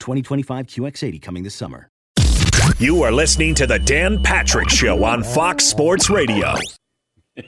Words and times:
2025 0.00 0.66
QX80 0.66 1.22
coming 1.22 1.42
this 1.42 1.54
summer. 1.54 1.88
You 2.78 3.02
are 3.02 3.12
listening 3.12 3.54
to 3.56 3.66
the 3.66 3.78
Dan 3.78 4.22
Patrick 4.22 4.68
Show 4.68 5.04
on 5.04 5.22
Fox 5.22 5.64
Sports 5.64 6.10
Radio. 6.10 6.54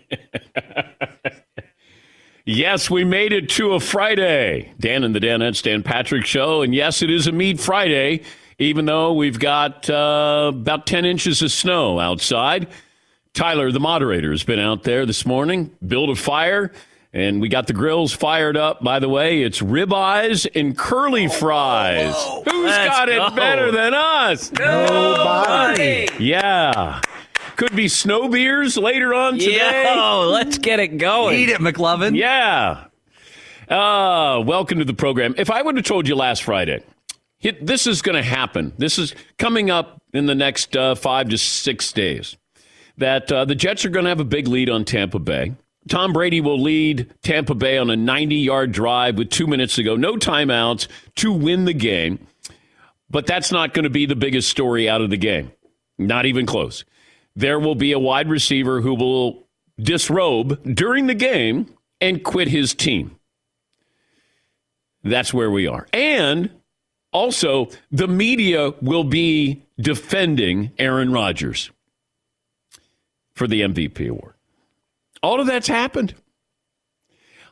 yes, 2.44 2.88
we 2.88 3.04
made 3.04 3.32
it 3.32 3.50
to 3.50 3.72
a 3.72 3.80
Friday. 3.80 4.72
Dan 4.78 5.04
and 5.04 5.14
the 5.14 5.20
Danettes, 5.20 5.62
Dan 5.62 5.82
Patrick 5.82 6.24
Show. 6.24 6.62
And 6.62 6.74
yes, 6.74 7.02
it 7.02 7.10
is 7.10 7.26
a 7.26 7.32
Meat 7.32 7.60
Friday, 7.60 8.22
even 8.58 8.86
though 8.86 9.12
we've 9.12 9.38
got 9.38 9.90
uh, 9.90 10.52
about 10.54 10.86
10 10.86 11.04
inches 11.04 11.42
of 11.42 11.50
snow 11.50 11.98
outside. 12.00 12.68
Tyler, 13.34 13.70
the 13.70 13.80
moderator, 13.80 14.30
has 14.30 14.42
been 14.44 14.58
out 14.58 14.84
there 14.84 15.04
this 15.04 15.26
morning, 15.26 15.76
built 15.86 16.10
a 16.10 16.16
fire. 16.16 16.72
And 17.12 17.40
we 17.40 17.48
got 17.48 17.66
the 17.66 17.72
grills 17.72 18.12
fired 18.12 18.56
up. 18.56 18.84
By 18.84 18.98
the 18.98 19.08
way, 19.08 19.42
it's 19.42 19.60
ribeyes 19.60 20.46
and 20.54 20.76
curly 20.76 21.26
fries. 21.28 22.12
Whoa, 22.14 22.42
Who's 22.44 22.64
let's 22.66 22.88
got 22.88 23.08
it 23.08 23.16
go. 23.16 23.30
better 23.34 23.72
than 23.72 23.94
us? 23.94 24.52
Nobody. 24.52 26.08
Yeah. 26.18 27.00
Could 27.56 27.74
be 27.74 27.88
snow 27.88 28.28
beers 28.28 28.76
later 28.76 29.14
on 29.14 29.38
today. 29.38 29.94
Yo, 29.94 30.28
let's 30.30 30.58
get 30.58 30.80
it 30.80 30.98
going. 30.98 31.38
Eat 31.38 31.48
it, 31.48 31.60
McLovin. 31.60 32.14
Yeah. 32.14 32.84
Uh, 33.68 34.40
welcome 34.46 34.78
to 34.78 34.84
the 34.84 34.94
program. 34.94 35.34
If 35.38 35.50
I 35.50 35.62
would 35.62 35.76
have 35.76 35.84
told 35.86 36.06
you 36.06 36.14
last 36.14 36.42
Friday, 36.42 36.82
hit, 37.38 37.66
this 37.66 37.86
is 37.86 38.02
going 38.02 38.16
to 38.16 38.22
happen. 38.22 38.72
This 38.78 38.98
is 38.98 39.14
coming 39.38 39.70
up 39.70 40.00
in 40.12 40.26
the 40.26 40.34
next 40.34 40.76
uh, 40.76 40.94
five 40.94 41.30
to 41.30 41.38
six 41.38 41.90
days. 41.90 42.36
That 42.98 43.32
uh, 43.32 43.44
the 43.44 43.54
Jets 43.54 43.84
are 43.84 43.90
going 43.90 44.04
to 44.04 44.08
have 44.10 44.20
a 44.20 44.24
big 44.24 44.46
lead 44.46 44.68
on 44.68 44.84
Tampa 44.84 45.18
Bay. 45.18 45.54
Tom 45.88 46.12
Brady 46.12 46.40
will 46.40 46.60
lead 46.60 47.12
Tampa 47.22 47.54
Bay 47.54 47.78
on 47.78 47.90
a 47.90 47.96
90 47.96 48.36
yard 48.36 48.72
drive 48.72 49.16
with 49.16 49.30
two 49.30 49.46
minutes 49.46 49.74
to 49.76 49.82
go, 49.82 49.96
no 49.96 50.14
timeouts 50.14 50.88
to 51.16 51.32
win 51.32 51.64
the 51.64 51.72
game. 51.72 52.26
But 53.10 53.26
that's 53.26 53.50
not 53.50 53.72
going 53.72 53.84
to 53.84 53.90
be 53.90 54.06
the 54.06 54.16
biggest 54.16 54.48
story 54.48 54.88
out 54.88 55.00
of 55.00 55.10
the 55.10 55.16
game. 55.16 55.52
Not 55.96 56.26
even 56.26 56.46
close. 56.46 56.84
There 57.34 57.58
will 57.58 57.74
be 57.74 57.92
a 57.92 57.98
wide 57.98 58.28
receiver 58.28 58.80
who 58.80 58.94
will 58.94 59.46
disrobe 59.78 60.74
during 60.74 61.06
the 61.06 61.14
game 61.14 61.74
and 62.00 62.22
quit 62.22 62.48
his 62.48 62.74
team. 62.74 63.16
That's 65.04 65.32
where 65.32 65.50
we 65.50 65.66
are. 65.66 65.86
And 65.92 66.50
also, 67.12 67.70
the 67.90 68.08
media 68.08 68.72
will 68.82 69.04
be 69.04 69.62
defending 69.80 70.72
Aaron 70.78 71.12
Rodgers 71.12 71.70
for 73.34 73.46
the 73.46 73.62
MVP 73.62 74.08
award. 74.08 74.34
All 75.22 75.40
of 75.40 75.46
that's 75.46 75.68
happened. 75.68 76.14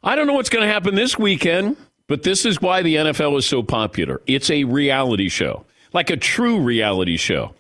I 0.02 0.14
don't 0.14 0.26
know 0.26 0.34
what's 0.34 0.50
going 0.50 0.66
to 0.66 0.72
happen 0.72 0.94
this 0.94 1.18
weekend, 1.18 1.76
but 2.06 2.22
this 2.22 2.44
is 2.44 2.60
why 2.60 2.82
the 2.82 2.96
NFL 2.96 3.38
is 3.38 3.46
so 3.46 3.62
popular. 3.62 4.20
It's 4.26 4.50
a 4.50 4.64
reality 4.64 5.28
show, 5.28 5.64
like 5.92 6.10
a 6.10 6.16
true 6.16 6.60
reality 6.60 7.16
show. 7.16 7.54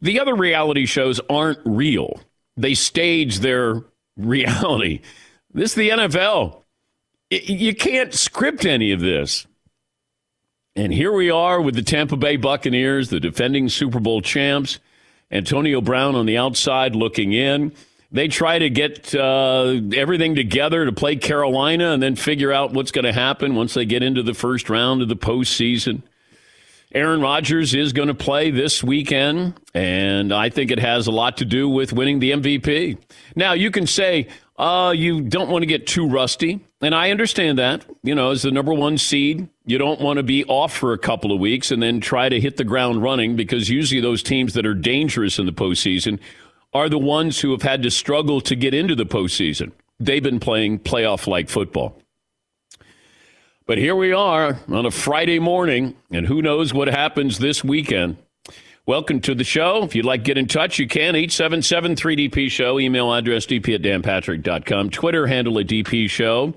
The 0.00 0.18
other 0.18 0.34
reality 0.34 0.86
shows 0.86 1.20
aren't 1.28 1.60
real, 1.64 2.20
they 2.56 2.74
stage 2.74 3.40
their 3.40 3.82
reality. 4.16 5.00
This 5.52 5.72
is 5.72 5.74
the 5.76 5.90
NFL. 5.90 6.62
You 7.30 7.74
can't 7.74 8.12
script 8.12 8.64
any 8.64 8.92
of 8.92 9.00
this. 9.00 9.46
And 10.74 10.92
here 10.92 11.12
we 11.12 11.30
are 11.30 11.60
with 11.60 11.74
the 11.74 11.82
Tampa 11.82 12.16
Bay 12.16 12.36
Buccaneers, 12.36 13.10
the 13.10 13.20
defending 13.20 13.68
Super 13.68 14.00
Bowl 14.00 14.22
champs. 14.22 14.78
Antonio 15.30 15.80
Brown 15.80 16.14
on 16.14 16.26
the 16.26 16.36
outside 16.36 16.94
looking 16.94 17.32
in. 17.32 17.72
They 18.12 18.28
try 18.28 18.58
to 18.58 18.68
get 18.68 19.14
uh, 19.14 19.80
everything 19.94 20.34
together 20.34 20.84
to 20.84 20.92
play 20.92 21.16
Carolina 21.16 21.92
and 21.92 22.02
then 22.02 22.14
figure 22.14 22.52
out 22.52 22.72
what's 22.72 22.92
going 22.92 23.06
to 23.06 23.12
happen 23.12 23.54
once 23.54 23.72
they 23.72 23.86
get 23.86 24.02
into 24.02 24.22
the 24.22 24.34
first 24.34 24.68
round 24.68 25.00
of 25.00 25.08
the 25.08 25.16
postseason. 25.16 26.02
Aaron 26.94 27.22
Rodgers 27.22 27.74
is 27.74 27.94
going 27.94 28.08
to 28.08 28.14
play 28.14 28.50
this 28.50 28.84
weekend, 28.84 29.58
and 29.72 30.30
I 30.30 30.50
think 30.50 30.70
it 30.70 30.78
has 30.78 31.06
a 31.06 31.10
lot 31.10 31.38
to 31.38 31.46
do 31.46 31.66
with 31.66 31.94
winning 31.94 32.18
the 32.18 32.32
MVP. 32.32 32.98
Now, 33.34 33.54
you 33.54 33.70
can 33.70 33.86
say 33.86 34.28
uh, 34.58 34.92
you 34.94 35.22
don't 35.22 35.48
want 35.48 35.62
to 35.62 35.66
get 35.66 35.86
too 35.86 36.06
rusty, 36.06 36.60
and 36.82 36.94
I 36.94 37.10
understand 37.10 37.58
that. 37.58 37.86
You 38.02 38.14
know, 38.14 38.32
as 38.32 38.42
the 38.42 38.50
number 38.50 38.74
one 38.74 38.98
seed, 38.98 39.48
you 39.64 39.78
don't 39.78 40.02
want 40.02 40.18
to 40.18 40.22
be 40.22 40.44
off 40.44 40.76
for 40.76 40.92
a 40.92 40.98
couple 40.98 41.32
of 41.32 41.40
weeks 41.40 41.70
and 41.70 41.82
then 41.82 41.98
try 42.00 42.28
to 42.28 42.38
hit 42.38 42.58
the 42.58 42.64
ground 42.64 43.02
running 43.02 43.36
because 43.36 43.70
usually 43.70 44.02
those 44.02 44.22
teams 44.22 44.52
that 44.52 44.66
are 44.66 44.74
dangerous 44.74 45.38
in 45.38 45.46
the 45.46 45.52
postseason 45.52 46.18
are 46.72 46.88
the 46.88 46.98
ones 46.98 47.40
who 47.40 47.50
have 47.52 47.62
had 47.62 47.82
to 47.82 47.90
struggle 47.90 48.40
to 48.42 48.56
get 48.56 48.74
into 48.74 48.94
the 48.94 49.06
postseason. 49.06 49.72
They've 50.00 50.22
been 50.22 50.40
playing 50.40 50.80
playoff 50.80 51.26
like 51.26 51.48
football. 51.48 51.98
But 53.66 53.78
here 53.78 53.94
we 53.94 54.12
are 54.12 54.58
on 54.68 54.86
a 54.86 54.90
Friday 54.90 55.38
morning, 55.38 55.94
and 56.10 56.26
who 56.26 56.42
knows 56.42 56.74
what 56.74 56.88
happens 56.88 57.38
this 57.38 57.62
weekend. 57.62 58.16
Welcome 58.86 59.20
to 59.20 59.34
the 59.34 59.44
show. 59.44 59.84
If 59.84 59.94
you'd 59.94 60.04
like 60.04 60.22
to 60.22 60.24
get 60.24 60.38
in 60.38 60.48
touch, 60.48 60.80
you 60.80 60.88
can. 60.88 61.14
877 61.14 61.94
3DP 61.94 62.50
Show. 62.50 62.80
Email 62.80 63.14
address 63.14 63.46
dp 63.46 63.76
at 63.76 63.82
danpatrick.com. 63.82 64.90
Twitter 64.90 65.28
handle 65.28 65.60
at 65.60 65.68
DP 65.68 66.10
Show. 66.10 66.54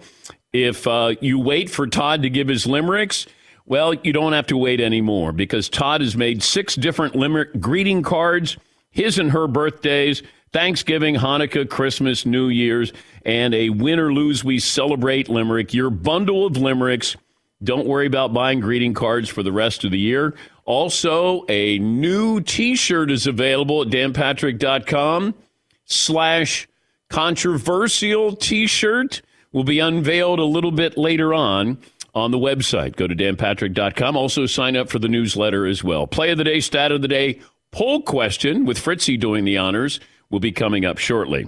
If 0.52 0.88
uh, 0.88 1.14
you 1.22 1.38
wait 1.38 1.70
for 1.70 1.86
Todd 1.86 2.24
to 2.24 2.30
give 2.32 2.48
his 2.48 2.66
limericks, 2.66 3.28
Well, 3.68 3.94
you 3.94 4.12
don't 4.14 4.34
have 4.34 4.48
to 4.48 4.58
wait 4.58 4.82
anymore 4.82 5.32
because 5.32 5.70
Todd 5.70 6.02
has 6.02 6.16
made 6.18 6.42
six 6.42 6.76
different 6.76 7.16
Limerick 7.16 7.60
greeting 7.60 8.02
cards, 8.02 8.58
his 8.96 9.20
and 9.20 9.32
her 9.32 9.46
birthdays, 9.46 10.24
Thanksgiving, 10.54 11.16
Hanukkah, 11.16 11.70
Christmas, 11.70 12.26
New 12.26 12.48
Year's, 12.48 12.94
and 13.26 13.54
a 13.54 13.70
win 13.70 14.00
or 14.00 14.14
lose, 14.14 14.42
we 14.44 14.58
celebrate 14.58 15.28
Limerick. 15.28 15.74
Your 15.74 15.90
bundle 15.90 16.46
of 16.46 16.56
limericks. 16.56 17.18
Don't 17.62 17.88
worry 17.88 18.08
about 18.08 18.34
buying 18.34 18.62
greeting 18.62 18.94
cards 18.94 19.28
for 19.28 19.44
the 19.44 19.52
rest 19.52 19.84
of 19.84 19.92
the 19.92 20.00
year. 20.00 20.34
Also, 20.64 21.46
a 21.50 21.78
new 21.80 22.40
t-shirt 22.40 23.12
is 23.12 23.28
available 23.28 23.82
at 23.82 23.90
danpatrick.com 23.90 25.36
slash 25.84 26.68
controversial 27.10 28.36
t-shirt 28.36 29.22
will 29.52 29.66
be 29.66 29.80
unveiled 29.80 30.40
a 30.40 30.46
little 30.46 30.72
bit 30.72 30.98
later 30.98 31.34
on 31.34 31.78
on 32.14 32.32
the 32.32 32.40
website. 32.40 32.96
Go 32.96 33.08
to 33.08 33.16
danpatrick.com. 33.16 34.16
Also 34.16 34.46
sign 34.46 34.78
up 34.78 34.90
for 34.90 35.00
the 35.00 35.10
newsletter 35.10 35.66
as 35.66 35.84
well. 35.84 36.08
Play 36.08 36.32
of 36.32 36.38
the 36.38 36.46
day, 36.46 36.62
stat 36.62 36.92
of 36.92 37.02
the 37.02 37.08
day, 37.10 37.42
poll 37.76 38.02
question 38.02 38.66
with 38.66 38.80
Fritzy 38.80 39.18
doing 39.18 39.44
the 39.44 39.58
honors 39.58 40.00
will 40.30 40.40
be 40.40 40.54
coming 40.54 40.86
up 40.86 40.98
shortly. 40.98 41.46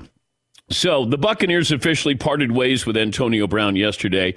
So 0.70 1.06
the 1.06 1.18
Buccaneers 1.18 1.72
officially 1.72 2.16
parted 2.16 2.52
ways 2.52 2.86
with 2.86 2.98
Antonio 2.98 3.48
Brown 3.48 3.78
yesterday, 3.78 4.36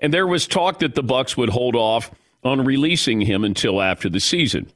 and 0.00 0.14
there 0.14 0.26
was 0.26 0.46
talk 0.46 0.78
that 0.78 0.94
the 0.94 1.04
Bucs 1.04 1.36
would 1.36 1.50
hold 1.50 1.76
off 1.76 2.10
on 2.42 2.64
releasing 2.64 3.20
him 3.20 3.44
until 3.44 3.82
after 3.82 4.08
the 4.08 4.18
season. 4.18 4.72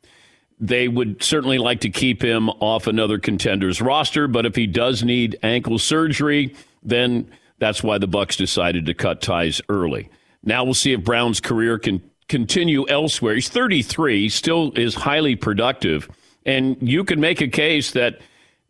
They 0.59 0.87
would 0.87 1.23
certainly 1.23 1.57
like 1.57 1.81
to 1.81 1.89
keep 1.89 2.23
him 2.23 2.51
off 2.51 2.87
another 2.87 3.19
contender's 3.19 3.81
roster, 3.81 4.29
but 4.29 4.45
if 4.45 4.55
he 4.55 4.67
does 4.67 5.03
need 5.03 5.39
ankle 5.43 5.79
surgery, 5.79 6.55
then 6.83 7.31
that's 7.59 7.83
why 7.83 7.97
the 7.97 8.07
Bucs 8.07 8.37
decided 8.37 8.85
to 8.85 8.93
cut 8.93 9.23
ties 9.23 9.63
early. 9.71 10.11
Now 10.45 10.65
we'll 10.65 10.75
see 10.75 10.93
if 10.93 11.03
Brown's 11.05 11.41
career 11.41 11.79
can 11.79 12.03
continue 12.29 12.87
elsewhere. 12.87 13.37
He's 13.37 13.49
33, 13.49 14.29
still 14.29 14.73
is 14.77 14.95
highly 14.95 15.37
productive, 15.37 16.11
and 16.45 16.77
you 16.81 17.05
can 17.05 17.21
make 17.21 17.41
a 17.41 17.49
case 17.49 17.91
that 17.93 18.21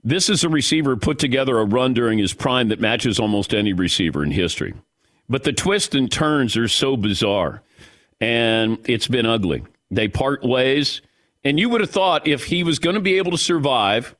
this 0.02 0.28
is 0.28 0.44
a 0.44 0.48
receiver 0.48 0.96
put 0.96 1.18
together 1.18 1.58
a 1.58 1.64
run 1.64 1.94
during 1.94 2.18
his 2.18 2.32
prime 2.32 2.68
that 2.68 2.80
matches 2.80 3.20
almost 3.20 3.52
any 3.52 3.72
receiver 3.72 4.22
in 4.24 4.30
history. 4.30 4.74
But 5.28 5.44
the 5.44 5.52
twists 5.52 5.94
and 5.94 6.10
turns 6.10 6.56
are 6.56 6.68
so 6.68 6.96
bizarre, 6.96 7.62
and 8.20 8.78
it's 8.84 9.08
been 9.08 9.26
ugly. 9.26 9.62
They 9.90 10.08
part 10.08 10.42
ways, 10.42 11.02
and 11.44 11.58
you 11.58 11.68
would 11.68 11.80
have 11.80 11.90
thought 11.90 12.26
if 12.26 12.44
he 12.44 12.64
was 12.64 12.78
going 12.78 12.94
to 12.94 13.00
be 13.00 13.18
able 13.18 13.32
to 13.32 13.38
survive, 13.38 14.16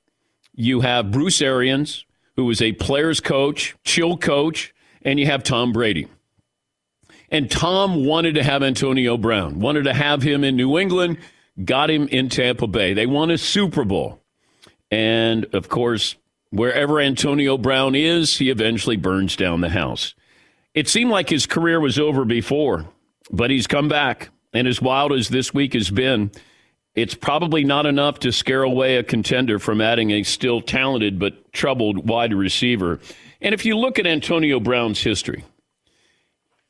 you 0.55 0.81
have 0.81 1.11
Bruce 1.11 1.41
Arians, 1.41 2.05
who 2.37 2.49
is 2.51 2.63
a 2.63 2.73
player's 2.73 3.21
coach, 3.21 3.75
chill 3.85 4.17
coach, 4.17 4.75
and 5.03 5.19
you 5.19 5.27
have 5.27 5.43
Tom 5.43 5.73
Brady. 5.73 6.07
And 7.31 7.51
Tom 7.51 8.05
wanted 8.05 8.35
to 8.35 8.43
have 8.43 8.63
Antonio 8.63 9.17
Brown, 9.17 9.61
wanted 9.61 9.85
to 9.85 9.95
have 9.95 10.23
him 10.23 10.45
in 10.45 10.57
New 10.57 10.79
England, 10.79 11.19
got 11.65 11.91
him 11.91 12.09
in 12.09 12.29
Tampa 12.29 12.67
Bay. 12.67 12.95
They 12.95 13.07
won 13.07 13.31
a 13.31 13.39
Super 13.39 13.85
Bowl. 13.85 14.21
And 14.91 15.47
of 15.55 15.69
course, 15.69 16.17
wherever 16.51 17.01
Antonio 17.01 17.57
Brown 17.57 17.95
is, 17.95 18.39
he 18.39 18.51
eventually 18.51 18.97
burns 18.97 19.37
down 19.37 19.61
the 19.61 19.69
house. 19.69 20.15
It 20.75 20.89
seemed 20.89 21.11
like 21.11 21.29
his 21.29 21.47
career 21.47 21.81
was 21.81 21.99
over 21.99 22.25
before, 22.25 22.87
but 23.31 23.51
he's 23.51 23.67
come 23.67 23.89
back. 23.89 24.31
And 24.53 24.67
as 24.67 24.83
wild 24.83 25.13
as 25.13 25.29
this 25.29 25.55
week 25.55 25.75
has 25.75 25.91
been, 25.91 26.33
it's 26.95 27.15
probably 27.15 27.65
not 27.65 27.87
enough 27.87 28.19
to 28.21 28.33
scare 28.33 28.63
away 28.63 28.97
a 28.97 29.05
contender 29.05 29.59
from 29.59 29.81
adding 29.81 30.11
a 30.11 30.23
still 30.25 30.61
talented 30.61 31.19
but 31.19 31.53
troubled 31.53 32.09
wide 32.09 32.35
receiver. 32.35 32.99
And 33.41 33.55
if 33.55 33.65
you 33.65 33.77
look 33.77 33.99
at 33.99 34.07
Antonio 34.07 34.59
Brown's 34.59 35.01
history, 35.01 35.45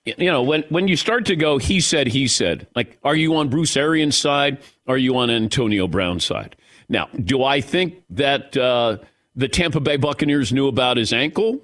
you 0.04 0.30
know, 0.30 0.42
when, 0.42 0.62
when 0.70 0.88
you 0.88 0.96
start 0.96 1.26
to 1.26 1.36
go, 1.36 1.58
he 1.58 1.80
said, 1.80 2.08
he 2.08 2.26
said, 2.26 2.66
like, 2.74 2.98
are 3.04 3.16
you 3.16 3.36
on 3.36 3.48
Bruce 3.48 3.76
Arians' 3.76 4.16
side? 4.16 4.58
Are 4.86 4.96
you 4.96 5.16
on 5.16 5.30
Antonio 5.30 5.86
Brown's 5.86 6.24
side? 6.24 6.56
Now, 6.88 7.08
do 7.22 7.44
I 7.44 7.60
think 7.60 8.02
that 8.10 8.56
uh, 8.56 8.98
the 9.36 9.48
Tampa 9.48 9.80
Bay 9.80 9.96
Buccaneers 9.96 10.52
knew 10.52 10.68
about 10.68 10.96
his 10.96 11.12
ankle? 11.12 11.60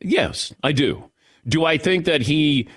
Yes, 0.00 0.54
I 0.62 0.72
do. 0.72 1.10
Do 1.48 1.64
I 1.64 1.78
think 1.78 2.04
that 2.04 2.22
he 2.22 2.68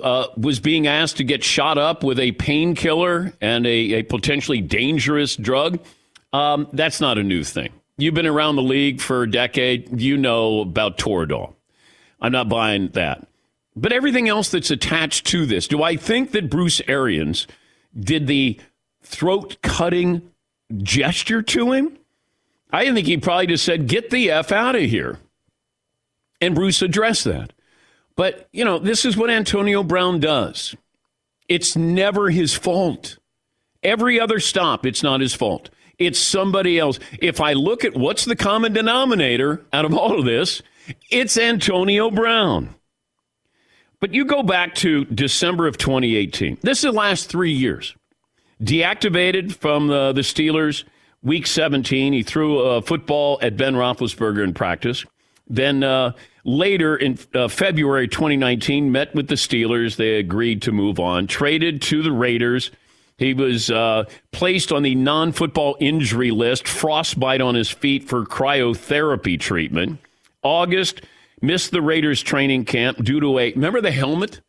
uh, 0.00 0.28
was 0.36 0.60
being 0.60 0.86
asked 0.86 1.16
to 1.18 1.24
get 1.24 1.42
shot 1.44 1.76
up 1.76 2.02
with 2.02 2.18
a 2.18 2.32
painkiller 2.32 3.32
and 3.40 3.66
a, 3.66 3.94
a, 3.94 4.02
potentially 4.04 4.60
dangerous 4.60 5.36
drug? 5.36 5.80
Um, 6.32 6.68
that's 6.72 7.00
not 7.00 7.18
a 7.18 7.22
new 7.22 7.44
thing. 7.44 7.70
You've 7.98 8.14
been 8.14 8.26
around 8.26 8.56
the 8.56 8.62
league 8.62 9.00
for 9.00 9.24
a 9.24 9.30
decade. 9.30 10.00
You 10.00 10.16
know 10.16 10.60
about 10.60 10.96
Toradol. 10.96 11.54
I'm 12.20 12.32
not 12.32 12.48
buying 12.48 12.88
that. 12.88 13.28
But 13.74 13.92
everything 13.92 14.28
else 14.28 14.50
that's 14.50 14.70
attached 14.70 15.26
to 15.28 15.46
this, 15.46 15.66
do 15.66 15.82
I 15.82 15.96
think 15.96 16.32
that 16.32 16.50
Bruce 16.50 16.82
Arians 16.86 17.46
did 17.98 18.26
the 18.26 18.60
throat 19.02 19.56
cutting 19.62 20.30
gesture 20.78 21.42
to 21.42 21.72
him? 21.72 21.98
I 22.70 22.92
think 22.92 23.06
he 23.06 23.16
probably 23.16 23.48
just 23.48 23.64
said, 23.64 23.86
get 23.86 24.10
the 24.10 24.30
F 24.30 24.52
out 24.52 24.76
of 24.76 24.82
here. 24.82 25.18
And 26.40 26.54
Bruce 26.54 26.82
addressed 26.82 27.24
that. 27.24 27.52
But, 28.16 28.48
you 28.52 28.64
know, 28.64 28.78
this 28.78 29.04
is 29.04 29.16
what 29.16 29.30
Antonio 29.30 29.82
Brown 29.82 30.20
does. 30.20 30.74
It's 31.48 31.76
never 31.76 32.30
his 32.30 32.54
fault. 32.54 33.18
Every 33.82 34.20
other 34.20 34.40
stop, 34.40 34.86
it's 34.86 35.02
not 35.02 35.20
his 35.20 35.34
fault. 35.34 35.70
It's 35.98 36.18
somebody 36.18 36.78
else. 36.78 36.98
If 37.20 37.40
I 37.40 37.52
look 37.52 37.84
at 37.84 37.94
what's 37.94 38.24
the 38.24 38.36
common 38.36 38.72
denominator 38.72 39.64
out 39.72 39.84
of 39.84 39.94
all 39.94 40.18
of 40.18 40.24
this, 40.24 40.62
it's 41.10 41.36
Antonio 41.36 42.10
Brown. 42.10 42.74
But 44.02 44.12
you 44.12 44.24
go 44.24 44.42
back 44.42 44.74
to 44.76 45.04
December 45.04 45.68
of 45.68 45.78
2018. 45.78 46.58
This 46.60 46.78
is 46.78 46.82
the 46.82 46.90
last 46.90 47.30
three 47.30 47.52
years 47.52 47.94
deactivated 48.60 49.54
from 49.54 49.86
the, 49.86 50.12
the 50.12 50.22
Steelers 50.22 50.82
week 51.22 51.46
17. 51.46 52.12
He 52.12 52.24
threw 52.24 52.58
a 52.58 52.82
football 52.82 53.38
at 53.42 53.56
Ben 53.56 53.74
Roethlisberger 53.74 54.42
in 54.42 54.54
practice. 54.54 55.04
Then 55.48 55.84
uh, 55.84 56.14
later 56.44 56.96
in 56.96 57.16
uh, 57.32 57.46
February 57.46 58.08
2019, 58.08 58.90
met 58.90 59.14
with 59.14 59.28
the 59.28 59.36
Steelers. 59.36 59.94
They 59.94 60.16
agreed 60.16 60.62
to 60.62 60.72
move 60.72 60.98
on. 60.98 61.28
Traded 61.28 61.80
to 61.82 62.02
the 62.02 62.10
Raiders. 62.10 62.72
He 63.18 63.34
was 63.34 63.70
uh, 63.70 64.06
placed 64.32 64.72
on 64.72 64.82
the 64.82 64.96
non 64.96 65.30
football 65.30 65.76
injury 65.78 66.32
list, 66.32 66.66
frostbite 66.66 67.40
on 67.40 67.54
his 67.54 67.70
feet 67.70 68.08
for 68.08 68.24
cryotherapy 68.24 69.38
treatment. 69.38 70.00
August, 70.42 71.02
missed 71.42 71.70
the 71.70 71.82
Raiders 71.82 72.22
training 72.22 72.64
camp 72.64 73.02
due 73.04 73.20
to 73.20 73.38
a, 73.38 73.52
remember 73.52 73.80
the 73.80 73.90
helmet? 73.90 74.40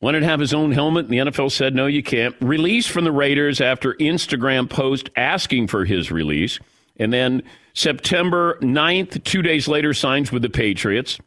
Wanted 0.00 0.20
to 0.20 0.26
have 0.26 0.40
his 0.40 0.52
own 0.52 0.72
helmet, 0.72 1.06
and 1.06 1.14
the 1.14 1.30
NFL 1.30 1.50
said, 1.50 1.74
no, 1.74 1.86
you 1.86 2.02
can't. 2.02 2.34
Released 2.40 2.90
from 2.90 3.04
the 3.04 3.12
Raiders 3.12 3.60
after 3.60 3.94
Instagram 3.94 4.68
post 4.68 5.08
asking 5.16 5.68
for 5.68 5.84
his 5.84 6.10
release. 6.10 6.58
And 6.96 7.12
then 7.12 7.42
September 7.72 8.58
9th, 8.60 9.24
two 9.24 9.42
days 9.42 9.66
later, 9.66 9.94
signs 9.94 10.30
with 10.30 10.42
the 10.42 10.50
Patriots. 10.50 11.18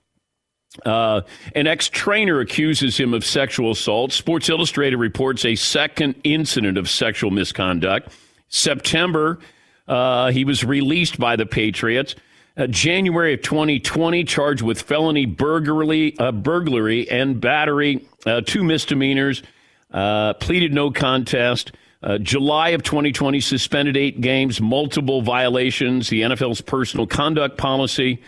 Uh, 0.86 1.22
an 1.56 1.66
ex 1.66 1.90
trainer 1.90 2.40
accuses 2.40 2.98
him 2.98 3.14
of 3.14 3.26
sexual 3.26 3.72
assault. 3.72 4.12
Sports 4.12 4.50
Illustrated 4.50 4.98
reports 4.98 5.44
a 5.44 5.56
second 5.56 6.16
incident 6.24 6.78
of 6.78 6.90
sexual 6.90 7.32
misconduct. 7.32 8.10
September, 8.50 9.40
uh, 9.88 10.32
he 10.32 10.46
was 10.46 10.64
released 10.64 11.18
by 11.20 11.36
the 11.36 11.46
Patriots. 11.46 12.16
Uh, 12.58 12.66
January 12.66 13.36
of 13.36 13.42
2020, 13.44 14.24
charged 14.24 14.64
with 14.64 14.82
felony 14.82 15.28
burglary, 15.28 16.18
uh, 16.18 16.32
burglary 16.32 17.08
and 17.08 17.40
battery, 17.40 18.04
uh, 18.26 18.42
two 18.42 18.64
misdemeanors, 18.64 19.44
uh, 19.92 20.34
pleaded 20.34 20.74
no 20.74 20.90
contest. 20.90 21.72
Uh, 22.02 22.18
July 22.18 22.70
of 22.70 22.82
2020, 22.82 23.40
suspended 23.42 23.96
eight 23.96 24.22
games, 24.22 24.60
multiple 24.60 25.22
violations, 25.22 26.10
the 26.10 26.22
NFL's 26.22 26.62
personal 26.62 27.06
conduct 27.06 27.58
policy. 27.58 28.24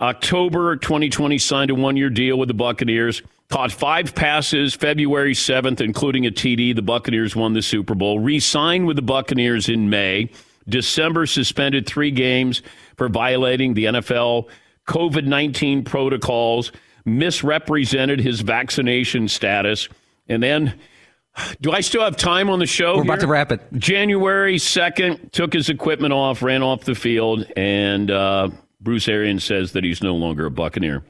October 0.00 0.76
2020, 0.76 1.36
signed 1.36 1.70
a 1.70 1.74
one 1.74 1.96
year 1.96 2.08
deal 2.08 2.38
with 2.38 2.48
the 2.48 2.54
Buccaneers. 2.54 3.20
Caught 3.50 3.70
five 3.70 4.14
passes 4.14 4.74
February 4.74 5.34
7th, 5.34 5.82
including 5.82 6.26
a 6.26 6.30
TD. 6.30 6.74
The 6.74 6.82
Buccaneers 6.82 7.36
won 7.36 7.52
the 7.52 7.60
Super 7.60 7.94
Bowl. 7.94 8.18
Re 8.18 8.40
signed 8.40 8.86
with 8.86 8.96
the 8.96 9.02
Buccaneers 9.02 9.68
in 9.68 9.90
May. 9.90 10.30
December, 10.66 11.26
suspended 11.26 11.86
three 11.86 12.10
games 12.10 12.62
for 12.96 13.08
violating 13.08 13.74
the 13.74 13.84
NFL 13.84 14.48
COVID 14.86 15.24
19 15.24 15.84
protocols, 15.84 16.72
misrepresented 17.04 18.20
his 18.20 18.40
vaccination 18.40 19.28
status. 19.28 19.88
And 20.28 20.42
then, 20.42 20.78
do 21.60 21.72
I 21.72 21.80
still 21.80 22.02
have 22.02 22.16
time 22.16 22.48
on 22.48 22.58
the 22.58 22.66
show? 22.66 22.96
We're 22.96 23.02
about 23.02 23.20
to 23.20 23.26
wrap 23.26 23.52
it. 23.52 23.60
January 23.74 24.56
2nd, 24.56 25.32
took 25.32 25.52
his 25.52 25.68
equipment 25.68 26.12
off, 26.12 26.42
ran 26.42 26.62
off 26.62 26.84
the 26.84 26.94
field, 26.94 27.46
and 27.56 28.10
uh, 28.10 28.50
Bruce 28.80 29.08
Arians 29.08 29.44
says 29.44 29.72
that 29.72 29.84
he's 29.84 30.02
no 30.02 30.14
longer 30.14 30.46
a 30.46 30.50
Buccaneer. 30.50 31.02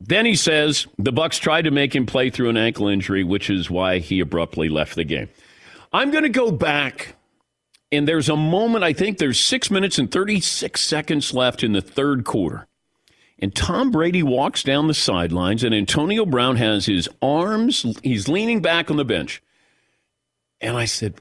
Then 0.00 0.26
he 0.26 0.36
says 0.36 0.86
the 0.98 1.12
Bucs 1.12 1.40
tried 1.40 1.62
to 1.62 1.70
make 1.70 1.94
him 1.94 2.06
play 2.06 2.30
through 2.30 2.50
an 2.50 2.56
ankle 2.56 2.86
injury, 2.86 3.24
which 3.24 3.50
is 3.50 3.70
why 3.70 3.98
he 3.98 4.20
abruptly 4.20 4.68
left 4.68 4.94
the 4.94 5.04
game. 5.04 5.28
I'm 5.92 6.10
going 6.10 6.22
to 6.24 6.28
go 6.28 6.52
back, 6.52 7.15
and 7.92 8.06
there's 8.06 8.28
a 8.28 8.36
moment, 8.36 8.84
I 8.84 8.92
think 8.92 9.18
there's 9.18 9.38
six 9.38 9.70
minutes 9.70 9.98
and 9.98 10.10
36 10.10 10.80
seconds 10.80 11.32
left 11.32 11.62
in 11.62 11.72
the 11.72 11.80
third 11.80 12.24
quarter. 12.24 12.66
And 13.38 13.54
Tom 13.54 13.90
Brady 13.90 14.22
walks 14.22 14.62
down 14.62 14.88
the 14.88 14.94
sidelines, 14.94 15.62
and 15.62 15.74
Antonio 15.74 16.24
Brown 16.24 16.56
has 16.56 16.86
his 16.86 17.08
arms, 17.20 17.84
he's 18.02 18.28
leaning 18.28 18.60
back 18.60 18.90
on 18.90 18.96
the 18.96 19.04
bench. 19.04 19.42
And 20.60 20.76
I 20.76 20.86
said, 20.86 21.20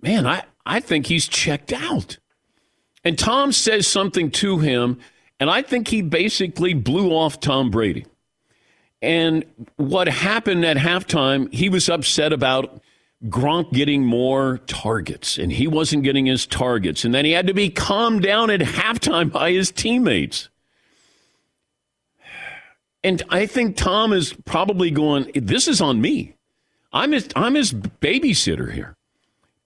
Man, 0.00 0.26
I, 0.26 0.44
I 0.64 0.80
think 0.80 1.06
he's 1.06 1.26
checked 1.26 1.72
out. 1.72 2.18
And 3.02 3.18
Tom 3.18 3.50
says 3.50 3.88
something 3.88 4.30
to 4.32 4.58
him, 4.58 4.98
and 5.40 5.50
I 5.50 5.62
think 5.62 5.88
he 5.88 6.02
basically 6.02 6.74
blew 6.74 7.10
off 7.10 7.40
Tom 7.40 7.70
Brady. 7.70 8.06
And 9.02 9.44
what 9.76 10.08
happened 10.08 10.64
at 10.64 10.76
halftime, 10.76 11.52
he 11.52 11.68
was 11.68 11.88
upset 11.88 12.32
about 12.32 12.80
Gronk 13.24 13.72
getting 13.72 14.04
more 14.04 14.58
targets, 14.66 15.38
and 15.38 15.50
he 15.50 15.66
wasn't 15.66 16.04
getting 16.04 16.26
his 16.26 16.46
targets. 16.46 17.04
And 17.04 17.14
then 17.14 17.24
he 17.24 17.32
had 17.32 17.46
to 17.46 17.54
be 17.54 17.70
calmed 17.70 18.22
down 18.22 18.50
at 18.50 18.60
halftime 18.60 19.32
by 19.32 19.52
his 19.52 19.70
teammates. 19.70 20.48
And 23.02 23.22
I 23.30 23.46
think 23.46 23.76
Tom 23.76 24.12
is 24.12 24.34
probably 24.44 24.90
going, 24.90 25.30
This 25.34 25.68
is 25.68 25.80
on 25.80 26.00
me. 26.00 26.34
I'm 26.92 27.12
his, 27.12 27.28
I'm 27.34 27.54
his 27.54 27.72
babysitter 27.72 28.72
here. 28.72 28.96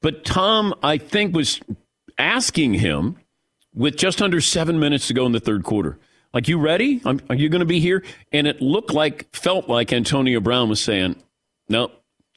But 0.00 0.24
Tom, 0.24 0.74
I 0.82 0.98
think, 0.98 1.34
was 1.34 1.60
asking 2.18 2.74
him 2.74 3.16
with 3.74 3.96
just 3.96 4.22
under 4.22 4.40
seven 4.40 4.78
minutes 4.78 5.08
to 5.08 5.14
go 5.14 5.26
in 5.26 5.32
the 5.32 5.40
third 5.40 5.64
quarter. 5.64 5.98
Like, 6.32 6.48
you 6.48 6.58
ready? 6.58 7.00
I'm, 7.04 7.20
are 7.28 7.34
you 7.34 7.48
going 7.48 7.60
to 7.60 7.66
be 7.66 7.80
here? 7.80 8.04
And 8.32 8.46
it 8.46 8.60
looked 8.60 8.92
like, 8.92 9.34
felt 9.34 9.68
like 9.68 9.92
Antonio 9.92 10.40
Brown 10.40 10.68
was 10.68 10.80
saying, 10.80 11.16
No, 11.68 11.90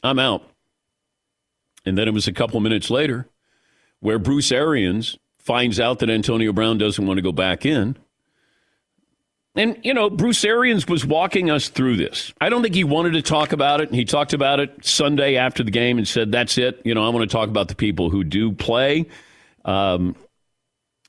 I'm 0.04 0.20
out. 0.20 0.50
And 1.86 1.98
then 1.98 2.08
it 2.08 2.14
was 2.14 2.28
a 2.28 2.34
couple 2.34 2.60
minutes 2.60 2.90
later 2.90 3.28
where 4.00 4.20
Bruce 4.20 4.52
Arians 4.52 5.18
finds 5.38 5.80
out 5.80 6.00
that 6.00 6.10
Antonio 6.10 6.54
Brown 6.54 6.78
doesn't 6.78 7.06
want 7.06 7.18
to 7.18 7.22
go 7.22 7.32
back 7.32 7.66
in. 7.66 7.98
And, 9.56 9.78
you 9.84 9.94
know, 9.94 10.10
Bruce 10.10 10.44
Arians 10.44 10.88
was 10.88 11.06
walking 11.06 11.52
us 11.52 11.70
through 11.70 11.98
this. 11.98 12.34
I 12.42 12.50
don't 12.50 12.64
think 12.64 12.74
he 12.74 12.84
wanted 12.84 13.14
to 13.14 13.22
talk 13.22 13.54
about 13.54 13.82
it. 13.82 13.94
He 13.94 14.04
talked 14.04 14.34
about 14.34 14.60
it 14.60 14.84
Sunday 14.84 15.36
after 15.36 15.64
the 15.64 15.70
game 15.70 16.00
and 16.00 16.08
said, 16.08 16.32
that's 16.32 16.58
it. 16.58 16.82
You 16.84 16.96
know, 16.96 17.06
I 17.06 17.10
want 17.10 17.30
to 17.30 17.34
talk 17.34 17.50
about 17.50 17.68
the 17.68 17.76
people 17.76 18.10
who 18.10 18.24
do 18.24 18.52
play. 18.52 19.06
Um, 19.64 20.16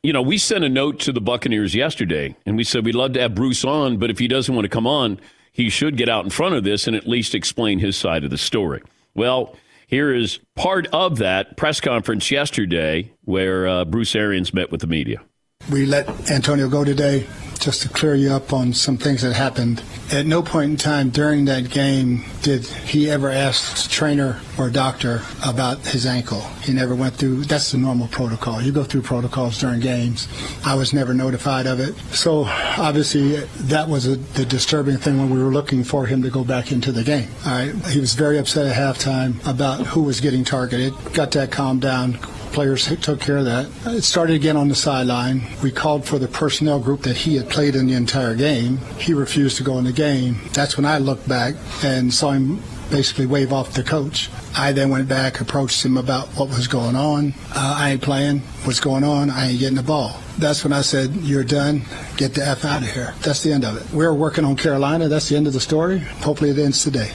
you 0.02 0.12
know, 0.12 0.20
we 0.20 0.36
sent 0.36 0.62
a 0.62 0.68
note 0.68 1.00
to 1.00 1.12
the 1.12 1.22
Buccaneers 1.22 1.74
yesterday 1.74 2.36
and 2.44 2.56
we 2.56 2.64
said 2.64 2.84
we'd 2.84 2.94
love 2.94 3.14
to 3.14 3.20
have 3.22 3.34
Bruce 3.34 3.64
on, 3.64 3.96
but 3.96 4.10
if 4.10 4.18
he 4.18 4.28
doesn't 4.28 4.54
want 4.54 4.66
to 4.66 4.68
come 4.68 4.86
on, 4.86 5.18
he 5.50 5.70
should 5.70 5.96
get 5.96 6.10
out 6.10 6.24
in 6.24 6.30
front 6.30 6.54
of 6.54 6.64
this 6.64 6.86
and 6.86 6.94
at 6.94 7.06
least 7.06 7.34
explain 7.34 7.78
his 7.78 7.96
side 7.96 8.24
of 8.24 8.30
the 8.30 8.36
story. 8.36 8.82
Well, 9.14 9.56
here 9.86 10.14
is 10.14 10.40
part 10.56 10.86
of 10.92 11.18
that 11.18 11.56
press 11.56 11.80
conference 11.80 12.30
yesterday 12.30 13.12
where 13.22 13.66
uh, 13.66 13.84
Bruce 13.84 14.14
Arians 14.14 14.52
met 14.54 14.70
with 14.70 14.80
the 14.80 14.86
media. 14.86 15.22
We 15.70 15.86
let 15.86 16.30
Antonio 16.30 16.68
go 16.68 16.84
today 16.84 17.26
just 17.64 17.80
to 17.80 17.88
clear 17.88 18.14
you 18.14 18.30
up 18.30 18.52
on 18.52 18.74
some 18.74 18.98
things 18.98 19.22
that 19.22 19.32
happened. 19.32 19.82
At 20.12 20.26
no 20.26 20.42
point 20.42 20.70
in 20.72 20.76
time 20.76 21.08
during 21.08 21.46
that 21.46 21.70
game 21.70 22.22
did 22.42 22.66
he 22.66 23.10
ever 23.10 23.30
ask 23.30 23.84
the 23.84 23.88
trainer 23.88 24.38
or 24.58 24.68
doctor 24.68 25.22
about 25.42 25.78
his 25.78 26.04
ankle. 26.04 26.42
He 26.62 26.74
never 26.74 26.94
went 26.94 27.14
through, 27.14 27.44
that's 27.44 27.72
the 27.72 27.78
normal 27.78 28.08
protocol. 28.08 28.60
You 28.60 28.70
go 28.70 28.84
through 28.84 29.00
protocols 29.00 29.58
during 29.58 29.80
games. 29.80 30.28
I 30.62 30.74
was 30.74 30.92
never 30.92 31.14
notified 31.14 31.66
of 31.66 31.80
it. 31.80 31.96
So 32.14 32.44
obviously 32.44 33.36
that 33.36 33.88
was 33.88 34.06
a, 34.06 34.16
the 34.16 34.44
disturbing 34.44 34.98
thing 34.98 35.16
when 35.16 35.30
we 35.30 35.42
were 35.42 35.50
looking 35.50 35.84
for 35.84 36.04
him 36.04 36.22
to 36.22 36.28
go 36.28 36.44
back 36.44 36.70
into 36.70 36.92
the 36.92 37.02
game. 37.02 37.30
All 37.46 37.52
right. 37.52 37.74
He 37.86 37.98
was 37.98 38.12
very 38.12 38.36
upset 38.36 38.66
at 38.66 38.76
halftime 38.76 39.34
about 39.48 39.86
who 39.86 40.02
was 40.02 40.20
getting 40.20 40.44
targeted. 40.44 40.92
Got 41.14 41.30
that 41.30 41.50
calmed 41.50 41.80
down 41.80 42.18
players 42.54 42.86
took 43.02 43.20
care 43.20 43.38
of 43.38 43.44
that. 43.46 43.68
It 43.86 44.02
started 44.02 44.36
again 44.36 44.56
on 44.56 44.68
the 44.68 44.76
sideline. 44.76 45.42
We 45.60 45.72
called 45.72 46.06
for 46.06 46.20
the 46.20 46.28
personnel 46.28 46.78
group 46.78 47.02
that 47.02 47.16
he 47.16 47.34
had 47.34 47.50
played 47.54 47.76
in 47.76 47.86
the 47.86 47.94
entire 47.94 48.34
game. 48.34 48.78
He 48.98 49.14
refused 49.14 49.58
to 49.58 49.62
go 49.62 49.78
in 49.78 49.84
the 49.84 49.92
game. 49.92 50.36
That's 50.52 50.76
when 50.76 50.84
I 50.84 50.98
looked 50.98 51.28
back 51.28 51.54
and 51.84 52.12
saw 52.12 52.32
him 52.32 52.60
basically 52.90 53.26
wave 53.26 53.52
off 53.52 53.74
the 53.74 53.84
coach. 53.84 54.28
I 54.56 54.72
then 54.72 54.90
went 54.90 55.08
back, 55.08 55.40
approached 55.40 55.84
him 55.84 55.96
about 55.96 56.26
what 56.30 56.48
was 56.48 56.66
going 56.66 56.96
on. 56.96 57.32
Uh, 57.54 57.76
I 57.78 57.90
ain't 57.92 58.02
playing. 58.02 58.40
What's 58.64 58.80
going 58.80 59.04
on? 59.04 59.30
I 59.30 59.50
ain't 59.50 59.60
getting 59.60 59.76
the 59.76 59.84
ball. 59.84 60.18
That's 60.36 60.64
when 60.64 60.72
I 60.72 60.80
said, 60.80 61.14
You're 61.14 61.44
done. 61.44 61.82
Get 62.16 62.34
the 62.34 62.44
F 62.44 62.64
out 62.64 62.82
of 62.82 62.88
here. 62.90 63.14
That's 63.22 63.44
the 63.44 63.52
end 63.52 63.64
of 63.64 63.76
it. 63.76 63.94
We're 63.94 64.12
working 64.12 64.44
on 64.44 64.56
Carolina. 64.56 65.06
That's 65.06 65.28
the 65.28 65.36
end 65.36 65.46
of 65.46 65.52
the 65.52 65.60
story. 65.60 66.00
Hopefully 66.00 66.50
it 66.50 66.58
ends 66.58 66.82
today. 66.82 67.12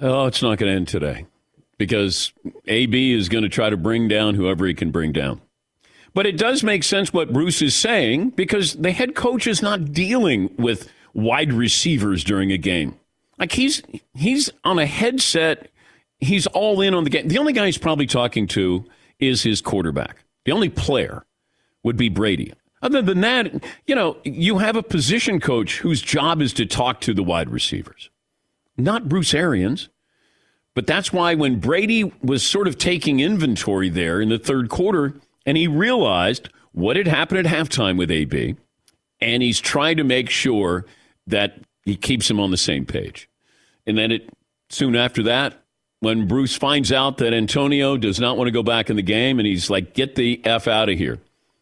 Oh, 0.00 0.26
it's 0.26 0.42
not 0.42 0.58
going 0.58 0.72
to 0.72 0.76
end 0.76 0.88
today 0.88 1.26
because 1.78 2.32
AB 2.66 3.12
is 3.12 3.28
going 3.28 3.44
to 3.44 3.48
try 3.48 3.70
to 3.70 3.76
bring 3.76 4.08
down 4.08 4.34
whoever 4.34 4.66
he 4.66 4.74
can 4.74 4.90
bring 4.90 5.12
down. 5.12 5.40
But 6.16 6.24
it 6.24 6.38
does 6.38 6.62
make 6.62 6.82
sense 6.82 7.12
what 7.12 7.30
Bruce 7.30 7.60
is 7.60 7.74
saying 7.74 8.30
because 8.30 8.72
the 8.72 8.90
head 8.90 9.14
coach 9.14 9.46
is 9.46 9.60
not 9.60 9.92
dealing 9.92 10.50
with 10.56 10.90
wide 11.12 11.52
receivers 11.52 12.24
during 12.24 12.50
a 12.50 12.56
game. 12.56 12.98
Like 13.38 13.52
he's 13.52 13.82
he's 14.14 14.48
on 14.64 14.78
a 14.78 14.86
headset, 14.86 15.68
he's 16.18 16.46
all 16.46 16.80
in 16.80 16.94
on 16.94 17.04
the 17.04 17.10
game. 17.10 17.28
The 17.28 17.36
only 17.36 17.52
guy 17.52 17.66
he's 17.66 17.76
probably 17.76 18.06
talking 18.06 18.46
to 18.46 18.86
is 19.18 19.42
his 19.42 19.60
quarterback. 19.60 20.24
The 20.46 20.52
only 20.52 20.70
player 20.70 21.26
would 21.82 21.98
be 21.98 22.08
Brady. 22.08 22.54
Other 22.80 23.02
than 23.02 23.20
that, 23.20 23.52
you 23.86 23.94
know, 23.94 24.16
you 24.24 24.56
have 24.56 24.76
a 24.76 24.82
position 24.82 25.38
coach 25.38 25.80
whose 25.80 26.00
job 26.00 26.40
is 26.40 26.54
to 26.54 26.64
talk 26.64 27.02
to 27.02 27.12
the 27.12 27.22
wide 27.22 27.50
receivers, 27.50 28.08
not 28.78 29.10
Bruce 29.10 29.34
Arians. 29.34 29.90
But 30.74 30.86
that's 30.86 31.12
why 31.12 31.34
when 31.34 31.58
Brady 31.58 32.04
was 32.22 32.42
sort 32.42 32.68
of 32.68 32.78
taking 32.78 33.20
inventory 33.20 33.90
there 33.90 34.20
in 34.20 34.28
the 34.30 34.38
third 34.38 34.68
quarter, 34.68 35.14
and 35.46 35.56
he 35.56 35.68
realized 35.68 36.50
what 36.72 36.96
had 36.96 37.06
happened 37.06 37.46
at 37.46 37.52
halftime 37.52 37.96
with 37.96 38.10
AB, 38.10 38.56
and 39.20 39.42
he's 39.42 39.60
trying 39.60 39.96
to 39.96 40.04
make 40.04 40.28
sure 40.28 40.84
that 41.26 41.58
he 41.84 41.96
keeps 41.96 42.28
him 42.30 42.38
on 42.38 42.50
the 42.50 42.56
same 42.56 42.84
page. 42.84 43.28
And 43.86 43.96
then 43.96 44.12
it 44.12 44.28
soon 44.68 44.96
after 44.96 45.22
that, 45.22 45.62
when 46.00 46.28
Bruce 46.28 46.54
finds 46.54 46.92
out 46.92 47.18
that 47.18 47.32
Antonio 47.32 47.96
does 47.96 48.20
not 48.20 48.36
want 48.36 48.48
to 48.48 48.52
go 48.52 48.62
back 48.62 48.90
in 48.90 48.96
the 48.96 49.02
game, 49.02 49.38
and 49.38 49.46
he's 49.46 49.70
like, 49.70 49.94
"Get 49.94 50.16
the 50.16 50.44
f 50.44 50.68
out 50.68 50.90
of 50.90 50.98
here." 50.98 51.18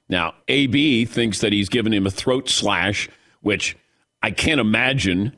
Now, 0.08 0.34
AB 0.48 1.04
thinks 1.04 1.40
that 1.40 1.52
he's 1.52 1.68
given 1.68 1.92
him 1.92 2.06
a 2.06 2.10
throat 2.10 2.48
slash, 2.48 3.08
which 3.40 3.76
I 4.22 4.30
can't 4.30 4.60
imagine 4.60 5.36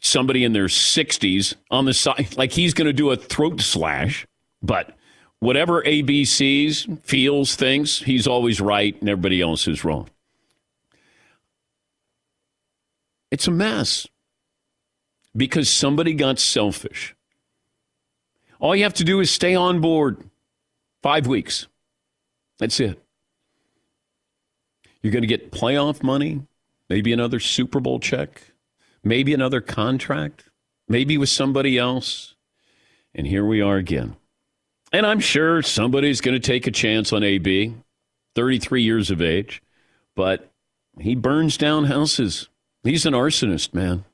somebody 0.00 0.44
in 0.44 0.52
their 0.52 0.66
60s 0.66 1.54
on 1.70 1.84
the 1.84 1.94
side, 1.94 2.28
like 2.36 2.52
he's 2.52 2.74
going 2.74 2.86
to 2.86 2.92
do 2.92 3.10
a 3.10 3.16
throat 3.16 3.60
slash. 3.60 4.26
But 4.62 4.96
whatever 5.40 5.84
AB 5.86 6.24
sees, 6.24 6.86
feels, 7.02 7.54
thinks, 7.56 8.00
he's 8.00 8.26
always 8.26 8.60
right 8.60 8.98
and 9.00 9.08
everybody 9.08 9.40
else 9.40 9.68
is 9.68 9.84
wrong. 9.84 10.08
It's 13.30 13.46
a 13.46 13.50
mess 13.50 14.06
because 15.36 15.68
somebody 15.68 16.14
got 16.14 16.38
selfish. 16.38 17.14
All 18.58 18.74
you 18.74 18.82
have 18.82 18.94
to 18.94 19.04
do 19.04 19.20
is 19.20 19.30
stay 19.30 19.54
on 19.54 19.80
board 19.80 20.22
five 21.02 21.26
weeks. 21.26 21.66
That's 22.58 22.80
it. 22.80 23.00
You're 25.02 25.12
going 25.12 25.22
to 25.22 25.28
get 25.28 25.52
playoff 25.52 26.02
money, 26.02 26.42
maybe 26.88 27.12
another 27.12 27.38
Super 27.38 27.78
Bowl 27.78 28.00
check 28.00 28.52
maybe 29.08 29.32
another 29.34 29.60
contract, 29.60 30.44
maybe 30.88 31.18
with 31.18 31.30
somebody 31.30 31.78
else. 31.78 32.34
And 33.14 33.26
here 33.26 33.44
we 33.44 33.60
are 33.60 33.76
again. 33.76 34.16
And 34.92 35.06
I'm 35.06 35.20
sure 35.20 35.62
somebody's 35.62 36.20
going 36.20 36.40
to 36.40 36.46
take 36.46 36.66
a 36.66 36.70
chance 36.70 37.12
on 37.12 37.22
AB, 37.22 37.74
33 38.34 38.82
years 38.82 39.10
of 39.10 39.20
age, 39.20 39.62
but 40.16 40.50
he 40.98 41.14
burns 41.14 41.56
down 41.56 41.84
houses. 41.84 42.48
He's 42.82 43.04
an 43.06 43.12
arsonist, 43.12 43.74
man. 43.74 44.04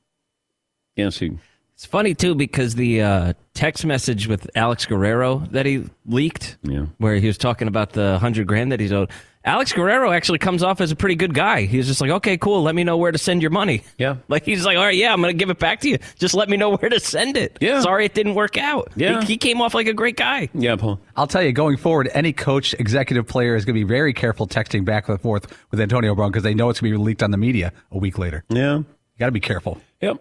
Yes, 0.95 1.19
he. 1.19 1.37
It's 1.75 1.85
funny 1.85 2.15
too 2.15 2.35
because 2.35 2.75
the 2.75 3.01
uh, 3.01 3.33
text 3.53 3.85
message 3.85 4.27
with 4.27 4.49
Alex 4.55 4.85
Guerrero 4.85 5.39
that 5.51 5.65
he 5.65 5.83
leaked, 6.05 6.57
yeah. 6.63 6.85
where 6.99 7.15
he 7.15 7.27
was 7.27 7.37
talking 7.37 7.67
about 7.67 7.91
the 7.91 8.17
hundred 8.17 8.47
grand 8.47 8.71
that 8.71 8.79
he's 8.79 8.93
owed. 8.93 9.11
Alex 9.43 9.73
Guerrero 9.73 10.11
actually 10.11 10.39
comes 10.39 10.63
off 10.63 10.81
as 10.81 10.91
a 10.91 10.95
pretty 10.95 11.15
good 11.15 11.33
guy. 11.33 11.65
He's 11.65 11.85
just 11.85 12.01
like, 12.01 12.09
okay, 12.09 12.37
cool. 12.37 12.63
Let 12.63 12.73
me 12.73 12.83
know 12.83 12.97
where 12.97 13.11
to 13.11 13.17
send 13.17 13.41
your 13.43 13.51
money. 13.51 13.83
Yeah. 13.97 14.15
Like 14.27 14.43
he's 14.43 14.65
like, 14.65 14.77
all 14.77 14.83
right, 14.83 14.95
yeah, 14.95 15.13
I'm 15.13 15.21
going 15.21 15.33
to 15.33 15.37
give 15.37 15.51
it 15.51 15.59
back 15.59 15.81
to 15.81 15.89
you. 15.89 15.97
Just 16.17 16.33
let 16.33 16.49
me 16.49 16.57
know 16.57 16.75
where 16.77 16.89
to 16.89 16.99
send 16.99 17.37
it. 17.37 17.57
Yeah. 17.61 17.79
Sorry 17.81 18.05
it 18.05 18.13
didn't 18.15 18.33
work 18.33 18.57
out. 18.57 18.91
Yeah. 18.95 19.21
He, 19.21 19.33
he 19.33 19.37
came 19.37 19.61
off 19.61 19.75
like 19.75 19.87
a 19.87 19.93
great 19.93 20.17
guy. 20.17 20.49
Yeah, 20.53 20.75
Paul. 20.75 20.99
I'll 21.15 21.27
tell 21.27 21.43
you, 21.43 21.51
going 21.51 21.77
forward, 21.77 22.09
any 22.13 22.33
coach, 22.33 22.73
executive 22.79 23.27
player 23.27 23.55
is 23.55 23.65
going 23.65 23.75
to 23.75 23.79
be 23.79 23.87
very 23.87 24.13
careful 24.13 24.47
texting 24.47 24.83
back 24.83 25.09
and 25.09 25.21
forth 25.21 25.55
with 25.69 25.79
Antonio 25.79 26.15
Brown 26.15 26.31
because 26.31 26.43
they 26.43 26.55
know 26.55 26.69
it's 26.69 26.79
going 26.79 26.93
to 26.93 26.97
be 26.97 27.03
leaked 27.03 27.21
on 27.21 27.31
the 27.31 27.37
media 27.37 27.71
a 27.91 27.97
week 27.97 28.17
later. 28.17 28.43
Yeah. 28.49 28.77
You 28.77 28.85
got 29.19 29.27
to 29.27 29.31
be 29.31 29.39
careful. 29.39 29.79
Yep. 30.01 30.17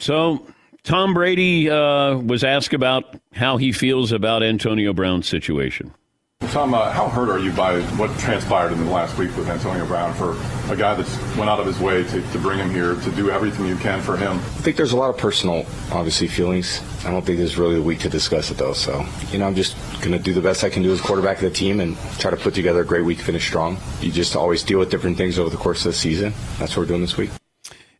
So 0.00 0.44
Tom 0.84 1.14
Brady 1.14 1.70
uh, 1.70 2.18
was 2.18 2.44
asked 2.44 2.74
about 2.74 3.18
how 3.32 3.56
he 3.56 3.72
feels 3.72 4.12
about 4.12 4.42
Antonio 4.42 4.92
Brown's 4.92 5.26
situation. 5.26 5.94
Tom, 6.40 6.74
uh, 6.74 6.90
how 6.90 7.08
hurt 7.08 7.30
are 7.30 7.38
you 7.38 7.52
by 7.52 7.80
what 7.96 8.16
transpired 8.18 8.70
in 8.70 8.84
the 8.84 8.90
last 8.90 9.16
week 9.16 9.34
with 9.34 9.48
Antonio 9.48 9.86
Brown 9.86 10.12
for 10.12 10.32
a 10.70 10.76
guy 10.76 10.94
that 10.94 11.36
went 11.38 11.48
out 11.48 11.58
of 11.58 11.64
his 11.64 11.80
way 11.80 12.04
to, 12.04 12.20
to 12.32 12.38
bring 12.38 12.58
him 12.58 12.68
here 12.68 12.96
to 12.96 13.10
do 13.12 13.30
everything 13.30 13.66
you 13.66 13.76
can 13.76 14.02
for 14.02 14.18
him? 14.18 14.32
I 14.32 14.60
think 14.60 14.76
there's 14.76 14.92
a 14.92 14.96
lot 14.96 15.08
of 15.08 15.16
personal, 15.16 15.64
obviously, 15.90 16.28
feelings. 16.28 16.82
I 17.06 17.10
don't 17.10 17.24
think 17.24 17.38
this 17.38 17.52
is 17.52 17.56
really 17.56 17.76
the 17.76 17.82
week 17.82 18.00
to 18.00 18.10
discuss 18.10 18.50
it, 18.50 18.58
though. 18.58 18.74
So, 18.74 19.06
you 19.32 19.38
know, 19.38 19.46
I'm 19.46 19.54
just 19.54 19.76
going 20.00 20.12
to 20.12 20.18
do 20.18 20.34
the 20.34 20.42
best 20.42 20.64
I 20.64 20.68
can 20.68 20.82
do 20.82 20.92
as 20.92 21.00
quarterback 21.00 21.38
of 21.38 21.44
the 21.44 21.50
team 21.50 21.80
and 21.80 21.96
try 22.18 22.30
to 22.30 22.36
put 22.36 22.52
together 22.52 22.82
a 22.82 22.86
great 22.86 23.06
week, 23.06 23.20
finish 23.20 23.46
strong. 23.46 23.78
You 24.02 24.12
just 24.12 24.36
always 24.36 24.62
deal 24.62 24.80
with 24.80 24.90
different 24.90 25.16
things 25.16 25.38
over 25.38 25.48
the 25.48 25.56
course 25.56 25.86
of 25.86 25.92
the 25.92 25.98
season. 25.98 26.34
That's 26.58 26.76
what 26.76 26.82
we're 26.82 26.88
doing 26.88 27.00
this 27.00 27.16
week. 27.16 27.30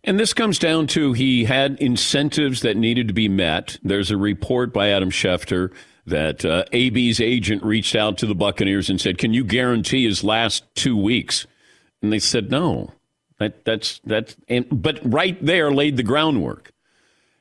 And 0.04 0.20
this 0.20 0.34
comes 0.34 0.58
down 0.58 0.86
to 0.88 1.14
he 1.14 1.44
had 1.44 1.78
incentives 1.80 2.60
that 2.60 2.76
needed 2.76 3.08
to 3.08 3.14
be 3.14 3.28
met. 3.28 3.78
There's 3.82 4.10
a 4.10 4.18
report 4.18 4.72
by 4.72 4.90
Adam 4.90 5.10
Schefter 5.10 5.72
that 6.06 6.44
uh, 6.44 6.64
AB's 6.72 7.20
agent 7.20 7.62
reached 7.62 7.96
out 7.96 8.18
to 8.18 8.26
the 8.26 8.34
Buccaneers 8.34 8.90
and 8.90 9.00
said, 9.00 9.16
"Can 9.16 9.32
you 9.32 9.44
guarantee 9.44 10.04
his 10.04 10.22
last 10.22 10.64
two 10.74 10.96
weeks?" 10.96 11.46
And 12.02 12.12
they 12.12 12.18
said, 12.18 12.50
"No." 12.50 12.92
That 13.38 13.64
that's 13.64 14.00
that's 14.04 14.36
and 14.46 14.66
but 14.70 15.00
right 15.02 15.36
there 15.44 15.72
laid 15.72 15.96
the 15.96 16.02
groundwork, 16.04 16.70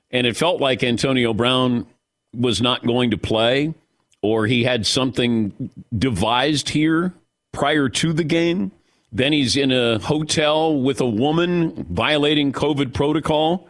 and 0.10 0.26
it 0.26 0.36
felt 0.36 0.60
like 0.60 0.84
Antonio 0.84 1.34
Brown 1.34 1.86
was 2.34 2.62
not 2.62 2.86
going 2.86 3.12
to 3.12 3.18
play, 3.18 3.74
or 4.22 4.48
he 4.48 4.64
had 4.64 4.88
something 4.88 5.70
devised 5.96 6.70
here 6.70 7.14
prior 7.52 7.90
to 7.90 8.12
the 8.12 8.24
game. 8.24 8.72
Then 9.14 9.32
he's 9.32 9.56
in 9.56 9.72
a 9.72 10.00
hotel 10.00 10.82
with 10.82 11.00
a 11.00 11.08
woman 11.08 11.86
violating 11.88 12.52
COVID 12.52 12.94
protocol. 12.94 13.70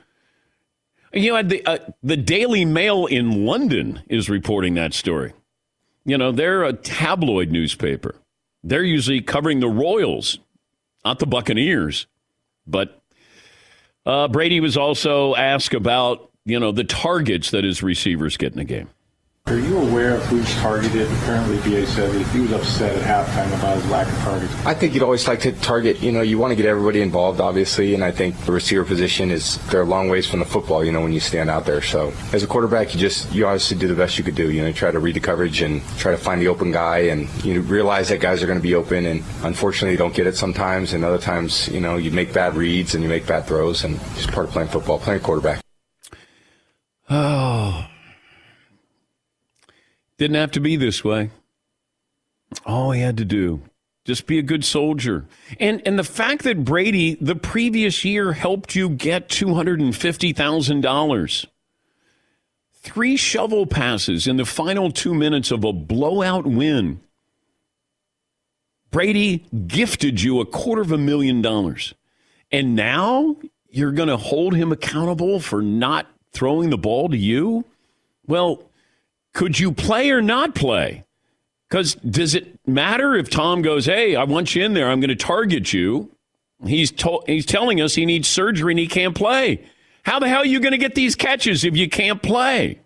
You 1.12 1.34
know, 1.34 1.44
the, 1.44 1.66
uh, 1.66 1.80
the 2.02 2.16
Daily 2.16 2.64
Mail 2.64 3.06
in 3.06 3.46
London 3.46 4.02
is 4.08 4.30
reporting 4.30 4.76
that 4.76 4.94
story. 4.94 5.34
You 6.06 6.18
know, 6.18 6.32
they're 6.32 6.64
a 6.64 6.72
tabloid 6.72 7.52
newspaper. 7.52 8.16
They're 8.64 8.84
usually 8.84 9.20
covering 9.20 9.60
the 9.60 9.68
Royals, 9.68 10.40
not 11.04 11.20
the 11.20 11.28
Buccaneers. 11.28 12.08
But 12.66 13.02
uh, 14.06 14.30
Brady 14.30 14.62
was 14.62 14.78
also 14.78 15.36
asked 15.36 15.74
about, 15.74 16.32
you 16.46 16.58
know, 16.58 16.72
the 16.72 16.86
targets 16.86 17.52
that 17.52 17.66
his 17.66 17.84
receivers 17.84 18.38
get 18.38 18.54
in 18.54 18.58
the 18.58 18.64
game. 18.64 18.90
Are 19.48 19.60
you 19.60 19.78
aware 19.78 20.16
of 20.16 20.26
who's 20.28 20.50
targeted? 20.56 21.12
Apparently, 21.12 21.58
BA 21.58 21.86
said 21.86 22.10
that 22.12 22.28
he 22.28 22.40
was 22.40 22.54
upset 22.54 22.96
at 22.96 23.04
halftime 23.04 23.54
about 23.60 23.76
his 23.76 23.86
lack 23.92 24.08
of 24.08 24.18
targets. 24.20 24.66
I 24.66 24.74
think 24.74 24.94
you'd 24.94 25.04
always 25.04 25.28
like 25.28 25.42
to 25.42 25.52
target, 25.52 26.00
you 26.02 26.14
know, 26.14 26.22
you 26.22 26.40
want 26.40 26.52
to 26.52 26.56
get 26.56 26.66
everybody 26.66 27.02
involved, 27.02 27.42
obviously, 27.42 27.94
and 27.94 28.06
I 28.06 28.12
think 28.12 28.38
the 28.46 28.54
receiver 28.54 28.86
position 28.86 29.30
is, 29.30 29.58
they're 29.68 29.82
a 29.82 29.86
long 29.86 30.08
ways 30.08 30.26
from 30.26 30.40
the 30.40 30.46
football, 30.46 30.84
you 30.86 30.94
know, 30.94 31.02
when 31.02 31.12
you 31.12 31.20
stand 31.20 31.50
out 31.50 31.66
there. 31.66 31.82
So 31.82 32.14
as 32.32 32.42
a 32.42 32.48
quarterback, 32.48 32.94
you 32.94 33.02
just, 33.02 33.34
you 33.34 33.46
obviously 33.46 33.78
do 33.78 33.90
the 33.90 33.96
best 33.96 34.18
you 34.18 34.24
could 34.24 34.36
do, 34.36 34.50
you 34.50 34.62
know, 34.62 34.72
try 34.72 34.92
to 34.92 35.00
read 35.00 35.16
the 35.16 35.20
coverage 35.20 35.62
and 35.62 35.84
try 35.98 36.14
to 36.14 36.18
find 36.18 36.42
the 36.42 36.48
open 36.48 36.72
guy 36.72 37.00
and 37.00 37.28
you 37.44 37.60
realize 37.62 38.08
that 38.10 38.22
guys 38.22 38.42
are 38.42 38.48
going 38.48 38.58
to 38.60 38.64
be 38.64 38.76
open 38.76 39.06
and 39.06 39.22
unfortunately 39.44 39.92
you 39.92 39.98
don't 39.98 40.16
get 40.16 40.26
it 40.26 40.38
sometimes 40.38 40.94
and 40.94 41.04
other 41.04 41.20
times, 41.20 41.68
you 41.68 41.82
know, 41.82 41.98
you 41.98 42.12
make 42.12 42.32
bad 42.32 42.56
reads 42.56 42.96
and 42.96 43.04
you 43.04 43.10
make 43.10 43.28
bad 43.28 43.46
throws 43.46 43.84
and 43.84 44.00
it's 44.16 44.26
part 44.26 44.48
of 44.48 44.54
playing 44.54 44.70
football, 44.70 44.98
playing 45.00 45.20
quarterback. 45.20 45.62
Oh. 47.10 47.43
Didn't 50.18 50.36
have 50.36 50.52
to 50.52 50.60
be 50.60 50.76
this 50.76 51.04
way. 51.04 51.32
All 52.66 52.92
he 52.92 53.02
had 53.02 53.18
to 53.18 53.26
do, 53.26 53.62
just 54.06 54.28
be 54.28 54.38
a 54.38 54.44
good 54.44 54.64
soldier. 54.64 55.26
And 55.60 55.82
and 55.86 55.98
the 55.98 56.04
fact 56.04 56.44
that 56.44 56.64
Brady 56.64 57.16
the 57.16 57.36
previous 57.36 58.06
year 58.06 58.34
helped 58.34 58.76
you 58.76 58.90
get 58.90 59.30
$250,000. 59.30 61.46
Three 62.74 63.16
shovel 63.16 63.66
passes 63.66 64.28
in 64.28 64.38
the 64.38 64.46
final 64.46 64.92
2 64.92 65.14
minutes 65.14 65.52
of 65.52 65.64
a 65.64 65.74
blowout 65.74 66.46
win. 66.46 67.00
Brady 68.92 69.46
gifted 69.66 70.22
you 70.22 70.40
a 70.40 70.46
quarter 70.46 70.84
of 70.84 70.92
a 70.92 70.98
million 70.98 71.42
dollars. 71.42 71.96
And 72.52 72.76
now 72.76 73.38
you're 73.70 73.92
going 73.92 74.10
to 74.10 74.18
hold 74.18 74.54
him 74.54 74.72
accountable 74.72 75.40
for 75.40 75.64
not 75.64 76.06
throwing 76.32 76.70
the 76.70 76.78
ball 76.78 77.10
to 77.10 77.18
you? 77.18 77.66
Well, 78.28 78.70
could 79.34 79.60
you 79.60 79.72
play 79.72 80.10
or 80.12 80.22
not 80.22 80.56
play? 80.56 81.04
Because 81.70 81.96
does 81.96 82.36
it 82.36 82.60
matter 82.68 83.16
if 83.16 83.30
Tom 83.30 83.62
goes, 83.62 83.86
"Hey, 83.86 84.16
I 84.16 84.24
want 84.26 84.54
you 84.56 84.64
in 84.64 84.74
there. 84.74 84.90
I'm 84.90 85.00
going 85.00 85.10
to 85.10 85.16
target 85.16 85.74
you." 85.74 86.12
He's 86.66 86.92
to- 86.92 87.24
he's 87.26 87.46
telling 87.46 87.82
us 87.82 87.96
he 87.96 88.06
needs 88.06 88.28
surgery 88.28 88.72
and 88.74 88.80
he 88.80 88.88
can't 88.88 89.16
play. 89.16 89.66
How 90.04 90.20
the 90.20 90.30
hell 90.30 90.42
are 90.42 90.46
you 90.46 90.60
going 90.60 90.72
to 90.72 90.78
get 90.78 90.96
these 90.96 91.16
catches 91.16 91.64
if 91.64 91.76
you 91.76 91.90
can't 91.90 92.22
play? 92.22 92.80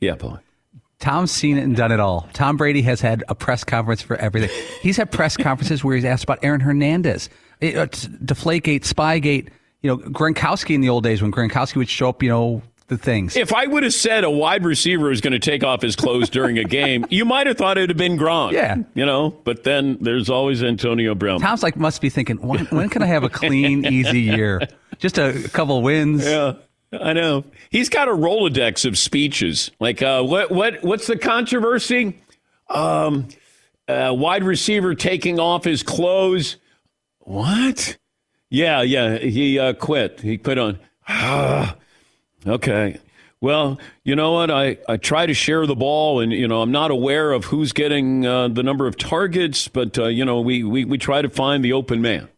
Yeah, 0.00 0.14
boy. 0.16 0.38
Tom's 0.98 1.30
seen 1.32 1.58
it 1.58 1.62
and 1.62 1.76
done 1.76 1.92
it 1.92 2.00
all. 2.00 2.28
Tom 2.32 2.56
Brady 2.56 2.82
has 2.82 3.00
had 3.00 3.24
a 3.28 3.34
press 3.34 3.64
conference 3.64 4.02
for 4.02 4.16
everything. 4.16 4.50
He's 4.80 4.96
had 4.96 5.10
press 5.10 5.36
conferences 5.36 5.82
where 5.82 5.96
he's 5.96 6.04
asked 6.04 6.24
about 6.24 6.38
Aaron 6.42 6.60
Hernandez, 6.60 7.28
it, 7.60 7.76
uh, 7.76 7.86
Deflategate, 7.86 8.82
Spygate. 8.82 9.48
You 9.82 9.90
know, 9.90 9.98
Gronkowski 9.98 10.76
in 10.76 10.80
the 10.80 10.88
old 10.88 11.02
days 11.02 11.20
when 11.20 11.32
Gronkowski 11.32 11.76
would 11.76 11.88
show 11.88 12.08
up, 12.08 12.22
you 12.22 12.28
know, 12.28 12.62
the 12.88 12.98
things. 12.98 13.36
If 13.36 13.52
I 13.52 13.66
would 13.66 13.82
have 13.82 13.94
said 13.94 14.24
a 14.24 14.30
wide 14.30 14.64
receiver 14.64 15.10
is 15.10 15.20
going 15.20 15.32
to 15.32 15.38
take 15.38 15.64
off 15.64 15.82
his 15.82 15.96
clothes 15.96 16.28
during 16.30 16.58
a 16.58 16.64
game, 16.64 17.06
you 17.10 17.24
might 17.24 17.46
have 17.46 17.56
thought 17.56 17.78
it 17.78 17.82
would 17.82 17.90
have 17.90 17.96
been 17.96 18.18
Gronk. 18.18 18.52
Yeah. 18.52 18.76
You 18.94 19.06
know, 19.06 19.30
but 19.30 19.64
then 19.64 19.98
there's 20.00 20.28
always 20.30 20.62
Antonio 20.62 21.14
Brown. 21.14 21.40
Tom's 21.40 21.62
like, 21.62 21.76
must 21.76 22.00
be 22.00 22.10
thinking, 22.10 22.36
when, 22.36 22.66
when 22.66 22.88
can 22.88 23.02
I 23.02 23.06
have 23.06 23.24
a 23.24 23.28
clean, 23.28 23.84
easy 23.92 24.20
year? 24.20 24.60
Just 24.98 25.18
a 25.18 25.48
couple 25.52 25.80
wins. 25.82 26.24
Yeah. 26.26 26.54
I 26.92 27.14
know. 27.14 27.44
He's 27.70 27.88
got 27.88 28.08
a 28.08 28.12
Rolodex 28.12 28.84
of 28.84 28.98
speeches. 28.98 29.70
Like, 29.80 30.02
uh, 30.02 30.22
what, 30.22 30.50
what, 30.50 30.82
what's 30.82 31.06
the 31.06 31.16
controversy? 31.16 32.20
Um, 32.68 33.28
uh, 33.88 34.14
wide 34.16 34.44
receiver 34.44 34.94
taking 34.94 35.40
off 35.40 35.64
his 35.64 35.82
clothes. 35.82 36.56
What? 37.20 37.96
Yeah, 38.50 38.82
yeah. 38.82 39.16
He 39.18 39.58
uh, 39.58 39.72
quit. 39.72 40.20
He 40.20 40.36
quit 40.36 40.58
on. 40.58 40.78
Okay. 42.46 42.98
Well, 43.40 43.80
you 44.04 44.14
know 44.14 44.32
what? 44.32 44.52
I, 44.52 44.78
I 44.88 44.96
try 44.98 45.26
to 45.26 45.34
share 45.34 45.66
the 45.66 45.74
ball, 45.74 46.20
and 46.20 46.32
you 46.32 46.46
know 46.46 46.62
I'm 46.62 46.70
not 46.70 46.92
aware 46.92 47.32
of 47.32 47.46
who's 47.46 47.72
getting 47.72 48.24
uh, 48.24 48.48
the 48.48 48.62
number 48.62 48.86
of 48.86 48.96
targets, 48.96 49.66
but 49.66 49.98
uh, 49.98 50.06
you 50.06 50.24
know 50.24 50.40
we, 50.40 50.62
we 50.62 50.84
we 50.84 50.96
try 50.96 51.22
to 51.22 51.28
find 51.28 51.64
the 51.64 51.72
open 51.72 52.00
man. 52.00 52.28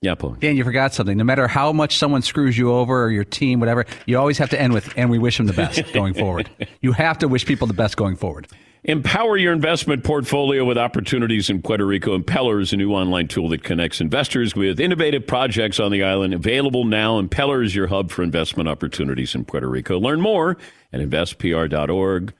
Yeah, 0.00 0.14
Paul. 0.14 0.36
Dan, 0.38 0.56
you 0.56 0.64
forgot 0.64 0.94
something. 0.94 1.16
No 1.16 1.24
matter 1.24 1.48
how 1.48 1.72
much 1.72 1.96
someone 1.96 2.22
screws 2.22 2.56
you 2.56 2.72
over 2.72 3.04
or 3.04 3.10
your 3.10 3.24
team, 3.24 3.58
whatever, 3.60 3.84
you 4.06 4.18
always 4.18 4.38
have 4.38 4.50
to 4.50 4.60
end 4.60 4.72
with, 4.72 4.92
and 4.96 5.10
we 5.10 5.18
wish 5.18 5.36
them 5.36 5.46
the 5.46 5.52
best 5.52 5.92
going 5.92 6.14
forward. 6.14 6.50
You 6.80 6.92
have 6.92 7.18
to 7.18 7.28
wish 7.28 7.46
people 7.46 7.66
the 7.66 7.74
best 7.74 7.96
going 7.96 8.16
forward. 8.16 8.48
Empower 8.84 9.36
your 9.36 9.52
investment 9.52 10.04
portfolio 10.04 10.64
with 10.64 10.78
opportunities 10.78 11.50
in 11.50 11.60
Puerto 11.60 11.84
Rico. 11.84 12.16
Impeller 12.16 12.60
is 12.60 12.72
a 12.72 12.76
new 12.76 12.92
online 12.92 13.26
tool 13.26 13.48
that 13.48 13.64
connects 13.64 14.00
investors 14.00 14.54
with 14.54 14.78
innovative 14.78 15.26
projects 15.26 15.80
on 15.80 15.90
the 15.90 16.04
island. 16.04 16.32
Available 16.32 16.84
now. 16.84 17.20
Impeller 17.20 17.64
is 17.64 17.74
your 17.74 17.88
hub 17.88 18.10
for 18.10 18.22
investment 18.22 18.68
opportunities 18.68 19.34
in 19.34 19.44
Puerto 19.44 19.68
Rico. 19.68 19.98
Learn 19.98 20.20
more 20.20 20.56
at 20.92 21.00
investpr.org 21.00 22.32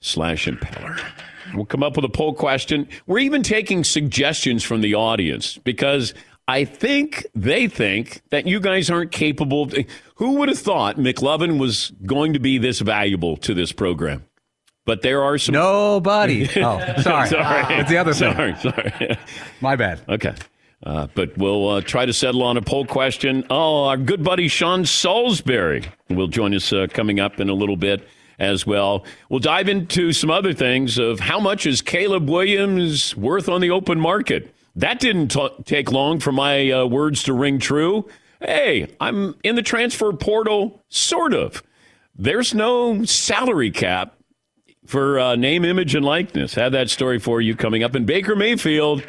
slash 0.00 0.46
impeller. 0.46 1.00
We'll 1.54 1.66
come 1.66 1.84
up 1.84 1.94
with 1.96 2.04
a 2.04 2.10
poll 2.10 2.34
question. 2.34 2.88
We're 3.06 3.20
even 3.20 3.42
taking 3.42 3.84
suggestions 3.84 4.64
from 4.64 4.80
the 4.80 4.94
audience 4.94 5.58
because 5.58 6.14
I 6.48 6.64
think 6.64 7.26
they 7.34 7.68
think 7.68 8.22
that 8.30 8.46
you 8.46 8.58
guys 8.58 8.90
aren't 8.90 9.12
capable 9.12 9.62
of. 9.62 9.74
Who 10.16 10.32
would 10.36 10.48
have 10.48 10.58
thought 10.58 10.96
McLovin 10.96 11.58
was 11.60 11.92
going 12.04 12.32
to 12.32 12.40
be 12.40 12.58
this 12.58 12.80
valuable 12.80 13.36
to 13.38 13.54
this 13.54 13.72
program? 13.72 14.24
But 14.84 15.02
there 15.02 15.22
are 15.22 15.38
some. 15.38 15.54
Nobody. 15.54 16.44
Oh, 16.56 16.78
sorry. 17.00 17.28
sorry. 17.28 17.74
It's 17.76 17.88
the 17.90 17.96
other 17.98 18.12
thing. 18.12 18.34
Sorry, 18.34 18.56
sorry. 18.56 19.16
My 19.60 19.76
bad. 19.76 20.00
Okay. 20.08 20.34
Uh, 20.82 21.06
but 21.14 21.36
we'll 21.38 21.68
uh, 21.70 21.80
try 21.80 22.04
to 22.04 22.12
settle 22.12 22.42
on 22.42 22.56
a 22.58 22.62
poll 22.62 22.84
question. 22.84 23.44
Oh, 23.48 23.84
our 23.84 23.96
good 23.96 24.22
buddy 24.22 24.48
Sean 24.48 24.84
Salisbury 24.84 25.84
will 26.10 26.26
join 26.26 26.54
us 26.54 26.72
uh, 26.72 26.86
coming 26.92 27.18
up 27.20 27.40
in 27.40 27.48
a 27.48 27.54
little 27.54 27.76
bit 27.76 28.06
as 28.38 28.66
well. 28.66 29.06
We'll 29.30 29.40
dive 29.40 29.68
into 29.68 30.12
some 30.12 30.30
other 30.30 30.52
things 30.52 30.98
of 30.98 31.20
how 31.20 31.40
much 31.40 31.64
is 31.66 31.80
Caleb 31.80 32.28
Williams 32.28 33.16
worth 33.16 33.48
on 33.48 33.62
the 33.62 33.70
open 33.70 33.98
market. 33.98 34.54
That 34.76 34.98
didn't 35.00 35.28
t- 35.28 35.48
take 35.64 35.90
long 35.90 36.18
for 36.20 36.32
my 36.32 36.70
uh, 36.70 36.84
words 36.84 37.22
to 37.24 37.32
ring 37.32 37.58
true. 37.58 38.06
Hey, 38.40 38.88
I'm 39.00 39.36
in 39.42 39.54
the 39.54 39.62
transfer 39.62 40.12
portal, 40.12 40.82
sort 40.88 41.32
of. 41.32 41.62
There's 42.16 42.52
no 42.52 43.04
salary 43.04 43.70
cap 43.70 44.16
for 44.86 45.18
uh, 45.18 45.36
name, 45.36 45.64
image, 45.64 45.94
and 45.94 46.04
likeness. 46.04 46.54
Have 46.54 46.72
that 46.72 46.90
story 46.90 47.18
for 47.18 47.40
you 47.40 47.56
coming 47.56 47.82
up. 47.82 47.94
And 47.94 48.06
Baker 48.06 48.36
Mayfield 48.36 49.02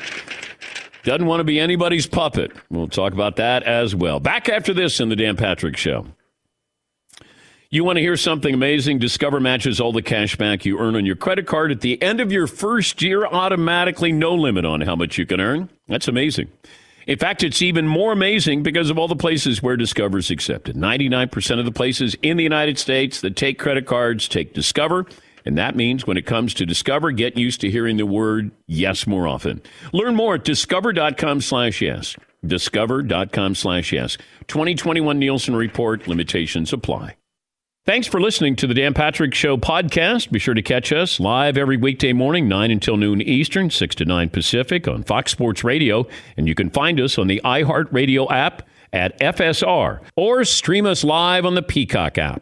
doesn't 1.03 1.25
want 1.25 1.39
to 1.39 1.43
be 1.43 1.59
anybody's 1.59 2.07
puppet. 2.07 2.51
We'll 2.69 2.88
talk 2.88 3.13
about 3.13 3.35
that 3.38 3.63
as 3.63 3.95
well. 3.95 4.19
Back 4.19 4.49
after 4.49 4.73
this 4.73 4.99
in 4.99 5.09
the 5.09 5.15
Dan 5.15 5.38
Patrick 5.38 5.77
Show. 5.77 6.07
You 7.69 7.83
want 7.83 7.97
to 7.97 8.01
hear 8.01 8.15
something 8.15 8.53
amazing? 8.53 8.99
Discover 8.99 9.39
matches 9.39 9.81
all 9.81 9.91
the 9.91 10.01
cash 10.01 10.35
back 10.38 10.65
you 10.65 10.79
earn 10.79 10.95
on 10.95 11.05
your 11.05 11.15
credit 11.15 11.45
card 11.45 11.71
at 11.71 11.81
the 11.81 12.01
end 12.01 12.21
of 12.21 12.31
your 12.31 12.47
first 12.47 13.01
year, 13.01 13.25
automatically, 13.25 14.11
no 14.11 14.33
limit 14.33 14.65
on 14.65 14.81
how 14.81 14.95
much 14.95 15.17
you 15.17 15.25
can 15.25 15.41
earn. 15.41 15.69
That's 15.88 16.07
amazing. 16.07 16.47
In 17.07 17.19
fact, 17.19 17.43
it's 17.43 17.61
even 17.61 17.88
more 17.88 18.11
amazing 18.11 18.63
because 18.63 18.89
of 18.89 18.97
all 18.97 19.07
the 19.07 19.15
places 19.15 19.61
where 19.61 19.77
Discover 19.77 20.19
is 20.19 20.31
accepted. 20.31 20.75
99% 20.75 21.59
of 21.59 21.65
the 21.65 21.71
places 21.71 22.15
in 22.21 22.38
the 22.38 22.43
United 22.43 22.79
States 22.79 23.21
that 23.21 23.35
take 23.35 23.59
credit 23.59 23.85
cards 23.85 24.27
take 24.27 24.53
Discover. 24.53 25.05
And 25.45 25.58
that 25.58 25.75
means 25.75 26.08
when 26.08 26.17
it 26.17 26.25
comes 26.25 26.53
to 26.55 26.65
Discover, 26.65 27.12
get 27.12 27.38
used 27.38 27.62
to 27.62 27.71
hearing 27.71 27.97
the 27.97 28.05
word 28.05 28.51
yes 28.67 29.05
more 29.05 29.27
often. 29.27 29.62
Learn 29.93 30.15
more 30.15 30.36
at 30.36 30.43
discover.com 30.43 31.41
slash 31.41 31.81
yes. 31.81 32.15
Discover.com 32.45 33.55
slash 33.55 33.91
yes. 33.91 34.17
2021 34.47 35.19
Nielsen 35.19 35.55
Report 35.55 36.08
limitations 36.08 36.73
apply. 36.73 37.15
Thanks 37.86 38.08
for 38.08 38.19
listening 38.19 38.55
to 38.55 38.65
the 38.65 38.73
Dan 38.73 38.95
Patrick 38.95 39.36
Show 39.36 39.58
podcast. 39.58 40.31
Be 40.31 40.39
sure 40.39 40.55
to 40.55 40.63
catch 40.63 40.91
us 40.91 41.19
live 41.19 41.55
every 41.55 41.77
weekday 41.77 42.13
morning, 42.13 42.47
9 42.47 42.71
until 42.71 42.97
noon 42.97 43.21
Eastern, 43.21 43.69
6 43.69 43.95
to 43.95 44.05
9 44.05 44.29
Pacific 44.29 44.88
on 44.88 45.03
Fox 45.03 45.31
Sports 45.31 45.63
Radio. 45.63 46.08
And 46.36 46.47
you 46.47 46.55
can 46.55 46.71
find 46.71 46.99
us 46.99 47.19
on 47.19 47.27
the 47.27 47.41
iHeartRadio 47.45 48.31
app 48.31 48.67
at 48.91 49.19
FSR 49.19 49.99
or 50.15 50.43
stream 50.45 50.88
us 50.88 51.03
live 51.03 51.45
on 51.45 51.53
the 51.53 51.62
Peacock 51.62 52.17
app. 52.17 52.41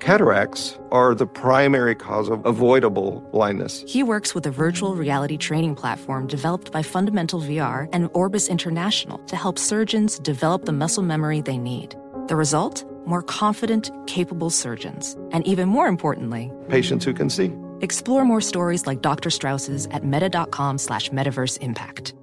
Cataracts 0.00 0.78
are 0.90 1.14
the 1.14 1.26
primary 1.26 1.94
cause 1.94 2.28
of 2.28 2.44
avoidable 2.44 3.20
blindness. 3.32 3.84
He 3.86 4.02
works 4.02 4.34
with 4.34 4.46
a 4.46 4.50
virtual 4.50 4.96
reality 4.96 5.36
training 5.38 5.76
platform 5.76 6.26
developed 6.26 6.72
by 6.72 6.82
Fundamental 6.82 7.40
VR 7.40 7.88
and 7.92 8.10
Orbis 8.12 8.48
International 8.48 9.18
to 9.18 9.36
help 9.36 9.58
surgeons 9.58 10.18
develop 10.18 10.66
the 10.66 10.72
muscle 10.72 11.02
memory 11.02 11.40
they 11.40 11.56
need. 11.56 11.96
The 12.26 12.36
result? 12.36 12.84
More 13.06 13.22
confident, 13.22 13.90
capable 14.06 14.50
surgeons. 14.50 15.16
And 15.30 15.46
even 15.46 15.68
more 15.68 15.86
importantly, 15.86 16.52
patients 16.68 17.04
who 17.04 17.14
can 17.14 17.30
see. 17.30 17.52
Explore 17.80 18.24
more 18.24 18.40
stories 18.40 18.86
like 18.86 19.00
Dr. 19.00 19.30
Strauss's 19.30 19.86
at 19.90 20.04
meta.com 20.04 20.78
slash 20.78 21.10
metaverse 21.10 21.58
impact. 21.58 22.14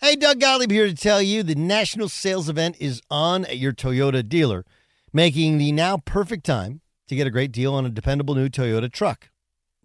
Hey, 0.00 0.16
Doug 0.16 0.40
Gottlieb 0.40 0.70
here 0.70 0.86
to 0.86 0.94
tell 0.94 1.20
you 1.20 1.42
the 1.42 1.56
national 1.56 2.08
sales 2.08 2.48
event 2.48 2.76
is 2.78 3.02
on 3.10 3.44
at 3.46 3.58
your 3.58 3.72
Toyota 3.72 4.26
dealer, 4.28 4.64
making 5.12 5.58
the 5.58 5.72
now 5.72 5.98
perfect 5.98 6.46
time 6.46 6.80
to 7.08 7.16
get 7.16 7.26
a 7.26 7.30
great 7.30 7.52
deal 7.52 7.74
on 7.74 7.84
a 7.84 7.90
dependable 7.90 8.34
new 8.34 8.48
Toyota 8.48 8.90
truck, 8.90 9.30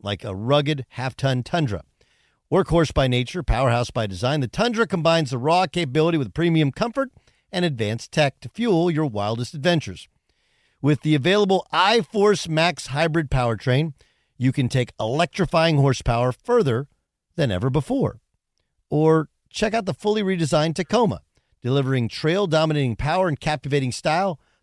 like 0.02 0.24
a 0.24 0.36
rugged 0.36 0.86
half 0.90 1.16
ton 1.16 1.44
Tundra. 1.44 1.84
Workhorse 2.52 2.94
by 2.94 3.08
nature, 3.08 3.42
powerhouse 3.42 3.90
by 3.90 4.06
design, 4.06 4.40
the 4.40 4.48
Tundra 4.48 4.86
combines 4.86 5.32
the 5.32 5.38
raw 5.38 5.66
capability 5.66 6.18
with 6.18 6.34
premium 6.34 6.72
comfort 6.72 7.10
and 7.52 7.66
advanced 7.66 8.12
tech 8.12 8.40
to 8.42 8.50
fuel 8.50 8.92
your 8.92 9.06
wildest 9.06 9.54
adventures. 9.54 10.08
With 10.82 11.02
the 11.02 11.16
available 11.16 11.66
iForce 11.74 12.48
Max 12.50 12.88
hybrid 12.88 13.32
powertrain, 13.32 13.94
you 14.38 14.52
can 14.52 14.68
take 14.68 14.94
electrifying 15.00 15.78
horsepower 15.78 16.32
further 16.32 16.88
than 17.36 17.52
ever 17.52 17.70
before. 17.70 18.20
Or 18.90 19.30
check 19.50 19.74
out 19.74 19.86
the 19.86 19.94
fully 19.94 20.22
redesigned 20.22 20.76
Tacoma, 20.76 21.22
delivering 21.62 22.10
trail 22.10 22.48
dominating 22.48 22.96
power 22.96 23.28
and 23.28 23.40
captivating 23.40 23.92
style. 23.92 24.40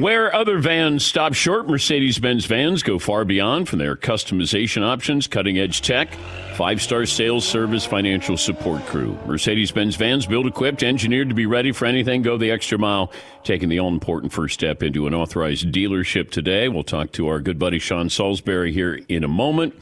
Where 0.00 0.34
other 0.34 0.58
vans 0.60 1.04
stop 1.04 1.34
short, 1.34 1.68
Mercedes 1.68 2.18
Benz 2.18 2.46
vans 2.46 2.82
go 2.82 2.98
far 2.98 3.26
beyond 3.26 3.68
from 3.68 3.80
their 3.80 3.96
customization 3.96 4.82
options, 4.82 5.26
cutting 5.26 5.58
edge 5.58 5.82
tech, 5.82 6.14
five 6.54 6.80
star 6.80 7.04
sales 7.04 7.46
service, 7.46 7.84
financial 7.84 8.38
support 8.38 8.80
crew. 8.86 9.18
Mercedes 9.26 9.72
Benz 9.72 9.96
vans 9.96 10.24
built, 10.24 10.46
equipped, 10.46 10.82
engineered 10.82 11.28
to 11.28 11.34
be 11.34 11.44
ready 11.44 11.70
for 11.70 11.84
anything, 11.84 12.22
go 12.22 12.38
the 12.38 12.50
extra 12.50 12.78
mile, 12.78 13.12
taking 13.44 13.68
the 13.68 13.78
all 13.78 13.88
important 13.88 14.32
first 14.32 14.54
step 14.54 14.82
into 14.82 15.06
an 15.06 15.12
authorized 15.12 15.70
dealership 15.70 16.30
today. 16.30 16.68
We'll 16.68 16.82
talk 16.82 17.12
to 17.12 17.28
our 17.28 17.38
good 17.38 17.58
buddy 17.58 17.78
Sean 17.78 18.08
Salisbury 18.08 18.72
here 18.72 19.00
in 19.10 19.22
a 19.22 19.28
moment. 19.28 19.74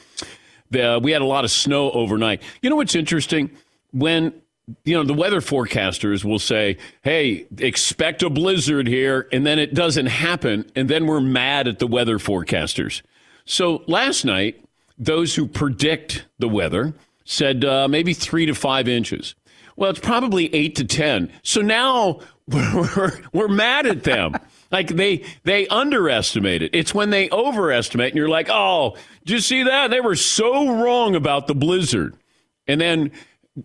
The, 0.72 0.98
we 1.00 1.12
had 1.12 1.22
a 1.22 1.26
lot 1.26 1.44
of 1.44 1.52
snow 1.52 1.92
overnight. 1.92 2.42
You 2.60 2.70
know 2.70 2.76
what's 2.76 2.96
interesting? 2.96 3.52
When 3.92 4.32
you 4.84 4.94
know, 4.94 5.04
the 5.04 5.14
weather 5.14 5.40
forecasters 5.40 6.24
will 6.24 6.38
say, 6.38 6.76
hey, 7.02 7.46
expect 7.58 8.22
a 8.22 8.30
blizzard 8.30 8.86
here, 8.86 9.28
and 9.32 9.46
then 9.46 9.58
it 9.58 9.74
doesn't 9.74 10.06
happen, 10.06 10.70
and 10.74 10.88
then 10.88 11.06
we're 11.06 11.20
mad 11.20 11.68
at 11.68 11.78
the 11.78 11.86
weather 11.86 12.18
forecasters. 12.18 13.02
So 13.44 13.82
last 13.86 14.24
night, 14.24 14.62
those 14.98 15.34
who 15.34 15.46
predict 15.46 16.26
the 16.38 16.48
weather 16.48 16.94
said 17.24 17.64
uh, 17.64 17.88
maybe 17.88 18.14
three 18.14 18.46
to 18.46 18.54
five 18.54 18.88
inches. 18.88 19.34
Well, 19.76 19.90
it's 19.90 20.00
probably 20.00 20.52
eight 20.54 20.74
to 20.76 20.84
10. 20.84 21.30
So 21.42 21.60
now 21.60 22.20
we're, 22.48 23.20
we're 23.32 23.48
mad 23.48 23.86
at 23.86 24.04
them. 24.04 24.34
like 24.70 24.88
they 24.88 25.24
they 25.44 25.66
underestimate 25.68 26.62
it. 26.62 26.74
It's 26.74 26.94
when 26.94 27.10
they 27.10 27.30
overestimate, 27.30 28.08
and 28.08 28.16
you're 28.16 28.28
like, 28.28 28.48
oh, 28.50 28.96
did 29.24 29.34
you 29.34 29.40
see 29.40 29.62
that? 29.62 29.90
They 29.90 30.00
were 30.00 30.16
so 30.16 30.82
wrong 30.82 31.14
about 31.14 31.46
the 31.46 31.54
blizzard. 31.54 32.16
And 32.66 32.80
then 32.80 33.12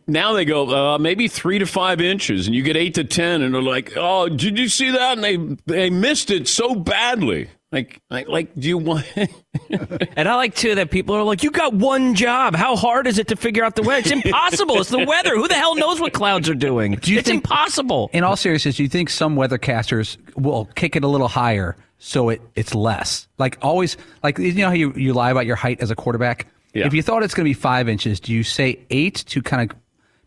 now 0.08 0.34
they 0.34 0.46
go 0.46 0.70
uh, 0.94 0.98
maybe 0.98 1.28
three 1.28 1.60
to 1.60 1.66
five 1.66 2.02
inches, 2.02 2.48
and 2.48 2.56
you 2.56 2.64
get 2.64 2.78
eight 2.78 2.96
to 2.96 3.04
ten, 3.04 3.42
and 3.42 3.54
they're 3.54 3.62
like, 3.62 3.94
"Oh, 3.96 4.30
did 4.30 4.58
you 4.58 4.70
see 4.70 4.92
that?" 4.92 5.18
And 5.18 5.24
they 5.24 5.38
they 5.66 5.90
missed 5.90 6.32
it 6.32 6.48
so 6.48 6.76
badly. 6.76 7.50
Like, 7.72 8.02
like, 8.12 8.28
like 8.28 8.54
do 8.56 8.68
you 8.68 8.78
want? 8.78 9.06
and 9.16 10.30
I 10.30 10.36
like 10.36 10.56
too 10.56 10.76
that 10.76 10.92
people 10.92 11.16
are 11.16 11.24
like, 11.24 11.42
"You 11.44 11.50
got 11.52 11.74
one 11.74 12.14
job. 12.16 12.56
How 12.56 12.76
hard 12.76 13.08
is 13.08 13.18
it 13.18 13.30
to 13.30 13.36
figure 13.36 13.64
out 13.64 13.76
the 13.76 13.82
weather? 13.82 14.00
It's 14.02 14.12
impossible. 14.12 14.80
it's 14.80 14.90
the 14.90 15.06
weather. 15.06 15.36
Who 15.36 15.48
the 15.48 15.56
hell 15.56 15.76
knows 15.76 16.00
what 16.00 16.14
clouds 16.14 16.48
are 16.50 16.56
doing? 16.56 16.94
Do 16.96 17.12
you 17.12 17.20
it's 17.20 17.28
think- 17.30 17.44
impossible." 17.44 18.10
In 18.14 18.24
all 18.24 18.36
seriousness, 18.36 18.76
do 18.76 18.84
you 18.84 18.90
think 18.90 19.10
some 19.10 19.36
weathercasters 19.36 20.18
will 20.36 20.66
kick 20.76 20.96
it 20.96 21.04
a 21.04 21.08
little 21.08 21.28
higher 21.28 21.76
so 21.98 22.30
it, 22.30 22.42
it's 22.56 22.76
less? 22.76 23.28
Like 23.40 23.58
always, 23.62 23.98
like 24.22 24.38
you 24.38 24.54
know 24.54 24.68
how 24.68 24.74
you, 24.74 24.94
you 24.94 25.14
lie 25.14 25.32
about 25.32 25.46
your 25.48 25.56
height 25.56 25.82
as 25.82 25.90
a 25.90 25.96
quarterback? 25.96 26.48
Yeah. 26.76 26.88
If 26.88 26.94
you 26.94 27.04
thought 27.04 27.22
it's 27.24 27.36
going 27.36 27.46
to 27.46 27.50
be 27.50 27.54
five 27.54 27.88
inches, 27.88 28.20
do 28.20 28.34
you 28.34 28.44
say 28.44 28.80
eight 28.90 29.16
to 29.28 29.42
kind 29.44 29.70
of 29.70 29.78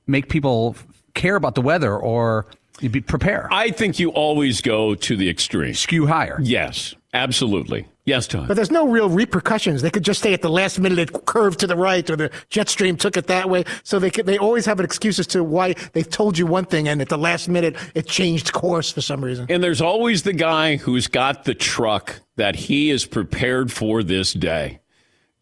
make 0.07 0.29
people 0.29 0.77
care 1.15 1.37
about 1.37 1.55
the 1.55 1.63
weather 1.63 1.97
or 1.97 2.47
you 2.81 2.89
be 2.89 3.01
prepare? 3.01 3.49
I 3.51 3.71
think 3.71 3.99
you 3.99 4.11
always 4.11 4.61
go 4.61 4.95
to 4.95 5.17
the 5.17 5.29
extreme. 5.29 5.75
Skew 5.75 6.07
higher. 6.07 6.39
Yes, 6.43 6.95
absolutely. 7.15 7.87
Yes, 8.05 8.29
Tom. 8.29 8.47
But 8.47 8.55
there's 8.55 8.71
no 8.71 8.87
real 8.87 9.09
repercussions. 9.09 9.83
They 9.83 9.91
could 9.91 10.05
just 10.05 10.23
say 10.23 10.33
at 10.33 10.41
the 10.41 10.49
last 10.49 10.79
minute 10.79 11.01
it 11.01 11.27
curved 11.27 11.59
to 11.61 11.67
the 11.67 11.75
right 11.75 12.09
or 12.09 12.15
the 12.15 12.31
jet 12.51 12.69
stream 12.69 12.97
took 12.97 13.17
it 13.17 13.27
that 13.27 13.51
way. 13.51 13.65
So 13.83 13.99
they 13.99 14.11
could, 14.11 14.27
they 14.27 14.39
always 14.39 14.65
have 14.67 14.79
an 14.79 14.85
excuse 14.85 15.19
as 15.19 15.27
to 15.29 15.43
why 15.43 15.75
they've 15.93 16.09
told 16.09 16.39
you 16.39 16.47
one 16.47 16.67
thing 16.67 16.87
and 16.87 17.03
at 17.03 17.09
the 17.09 17.19
last 17.19 17.49
minute 17.49 17.75
it 17.97 18.07
changed 18.07 18.53
course 18.53 18.93
for 18.93 19.01
some 19.01 19.25
reason. 19.25 19.47
And 19.49 19.61
there's 19.61 19.81
always 19.81 20.23
the 20.23 20.33
guy 20.33 20.77
who's 20.77 21.09
got 21.09 21.45
the 21.45 21.55
truck 21.55 22.21
that 22.37 22.55
he 22.55 22.91
is 22.91 23.05
prepared 23.05 23.73
for 23.73 24.05
this 24.05 24.33
day. 24.33 24.79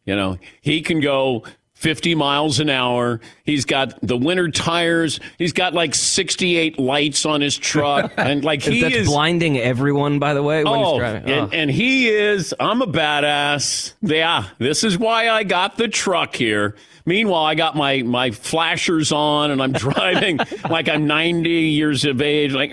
You 0.07 0.17
know, 0.17 0.39
he 0.63 0.81
can 0.81 1.01
go 1.01 1.45
50 1.85 2.15
miles 2.15 2.61
an 2.61 2.71
hour. 2.71 3.21
He's 3.45 3.67
got 3.67 4.01
the 4.01 4.17
winter 4.17 4.49
tires. 4.49 5.21
He's 5.37 5.53
got 5.53 5.75
like 5.75 5.95
68 5.95 6.79
lights 6.79 7.27
on 7.27 7.43
his 7.43 7.59
truck. 7.59 8.13
And 8.25 8.43
like 8.43 8.63
he 8.63 8.81
That's 8.81 8.95
is 8.95 9.09
blinding 9.09 9.59
everyone, 9.59 10.19
by 10.19 10.33
the 10.33 10.43
way, 10.43 10.65
when 10.65 10.73
oh, 10.73 10.93
he's 10.93 10.99
driving. 10.99 11.23
And, 11.25 11.41
oh. 11.41 11.49
and 11.53 11.71
he 11.71 12.09
is, 12.09 12.55
I'm 12.59 12.81
a 12.81 12.87
badass. 12.87 13.93
Yeah, 14.01 14.49
this 14.59 14.83
is 14.83 14.97
why 14.97 15.29
I 15.29 15.43
got 15.45 15.77
the 15.77 15.89
truck 15.89 16.35
here. 16.35 16.75
Meanwhile, 17.05 17.45
I 17.45 17.55
got 17.55 17.77
my, 17.77 18.01
my 18.03 18.31
flashers 18.31 19.13
on 19.13 19.51
and 19.51 19.63
I'm 19.63 19.73
driving 19.73 20.39
like 20.71 20.89
I'm 20.89 21.07
90 21.07 21.51
years 21.51 22.07
of 22.07 22.23
age, 22.23 22.55
like, 22.55 22.73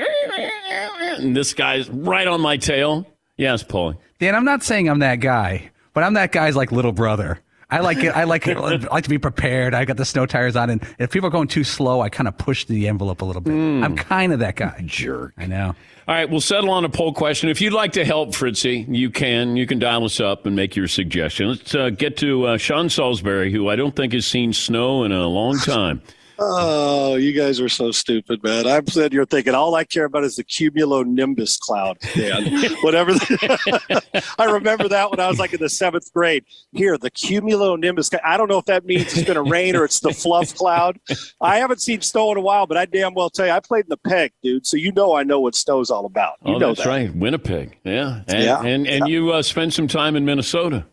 and 1.17 1.35
this 1.35 1.53
guy's 1.53 1.89
right 1.89 2.27
on 2.27 2.39
my 2.39 2.55
tail. 2.55 3.05
Yes, 3.35 3.61
Paul. 3.61 3.95
Dan, 4.19 4.35
I'm 4.35 4.45
not 4.45 4.63
saying 4.63 4.87
I'm 4.87 4.99
that 4.99 5.19
guy, 5.19 5.71
but 5.93 6.05
I'm 6.05 6.13
that 6.13 6.31
guy's 6.31 6.55
like 6.55 6.71
little 6.71 6.93
brother. 6.93 7.41
I 7.71 7.79
like 7.79 7.99
it. 8.03 8.09
I 8.09 8.25
like 8.25 8.47
it. 8.47 8.57
I 8.57 8.75
like 8.75 9.05
to 9.05 9.09
be 9.09 9.17
prepared. 9.17 9.73
I 9.73 9.85
got 9.85 9.95
the 9.97 10.05
snow 10.05 10.25
tires 10.25 10.55
on, 10.57 10.69
and 10.69 10.85
if 10.99 11.09
people 11.09 11.27
are 11.27 11.31
going 11.31 11.47
too 11.47 11.63
slow, 11.63 12.01
I 12.01 12.09
kind 12.09 12.27
of 12.27 12.37
push 12.37 12.65
the 12.65 12.87
envelope 12.89 13.21
a 13.21 13.25
little 13.25 13.41
bit. 13.41 13.53
I'm 13.53 13.95
kind 13.95 14.33
of 14.33 14.39
that 14.39 14.57
guy. 14.57 14.81
Jerk. 14.85 15.33
I 15.37 15.45
know. 15.45 15.73
All 16.07 16.15
right, 16.15 16.29
we'll 16.29 16.41
settle 16.41 16.71
on 16.71 16.83
a 16.83 16.89
poll 16.89 17.13
question. 17.13 17.47
If 17.47 17.61
you'd 17.61 17.73
like 17.73 17.93
to 17.93 18.03
help 18.03 18.35
Fritzy, 18.35 18.85
you 18.89 19.09
can. 19.09 19.55
You 19.55 19.65
can 19.65 19.79
dial 19.79 20.03
us 20.03 20.19
up 20.19 20.45
and 20.45 20.55
make 20.55 20.75
your 20.75 20.87
suggestion. 20.87 21.47
Let's 21.49 21.73
uh, 21.73 21.89
get 21.91 22.17
to 22.17 22.47
uh, 22.47 22.57
Sean 22.57 22.89
Salisbury, 22.89 23.51
who 23.51 23.69
I 23.69 23.77
don't 23.77 23.95
think 23.95 24.11
has 24.13 24.25
seen 24.25 24.51
snow 24.51 25.03
in 25.05 25.11
a 25.11 25.27
long 25.27 25.57
time. 25.59 26.01
Oh, 26.43 27.15
you 27.17 27.33
guys 27.33 27.59
are 27.59 27.69
so 27.69 27.91
stupid, 27.91 28.41
man. 28.43 28.65
I'm 28.65 28.87
sitting 28.87 29.11
here 29.11 29.25
thinking 29.25 29.53
all 29.53 29.75
I 29.75 29.83
care 29.83 30.05
about 30.05 30.23
is 30.23 30.37
the 30.37 30.43
cumulonimbus 30.43 31.59
cloud, 31.59 31.99
Dan. 32.15 32.45
Whatever. 32.81 33.13
The, 33.13 34.23
I 34.39 34.45
remember 34.45 34.87
that 34.87 35.11
when 35.11 35.19
I 35.19 35.27
was 35.27 35.37
like 35.37 35.53
in 35.53 35.59
the 35.59 35.69
seventh 35.69 36.11
grade. 36.11 36.43
Here, 36.71 36.97
the 36.97 37.11
cumulonimbus. 37.11 38.09
cloud. 38.09 38.21
I 38.25 38.37
don't 38.37 38.47
know 38.47 38.57
if 38.57 38.65
that 38.65 38.85
means 38.85 39.03
it's 39.15 39.21
going 39.23 39.35
to 39.35 39.43
rain 39.51 39.75
or 39.75 39.83
it's 39.83 39.99
the 39.99 40.13
fluff 40.13 40.55
cloud. 40.55 40.99
I 41.39 41.57
haven't 41.57 41.79
seen 41.83 42.01
snow 42.01 42.31
in 42.31 42.37
a 42.39 42.41
while, 42.41 42.65
but 42.65 42.75
I 42.75 42.85
damn 42.85 43.13
well 43.13 43.29
tell 43.29 43.45
you, 43.45 43.51
I 43.51 43.59
played 43.59 43.85
in 43.85 43.89
the 43.89 43.97
peg, 43.97 44.31
dude. 44.41 44.65
So 44.65 44.77
you 44.77 44.91
know 44.93 45.15
I 45.15 45.21
know 45.21 45.39
what 45.39 45.53
snow's 45.53 45.91
all 45.91 46.07
about. 46.07 46.37
You 46.43 46.55
oh, 46.55 46.57
know 46.57 46.67
that's 46.69 46.85
that. 46.85 46.89
right, 46.89 47.15
Winnipeg. 47.15 47.77
Yeah, 47.83 48.23
and 48.27 48.43
Yeah. 48.43 48.61
and, 48.63 48.87
and 48.87 49.07
you 49.07 49.31
uh, 49.31 49.43
spent 49.43 49.73
some 49.73 49.87
time 49.87 50.15
in 50.15 50.25
Minnesota. 50.25 50.87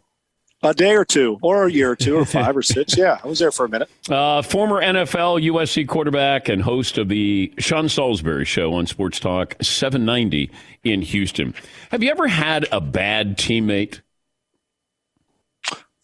A 0.61 0.75
day 0.75 0.97
or 0.97 1.05
two, 1.05 1.39
or 1.41 1.67
a 1.67 1.71
year 1.71 1.93
or 1.93 1.97
two, 1.97 2.17
or 2.17 2.25
five 2.27 2.57
or 2.57 2.63
six. 2.63 2.97
Yeah, 2.97 3.21
I 3.23 3.29
was 3.29 3.39
there 3.39 3.53
for 3.53 3.67
a 3.67 3.69
minute. 3.69 3.89
Uh, 4.11 4.43
former 4.43 4.83
NFL 4.83 5.41
USC 5.53 5.87
quarterback 5.87 6.49
and 6.49 6.63
host 6.63 6.99
of 6.99 7.09
the 7.09 7.53
Sean 7.59 7.89
Salisbury 7.89 8.45
Show 8.45 8.75
on 8.75 8.87
Sports 8.87 9.21
Talk 9.21 9.55
790 9.63 10.51
in 10.83 11.03
Houston. 11.03 11.55
Have 11.91 12.03
you 12.03 12.11
ever 12.11 12.27
had 12.27 12.67
a 12.73 12.81
bad 12.81 13.39
teammate? 13.39 14.01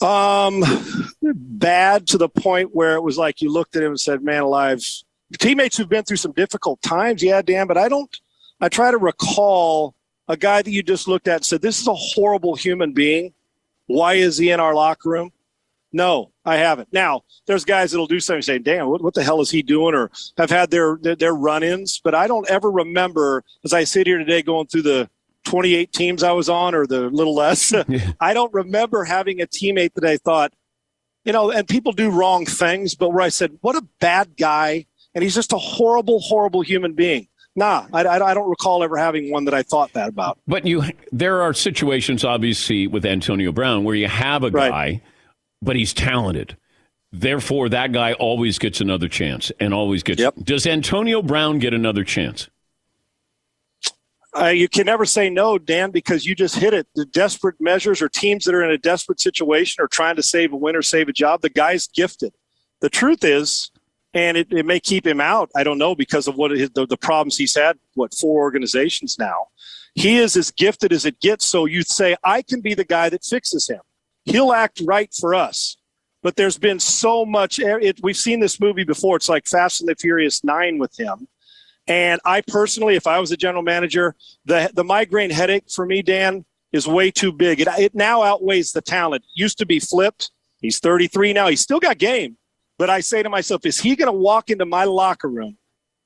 Um, 0.00 0.62
bad 1.22 2.06
to 2.08 2.18
the 2.18 2.28
point 2.28 2.70
where 2.74 2.94
it 2.94 3.02
was 3.02 3.16
like 3.16 3.40
you 3.40 3.50
looked 3.50 3.74
at 3.74 3.82
him 3.82 3.90
and 3.90 4.00
said, 4.00 4.22
"Man 4.22 4.42
alive." 4.42 4.80
Teammates 5.38 5.76
who've 5.76 5.88
been 5.88 6.04
through 6.04 6.18
some 6.18 6.32
difficult 6.32 6.80
times, 6.82 7.22
yeah, 7.22 7.42
Dan. 7.42 7.66
But 7.66 7.78
I 7.78 7.88
don't. 7.88 8.14
I 8.60 8.68
try 8.68 8.90
to 8.90 8.98
recall 8.98 9.94
a 10.28 10.36
guy 10.36 10.62
that 10.62 10.70
you 10.70 10.82
just 10.82 11.08
looked 11.08 11.26
at 11.26 11.36
and 11.36 11.44
said, 11.44 11.62
"This 11.62 11.80
is 11.80 11.88
a 11.88 11.94
horrible 11.94 12.54
human 12.54 12.92
being. 12.92 13.32
Why 13.86 14.14
is 14.14 14.38
he 14.38 14.50
in 14.50 14.60
our 14.60 14.74
locker 14.74 15.10
room?" 15.10 15.32
No, 15.94 16.32
I 16.44 16.56
haven't. 16.56 16.88
Now, 16.92 17.22
there's 17.46 17.64
guys 17.64 17.92
that'll 17.92 18.08
do 18.08 18.18
something 18.18 18.42
say, 18.42 18.58
damn, 18.58 18.88
what, 18.88 19.00
what 19.00 19.14
the 19.14 19.22
hell 19.22 19.40
is 19.40 19.52
he 19.52 19.62
doing? 19.62 19.94
Or 19.94 20.10
have 20.36 20.50
had 20.50 20.72
their, 20.72 20.98
their, 21.00 21.14
their 21.14 21.34
run 21.34 21.62
ins. 21.62 22.00
But 22.02 22.16
I 22.16 22.26
don't 22.26 22.50
ever 22.50 22.68
remember, 22.68 23.44
as 23.64 23.72
I 23.72 23.84
sit 23.84 24.08
here 24.08 24.18
today 24.18 24.42
going 24.42 24.66
through 24.66 24.82
the 24.82 25.08
28 25.44 25.92
teams 25.92 26.24
I 26.24 26.32
was 26.32 26.48
on 26.48 26.74
or 26.74 26.84
the 26.84 27.02
little 27.10 27.36
less, 27.36 27.72
I 28.20 28.34
don't 28.34 28.52
remember 28.52 29.04
having 29.04 29.40
a 29.40 29.46
teammate 29.46 29.94
that 29.94 30.04
I 30.04 30.16
thought, 30.16 30.52
you 31.24 31.32
know, 31.32 31.52
and 31.52 31.68
people 31.68 31.92
do 31.92 32.10
wrong 32.10 32.44
things, 32.44 32.96
but 32.96 33.10
where 33.10 33.22
I 33.22 33.28
said, 33.28 33.56
what 33.60 33.76
a 33.76 33.86
bad 34.00 34.36
guy. 34.36 34.86
And 35.14 35.22
he's 35.22 35.36
just 35.36 35.52
a 35.52 35.58
horrible, 35.58 36.18
horrible 36.18 36.62
human 36.62 36.94
being. 36.94 37.28
Nah, 37.56 37.86
I, 37.92 38.04
I, 38.04 38.30
I 38.30 38.34
don't 38.34 38.50
recall 38.50 38.82
ever 38.82 38.96
having 38.96 39.30
one 39.30 39.44
that 39.44 39.54
I 39.54 39.62
thought 39.62 39.92
that 39.92 40.08
about. 40.08 40.38
But 40.46 40.66
you, 40.66 40.82
there 41.12 41.42
are 41.42 41.54
situations, 41.54 42.24
obviously, 42.24 42.86
with 42.86 43.06
Antonio 43.06 43.52
Brown 43.52 43.84
where 43.84 43.94
you 43.94 44.08
have 44.08 44.42
a 44.42 44.50
guy, 44.50 45.02
but 45.62 45.76
he's 45.76 45.94
talented. 45.94 46.56
Therefore, 47.12 47.68
that 47.68 47.92
guy 47.92 48.14
always 48.14 48.58
gets 48.58 48.80
another 48.80 49.08
chance 49.08 49.52
and 49.60 49.72
always 49.72 50.02
gets. 50.02 50.20
Does 50.42 50.66
Antonio 50.66 51.22
Brown 51.22 51.60
get 51.60 51.72
another 51.72 52.02
chance? 52.02 52.48
Uh, 54.36 54.46
you 54.46 54.68
can 54.68 54.86
never 54.86 55.04
say 55.04 55.30
no, 55.30 55.56
Dan, 55.56 55.92
because 55.92 56.26
you 56.26 56.34
just 56.34 56.56
hit 56.56 56.74
it. 56.74 56.88
The 56.96 57.04
desperate 57.04 57.54
measures 57.60 58.02
or 58.02 58.08
teams 58.08 58.44
that 58.44 58.54
are 58.54 58.64
in 58.64 58.70
a 58.72 58.78
desperate 58.78 59.20
situation 59.20 59.80
or 59.80 59.86
trying 59.86 60.16
to 60.16 60.24
save 60.24 60.52
a 60.52 60.56
win 60.56 60.74
or 60.74 60.82
save 60.82 61.08
a 61.08 61.12
job, 61.12 61.40
the 61.40 61.50
guy's 61.50 61.86
gifted. 61.86 62.34
The 62.80 62.90
truth 62.90 63.22
is, 63.22 63.70
and 64.14 64.36
it, 64.36 64.52
it 64.52 64.64
may 64.64 64.78
keep 64.78 65.06
him 65.06 65.20
out, 65.20 65.50
I 65.56 65.64
don't 65.64 65.78
know, 65.78 65.94
because 65.94 66.28
of 66.28 66.36
what 66.36 66.52
his, 66.52 66.70
the, 66.70 66.86
the 66.86 66.96
problems 66.96 67.36
he's 67.36 67.54
had, 67.54 67.78
what, 67.94 68.14
four 68.14 68.40
organizations 68.40 69.16
now. 69.18 69.48
He 69.94 70.16
is 70.18 70.36
as 70.36 70.50
gifted 70.52 70.92
as 70.92 71.04
it 71.04 71.20
gets. 71.20 71.46
So 71.46 71.66
you'd 71.66 71.88
say, 71.88 72.16
I 72.24 72.42
can 72.42 72.60
be 72.60 72.74
the 72.74 72.84
guy 72.84 73.08
that 73.08 73.24
fixes 73.24 73.68
him. 73.68 73.80
He'll 74.24 74.52
act 74.52 74.80
right 74.84 75.12
for 75.12 75.34
us. 75.34 75.76
But 76.22 76.36
there's 76.36 76.56
been 76.56 76.80
so 76.80 77.26
much. 77.26 77.60
Eh, 77.60 77.78
it, 77.82 78.00
we've 78.02 78.16
seen 78.16 78.40
this 78.40 78.58
movie 78.58 78.84
before. 78.84 79.16
It's 79.16 79.28
like 79.28 79.46
Fast 79.46 79.80
and 79.80 79.88
the 79.88 79.94
Furious 79.94 80.42
9 80.42 80.78
with 80.78 80.98
him. 80.98 81.28
And 81.86 82.20
I 82.24 82.40
personally, 82.40 82.94
if 82.94 83.06
I 83.06 83.18
was 83.18 83.30
a 83.30 83.36
general 83.36 83.62
manager, 83.62 84.16
the 84.46 84.70
the 84.72 84.84
migraine 84.84 85.28
headache 85.28 85.70
for 85.70 85.84
me, 85.84 86.00
Dan, 86.00 86.46
is 86.72 86.88
way 86.88 87.10
too 87.10 87.30
big. 87.30 87.60
It, 87.60 87.68
it 87.78 87.94
now 87.94 88.22
outweighs 88.22 88.72
the 88.72 88.80
talent. 88.80 89.22
Used 89.34 89.58
to 89.58 89.66
be 89.66 89.80
flipped. 89.80 90.30
He's 90.62 90.78
33 90.78 91.34
now. 91.34 91.48
He's 91.48 91.60
still 91.60 91.80
got 91.80 91.98
game. 91.98 92.38
But 92.78 92.90
I 92.90 93.00
say 93.00 93.22
to 93.22 93.30
myself, 93.30 93.64
is 93.66 93.80
he 93.80 93.96
going 93.96 94.12
to 94.12 94.18
walk 94.18 94.50
into 94.50 94.66
my 94.66 94.84
locker 94.84 95.28
room 95.28 95.56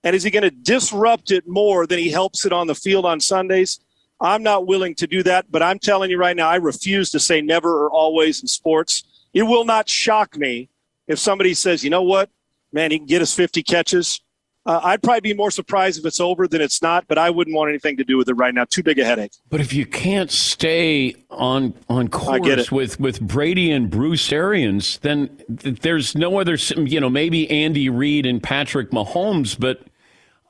and 0.04 0.14
is 0.14 0.22
he 0.22 0.30
going 0.30 0.42
to 0.42 0.50
disrupt 0.50 1.30
it 1.30 1.44
more 1.46 1.86
than 1.86 1.98
he 1.98 2.10
helps 2.10 2.44
it 2.44 2.52
on 2.52 2.66
the 2.66 2.74
field 2.74 3.04
on 3.04 3.20
Sundays? 3.20 3.80
I'm 4.20 4.42
not 4.42 4.66
willing 4.66 4.94
to 4.96 5.06
do 5.06 5.22
that. 5.22 5.50
But 5.50 5.62
I'm 5.62 5.78
telling 5.78 6.10
you 6.10 6.18
right 6.18 6.36
now, 6.36 6.48
I 6.48 6.56
refuse 6.56 7.10
to 7.10 7.20
say 7.20 7.40
never 7.40 7.84
or 7.84 7.90
always 7.90 8.40
in 8.40 8.48
sports. 8.48 9.04
It 9.32 9.44
will 9.44 9.64
not 9.64 9.88
shock 9.88 10.36
me 10.36 10.68
if 11.06 11.18
somebody 11.18 11.54
says, 11.54 11.84
you 11.84 11.90
know 11.90 12.02
what, 12.02 12.30
man, 12.72 12.90
he 12.90 12.98
can 12.98 13.06
get 13.06 13.22
us 13.22 13.34
50 13.34 13.62
catches. 13.62 14.20
Uh, 14.68 14.80
I'd 14.84 15.02
probably 15.02 15.22
be 15.22 15.32
more 15.32 15.50
surprised 15.50 15.98
if 15.98 16.04
it's 16.04 16.20
over 16.20 16.46
than 16.46 16.60
it's 16.60 16.82
not, 16.82 17.08
but 17.08 17.16
I 17.16 17.30
wouldn't 17.30 17.56
want 17.56 17.70
anything 17.70 17.96
to 17.96 18.04
do 18.04 18.18
with 18.18 18.28
it 18.28 18.34
right 18.34 18.52
now. 18.52 18.66
Too 18.66 18.82
big 18.82 18.98
a 18.98 19.04
headache. 19.04 19.32
But 19.48 19.62
if 19.62 19.72
you 19.72 19.86
can't 19.86 20.30
stay 20.30 21.14
on 21.30 21.72
on 21.88 22.08
course 22.08 22.70
with 22.70 23.00
with 23.00 23.18
Brady 23.22 23.70
and 23.70 23.88
Bruce 23.88 24.30
Arians, 24.30 24.98
then 24.98 25.42
there's 25.48 26.14
no 26.14 26.38
other. 26.38 26.56
You 26.76 27.00
know, 27.00 27.08
maybe 27.08 27.50
Andy 27.50 27.88
Reid 27.88 28.26
and 28.26 28.42
Patrick 28.42 28.90
Mahomes, 28.90 29.58
but 29.58 29.80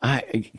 I 0.03 0.51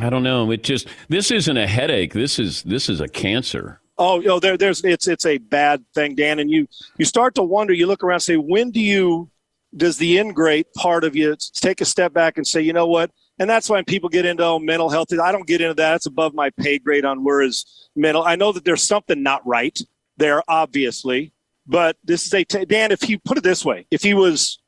I 0.00 0.10
don't 0.10 0.24
know. 0.24 0.50
It 0.50 0.64
just 0.64 0.88
this 1.08 1.30
isn't 1.30 1.56
a 1.56 1.68
headache. 1.68 2.12
This 2.12 2.40
is 2.40 2.64
this 2.64 2.88
is 2.88 3.00
a 3.00 3.06
cancer. 3.06 3.80
Oh, 3.98 4.18
you 4.18 4.26
know, 4.26 4.40
there, 4.40 4.56
there's 4.56 4.84
it's 4.84 5.06
it's 5.06 5.24
a 5.24 5.38
bad 5.38 5.84
thing, 5.94 6.16
Dan. 6.16 6.40
And 6.40 6.50
you 6.50 6.66
you 6.98 7.04
start 7.04 7.36
to 7.36 7.42
wonder. 7.44 7.72
You 7.72 7.86
look 7.86 8.02
around, 8.02 8.16
and 8.16 8.22
say, 8.24 8.36
when 8.36 8.72
do 8.72 8.80
you 8.80 9.30
does 9.74 9.98
the 9.98 10.18
ingrate 10.18 10.72
part 10.74 11.04
of 11.04 11.16
you 11.16 11.36
take 11.54 11.80
a 11.80 11.84
step 11.84 12.12
back 12.12 12.36
and 12.36 12.46
say, 12.46 12.60
you 12.60 12.72
know 12.72 12.86
what? 12.86 13.10
And 13.38 13.48
that's 13.48 13.68
when 13.68 13.84
people 13.84 14.08
get 14.08 14.24
into 14.24 14.44
oh, 14.44 14.58
mental 14.58 14.88
health. 14.88 15.08
I 15.12 15.32
don't 15.32 15.46
get 15.46 15.60
into 15.60 15.74
that. 15.74 15.96
It's 15.96 16.06
above 16.06 16.34
my 16.34 16.50
pay 16.50 16.78
grade 16.78 17.04
on 17.04 17.24
where 17.24 17.42
is 17.42 17.66
mental. 17.94 18.22
I 18.22 18.36
know 18.36 18.52
that 18.52 18.64
there's 18.64 18.82
something 18.82 19.22
not 19.22 19.46
right 19.46 19.78
there, 20.16 20.42
obviously. 20.48 21.32
But 21.66 21.96
this 22.04 22.26
is 22.26 22.32
a 22.32 22.44
t- 22.44 22.64
Dan. 22.64 22.92
If 22.92 23.08
you 23.08 23.18
put 23.18 23.38
it 23.38 23.44
this 23.44 23.64
way, 23.64 23.86
if 23.90 24.02
he 24.02 24.14
was 24.14 24.62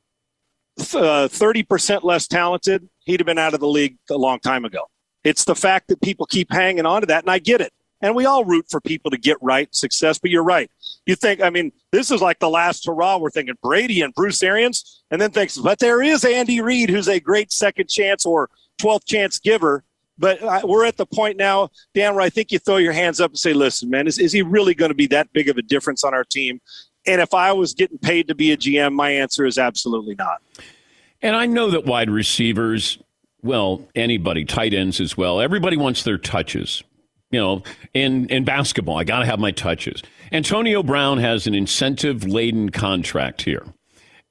uh, 0.93 1.29
thirty 1.29 1.63
percent 1.63 2.03
less 2.03 2.27
talented, 2.27 2.89
he'd 3.05 3.21
have 3.21 3.25
been 3.25 3.39
out 3.39 3.53
of 3.53 3.61
the 3.61 3.67
league 3.67 3.97
a 4.09 4.17
long 4.17 4.39
time 4.39 4.65
ago. 4.65 4.81
It's 5.23 5.45
the 5.45 5.55
fact 5.55 5.87
that 5.87 6.01
people 6.01 6.25
keep 6.25 6.51
hanging 6.51 6.85
on 6.85 7.01
to 7.01 7.07
that, 7.07 7.23
and 7.23 7.31
I 7.31 7.39
get 7.39 7.61
it. 7.61 7.71
And 8.01 8.15
we 8.15 8.25
all 8.25 8.45
root 8.45 8.65
for 8.69 8.79
people 8.79 9.11
to 9.11 9.17
get 9.17 9.37
right 9.41 9.73
success, 9.75 10.19
but 10.19 10.31
you're 10.31 10.43
right. 10.43 10.71
You 11.05 11.15
think, 11.15 11.41
I 11.41 11.49
mean, 11.49 11.71
this 11.91 12.11
is 12.11 12.21
like 12.21 12.39
the 12.39 12.49
last 12.49 12.85
hurrah. 12.85 13.17
We're 13.17 13.29
thinking 13.29 13.55
Brady 13.61 14.01
and 14.01 14.13
Bruce 14.13 14.41
Arians, 14.41 15.03
and 15.11 15.19
then 15.19 15.31
thinks, 15.31 15.57
but 15.57 15.79
there 15.79 16.01
is 16.01 16.23
Andy 16.23 16.61
Reid, 16.61 16.89
who's 16.89 17.09
a 17.09 17.19
great 17.19 17.51
second 17.51 17.89
chance 17.89 18.25
or 18.25 18.49
12th 18.79 19.05
chance 19.05 19.39
giver. 19.39 19.83
But 20.17 20.43
I, 20.43 20.63
we're 20.65 20.85
at 20.85 20.97
the 20.97 21.05
point 21.05 21.37
now, 21.37 21.69
Dan, 21.93 22.13
where 22.13 22.23
I 22.23 22.29
think 22.29 22.51
you 22.51 22.59
throw 22.59 22.77
your 22.77 22.91
hands 22.91 23.21
up 23.21 23.31
and 23.31 23.39
say, 23.39 23.53
listen, 23.53 23.89
man, 23.89 24.05
is, 24.05 24.19
is 24.19 24.33
he 24.33 24.41
really 24.41 24.73
going 24.73 24.89
to 24.89 24.95
be 24.95 25.07
that 25.07 25.31
big 25.33 25.47
of 25.49 25.57
a 25.57 25.61
difference 25.61 26.03
on 26.03 26.13
our 26.13 26.25
team? 26.25 26.59
And 27.07 27.21
if 27.21 27.33
I 27.33 27.53
was 27.53 27.73
getting 27.73 27.97
paid 27.97 28.27
to 28.27 28.35
be 28.35 28.51
a 28.51 28.57
GM, 28.57 28.93
my 28.93 29.09
answer 29.11 29.45
is 29.45 29.57
absolutely 29.57 30.15
not. 30.15 30.41
And 31.21 31.35
I 31.35 31.45
know 31.45 31.71
that 31.71 31.85
wide 31.85 32.09
receivers, 32.09 32.99
well, 33.41 33.87
anybody, 33.95 34.45
tight 34.45 34.73
ends 34.73 34.99
as 34.99 35.17
well, 35.17 35.39
everybody 35.39 35.77
wants 35.77 36.03
their 36.03 36.17
touches. 36.17 36.83
You 37.31 37.39
know, 37.39 37.63
in, 37.93 38.27
in 38.29 38.43
basketball, 38.43 38.97
I 38.97 39.03
got 39.03 39.19
to 39.19 39.25
have 39.25 39.39
my 39.39 39.51
touches. 39.51 40.01
Antonio 40.31 40.81
Brown 40.81 41.19
has 41.19 41.47
an 41.47 41.53
incentive 41.53 42.23
laden 42.27 42.69
contract 42.69 43.43
here. 43.43 43.65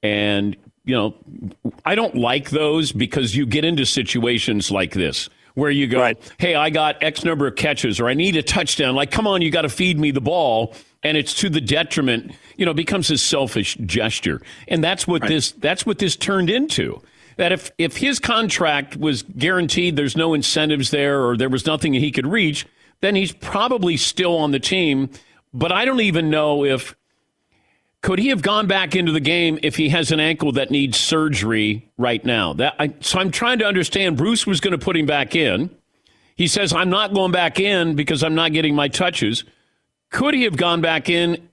And, 0.03 0.55
you 0.83 0.95
know, 0.95 1.15
I 1.85 1.95
don't 1.95 2.15
like 2.15 2.49
those 2.49 2.91
because 2.91 3.35
you 3.35 3.45
get 3.45 3.63
into 3.63 3.85
situations 3.85 4.71
like 4.71 4.93
this 4.93 5.29
where 5.55 5.71
you 5.71 5.87
go, 5.87 5.99
right. 5.99 6.33
hey, 6.37 6.55
I 6.55 6.69
got 6.69 7.01
X 7.03 7.23
number 7.23 7.47
of 7.47 7.55
catches 7.55 7.99
or 7.99 8.07
I 8.07 8.13
need 8.13 8.35
a 8.35 8.43
touchdown. 8.43 8.95
Like, 8.95 9.11
come 9.11 9.27
on, 9.27 9.41
you 9.41 9.51
got 9.51 9.63
to 9.63 9.69
feed 9.69 9.99
me 9.99 10.11
the 10.11 10.21
ball. 10.21 10.73
And 11.01 11.15
it's 11.15 11.33
to 11.35 11.49
the 11.49 11.61
detriment, 11.61 12.33
you 12.57 12.65
know, 12.65 12.73
becomes 12.73 13.09
a 13.09 13.17
selfish 13.17 13.75
gesture. 13.85 14.41
And 14.67 14.83
that's 14.83 15.07
what 15.07 15.21
right. 15.21 15.29
this 15.29 15.51
that's 15.53 15.85
what 15.85 15.99
this 15.99 16.17
turned 16.17 16.49
into. 16.49 17.01
That 17.37 17.53
if, 17.53 17.71
if 17.77 17.95
his 17.95 18.19
contract 18.19 18.97
was 18.97 19.23
guaranteed 19.23 19.95
there's 19.95 20.17
no 20.17 20.33
incentives 20.33 20.91
there 20.91 21.23
or 21.23 21.37
there 21.37 21.47
was 21.47 21.65
nothing 21.65 21.93
he 21.93 22.11
could 22.11 22.27
reach, 22.27 22.65
then 23.01 23.15
he's 23.15 23.31
probably 23.31 23.97
still 23.97 24.37
on 24.37 24.51
the 24.51 24.59
team. 24.59 25.09
But 25.53 25.71
I 25.71 25.85
don't 25.85 26.01
even 26.01 26.29
know 26.29 26.63
if 26.63 26.95
could 28.01 28.19
he 28.19 28.29
have 28.29 28.41
gone 28.41 28.67
back 28.67 28.95
into 28.95 29.11
the 29.11 29.19
game 29.19 29.59
if 29.61 29.75
he 29.75 29.89
has 29.89 30.11
an 30.11 30.19
ankle 30.19 30.53
that 30.53 30.71
needs 30.71 30.97
surgery 30.97 31.89
right 31.97 32.23
now? 32.23 32.53
That 32.53 32.75
I, 32.79 32.93
so 33.01 33.19
I'm 33.19 33.31
trying 33.31 33.59
to 33.59 33.65
understand. 33.65 34.17
Bruce 34.17 34.47
was 34.47 34.61
going 34.61 34.71
to 34.71 34.83
put 34.83 34.95
him 34.95 35.05
back 35.05 35.35
in. 35.35 35.69
He 36.35 36.47
says 36.47 36.71
I'm 36.71 36.89
not 36.89 37.13
going 37.13 37.33
back 37.33 37.59
in 37.59 37.95
because 37.95 38.23
I'm 38.23 38.35
not 38.35 38.53
getting 38.53 38.73
my 38.73 38.87
touches. 38.87 39.43
Could 40.09 40.33
he 40.33 40.43
have 40.43 40.55
gone 40.55 40.79
back 40.79 41.09
in 41.09 41.49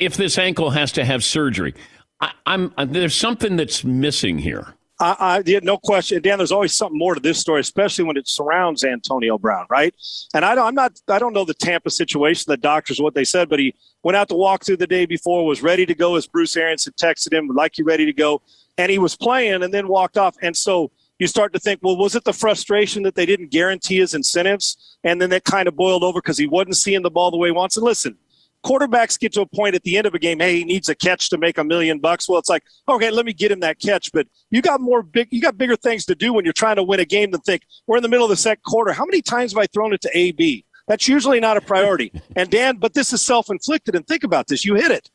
if 0.00 0.16
this 0.16 0.36
ankle 0.36 0.70
has 0.70 0.92
to 0.92 1.04
have 1.04 1.22
surgery? 1.22 1.74
I, 2.20 2.32
am 2.46 2.74
there's 2.76 3.14
something 3.14 3.56
that's 3.56 3.84
missing 3.84 4.38
here. 4.38 4.74
I, 5.00 5.16
I 5.18 5.42
yeah, 5.44 5.60
no 5.62 5.76
question, 5.76 6.22
Dan. 6.22 6.38
There's 6.38 6.52
always 6.52 6.72
something 6.72 6.98
more 6.98 7.14
to 7.14 7.20
this 7.20 7.38
story, 7.38 7.60
especially 7.60 8.04
when 8.04 8.16
it 8.16 8.28
surrounds 8.28 8.84
Antonio 8.84 9.38
Brown, 9.38 9.66
right? 9.68 9.94
And 10.34 10.44
I 10.44 10.54
don't, 10.54 10.66
I'm 10.66 10.74
not, 10.74 11.00
I 11.08 11.18
don't 11.18 11.32
know 11.32 11.44
the 11.44 11.54
Tampa 11.54 11.90
situation, 11.90 12.44
the 12.48 12.56
doctors, 12.56 13.00
what 13.00 13.14
they 13.14 13.24
said, 13.24 13.48
but 13.48 13.58
he 13.58 13.74
went 14.02 14.16
out 14.16 14.28
to 14.28 14.34
walk 14.34 14.64
through 14.64 14.76
the 14.76 14.86
day 14.86 15.06
before, 15.06 15.44
was 15.44 15.62
ready 15.62 15.84
to 15.86 15.94
go 15.94 16.16
as 16.16 16.26
Bruce 16.26 16.56
Arians 16.56 16.84
had 16.84 16.96
texted 16.96 17.32
him, 17.32 17.48
like 17.48 17.76
you 17.76 17.84
ready 17.84 18.04
to 18.06 18.12
go, 18.12 18.42
and 18.78 18.90
he 18.90 18.98
was 18.98 19.16
playing, 19.16 19.62
and 19.62 19.74
then 19.74 19.88
walked 19.88 20.16
off. 20.16 20.36
And 20.42 20.56
so 20.56 20.92
you 21.18 21.26
start 21.26 21.52
to 21.54 21.58
think, 21.58 21.80
well, 21.82 21.96
was 21.96 22.14
it 22.14 22.24
the 22.24 22.32
frustration 22.32 23.02
that 23.04 23.14
they 23.14 23.26
didn't 23.26 23.50
guarantee 23.50 23.98
his 23.98 24.14
incentives, 24.14 24.98
and 25.02 25.20
then 25.20 25.30
that 25.30 25.44
kind 25.44 25.66
of 25.66 25.76
boiled 25.76 26.04
over 26.04 26.20
because 26.20 26.38
he 26.38 26.46
wasn't 26.46 26.76
seeing 26.76 27.02
the 27.02 27.10
ball 27.10 27.30
the 27.30 27.36
way 27.36 27.48
he 27.48 27.52
wants? 27.52 27.76
And 27.76 27.84
listen, 27.84 28.16
quarterbacks 28.64 29.18
get 29.18 29.32
to 29.34 29.42
a 29.42 29.46
point 29.46 29.74
at 29.74 29.82
the 29.82 29.96
end 29.96 30.06
of 30.06 30.14
a 30.14 30.18
game, 30.18 30.40
hey, 30.40 30.56
he 30.58 30.64
needs 30.64 30.88
a 30.88 30.94
catch 30.94 31.30
to 31.30 31.38
make 31.38 31.58
a 31.58 31.64
million 31.64 31.98
bucks. 31.98 32.28
Well, 32.28 32.38
it's 32.38 32.48
like, 32.48 32.64
okay, 32.88 33.10
let 33.10 33.26
me 33.26 33.32
get 33.32 33.52
him 33.52 33.60
that 33.60 33.78
catch. 33.80 34.10
But 34.12 34.26
you 34.50 34.62
got 34.62 34.80
more 34.80 35.02
big, 35.02 35.28
you 35.30 35.40
got 35.40 35.58
bigger 35.58 35.76
things 35.76 36.04
to 36.06 36.14
do 36.14 36.32
when 36.32 36.44
you're 36.44 36.52
trying 36.52 36.76
to 36.76 36.82
win 36.82 37.00
a 37.00 37.04
game 37.04 37.30
than 37.30 37.40
think 37.42 37.62
we're 37.86 37.98
in 37.98 38.02
the 38.02 38.08
middle 38.08 38.24
of 38.24 38.30
the 38.30 38.36
second 38.36 38.62
quarter. 38.64 38.92
How 38.92 39.04
many 39.04 39.22
times 39.22 39.52
have 39.52 39.58
I 39.58 39.66
thrown 39.66 39.92
it 39.92 40.00
to 40.02 40.10
AB? 40.16 40.64
That's 40.88 41.08
usually 41.08 41.40
not 41.40 41.56
a 41.56 41.60
priority. 41.60 42.12
and 42.36 42.50
Dan, 42.50 42.76
but 42.76 42.94
this 42.94 43.12
is 43.12 43.24
self-inflicted. 43.24 43.94
And 43.94 44.06
think 44.06 44.24
about 44.24 44.48
this: 44.48 44.64
you 44.64 44.74
hit 44.74 44.90
it. 44.90 45.10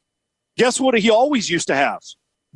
Guess 0.57 0.79
what? 0.79 0.97
He 0.97 1.09
always 1.09 1.49
used 1.49 1.67
to 1.67 1.75
have 1.75 1.99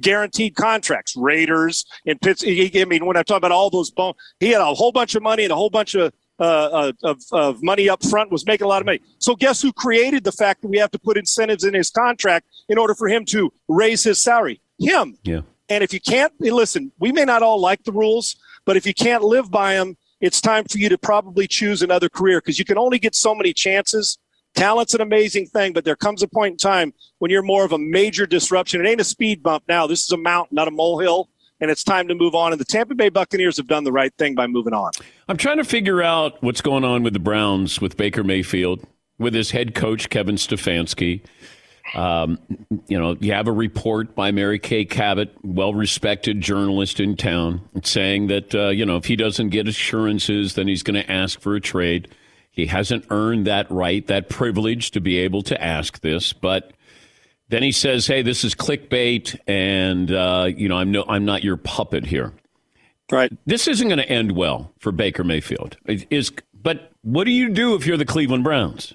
guaranteed 0.01 0.55
contracts. 0.55 1.15
Raiders 1.15 1.85
in 2.05 2.17
Pittsburgh. 2.19 2.75
I 2.75 2.85
mean, 2.85 3.05
when 3.05 3.17
I 3.17 3.23
talk 3.23 3.37
about 3.37 3.51
all 3.51 3.69
those 3.69 3.91
bones, 3.91 4.15
he 4.39 4.49
had 4.49 4.61
a 4.61 4.73
whole 4.73 4.91
bunch 4.91 5.15
of 5.15 5.23
money 5.23 5.43
and 5.43 5.51
a 5.51 5.55
whole 5.55 5.69
bunch 5.69 5.95
of 5.95 6.13
uh, 6.39 6.43
uh, 6.43 6.91
of, 7.03 7.21
of 7.31 7.61
money 7.61 7.87
up 7.89 8.03
front, 8.03 8.31
was 8.31 8.45
making 8.45 8.65
a 8.65 8.67
lot 8.67 8.81
of 8.81 8.85
money. 8.85 8.99
So 9.19 9.35
guess 9.35 9.61
who 9.61 9.71
created 9.71 10.23
the 10.23 10.31
fact 10.31 10.61
that 10.61 10.67
we 10.67 10.77
have 10.77 10.91
to 10.91 10.99
put 10.99 11.17
incentives 11.17 11.63
in 11.63 11.73
his 11.73 11.89
contract 11.89 12.47
in 12.69 12.77
order 12.77 12.95
for 12.95 13.07
him 13.07 13.25
to 13.25 13.51
raise 13.67 14.03
his 14.03 14.21
salary? 14.21 14.59
Him. 14.79 15.17
Yeah. 15.23 15.41
And 15.69 15.83
if 15.83 15.93
you 15.93 16.01
can't 16.01 16.33
listen, 16.39 16.91
we 16.99 17.11
may 17.11 17.25
not 17.25 17.43
all 17.43 17.59
like 17.59 17.83
the 17.83 17.91
rules, 17.91 18.35
but 18.65 18.77
if 18.77 18.85
you 18.85 18.93
can't 18.93 19.23
live 19.23 19.51
by 19.51 19.75
them, 19.75 19.95
it's 20.21 20.41
time 20.41 20.65
for 20.65 20.77
you 20.77 20.89
to 20.89 20.97
probably 20.97 21.47
choose 21.47 21.81
another 21.81 22.09
career 22.09 22.39
because 22.39 22.57
you 22.57 22.65
can 22.65 22.77
only 22.77 22.97
get 22.97 23.15
so 23.15 23.35
many 23.35 23.53
chances. 23.53 24.17
Talent's 24.55 24.93
an 24.93 25.01
amazing 25.01 25.47
thing, 25.47 25.73
but 25.73 25.83
there 25.83 25.95
comes 25.95 26.23
a 26.23 26.27
point 26.27 26.53
in 26.53 26.57
time 26.57 26.93
when 27.19 27.31
you're 27.31 27.41
more 27.41 27.65
of 27.65 27.71
a 27.71 27.77
major 27.77 28.25
disruption. 28.25 28.79
It 28.79 28.89
ain't 28.89 29.01
a 29.01 29.03
speed 29.03 29.41
bump 29.43 29.63
now. 29.67 29.87
This 29.87 30.03
is 30.03 30.11
a 30.11 30.17
mountain, 30.17 30.55
not 30.55 30.67
a 30.67 30.71
molehill 30.71 31.29
and 31.59 31.71
it's 31.71 31.83
time 31.83 32.07
to 32.07 32.15
move 32.15 32.35
on. 32.35 32.51
And 32.51 32.59
the 32.59 32.65
Tampa 32.65 32.95
Bay 32.95 33.09
Buccaneers 33.09 33.57
have 33.57 33.67
done 33.67 33.83
the 33.83 33.91
right 33.91 34.13
thing 34.17 34.35
by 34.35 34.47
moving 34.47 34.73
on. 34.73 34.91
I'm 35.27 35.37
trying 35.37 35.57
to 35.57 35.63
figure 35.63 36.01
out 36.01 36.41
what's 36.43 36.61
going 36.61 36.83
on 36.83 37.03
with 37.03 37.13
the 37.13 37.19
Browns 37.19 37.79
with 37.79 37.97
Baker 37.97 38.23
Mayfield, 38.23 38.85
with 39.17 39.33
his 39.33 39.51
head 39.51 39.75
coach 39.75 40.09
Kevin 40.09 40.35
Stefanski. 40.35 41.21
Um, 41.95 42.39
you 42.87 42.97
know, 42.99 43.17
you 43.19 43.33
have 43.33 43.47
a 43.47 43.51
report 43.51 44.15
by 44.15 44.31
Mary 44.31 44.57
Kay 44.57 44.85
Cabot, 44.85 45.33
well-respected 45.43 46.41
journalist 46.41 46.99
in 46.99 47.15
town, 47.15 47.61
saying 47.83 48.27
that 48.27 48.55
uh, 48.55 48.69
you 48.69 48.85
know 48.85 48.95
if 48.97 49.05
he 49.05 49.15
doesn't 49.15 49.49
get 49.49 49.67
assurances, 49.67 50.55
then 50.55 50.67
he's 50.67 50.81
going 50.81 51.01
to 51.01 51.11
ask 51.11 51.39
for 51.39 51.55
a 51.55 51.61
trade. 51.61 52.07
He 52.51 52.67
hasn't 52.67 53.05
earned 53.09 53.47
that 53.47 53.69
right, 53.69 54.05
that 54.07 54.29
privilege 54.29 54.91
to 54.91 55.01
be 55.01 55.17
able 55.17 55.41
to 55.43 55.61
ask 55.61 56.01
this, 56.01 56.33
but 56.33 56.71
then 57.49 57.63
he 57.63 57.71
says, 57.71 58.07
"Hey, 58.07 58.21
this 58.21 58.43
is 58.43 58.55
clickbait, 58.55 59.37
and 59.47 60.11
uh, 60.11 60.49
you 60.55 60.69
know, 60.69 60.77
I'm 60.77 60.91
no, 60.91 61.05
I'm 61.07 61.25
not 61.25 61.43
your 61.43 61.57
puppet 61.57 62.05
here." 62.05 62.33
Right. 63.11 63.31
This 63.45 63.67
isn't 63.67 63.87
going 63.87 63.99
to 63.99 64.09
end 64.09 64.31
well 64.31 64.71
for 64.79 64.91
Baker 64.91 65.23
Mayfield. 65.23 65.77
It 65.85 66.07
is, 66.09 66.31
but 66.53 66.91
what 67.01 67.25
do 67.25 67.31
you 67.31 67.49
do 67.49 67.75
if 67.75 67.85
you're 67.85 67.97
the 67.97 68.05
Cleveland 68.05 68.43
Browns? 68.43 68.93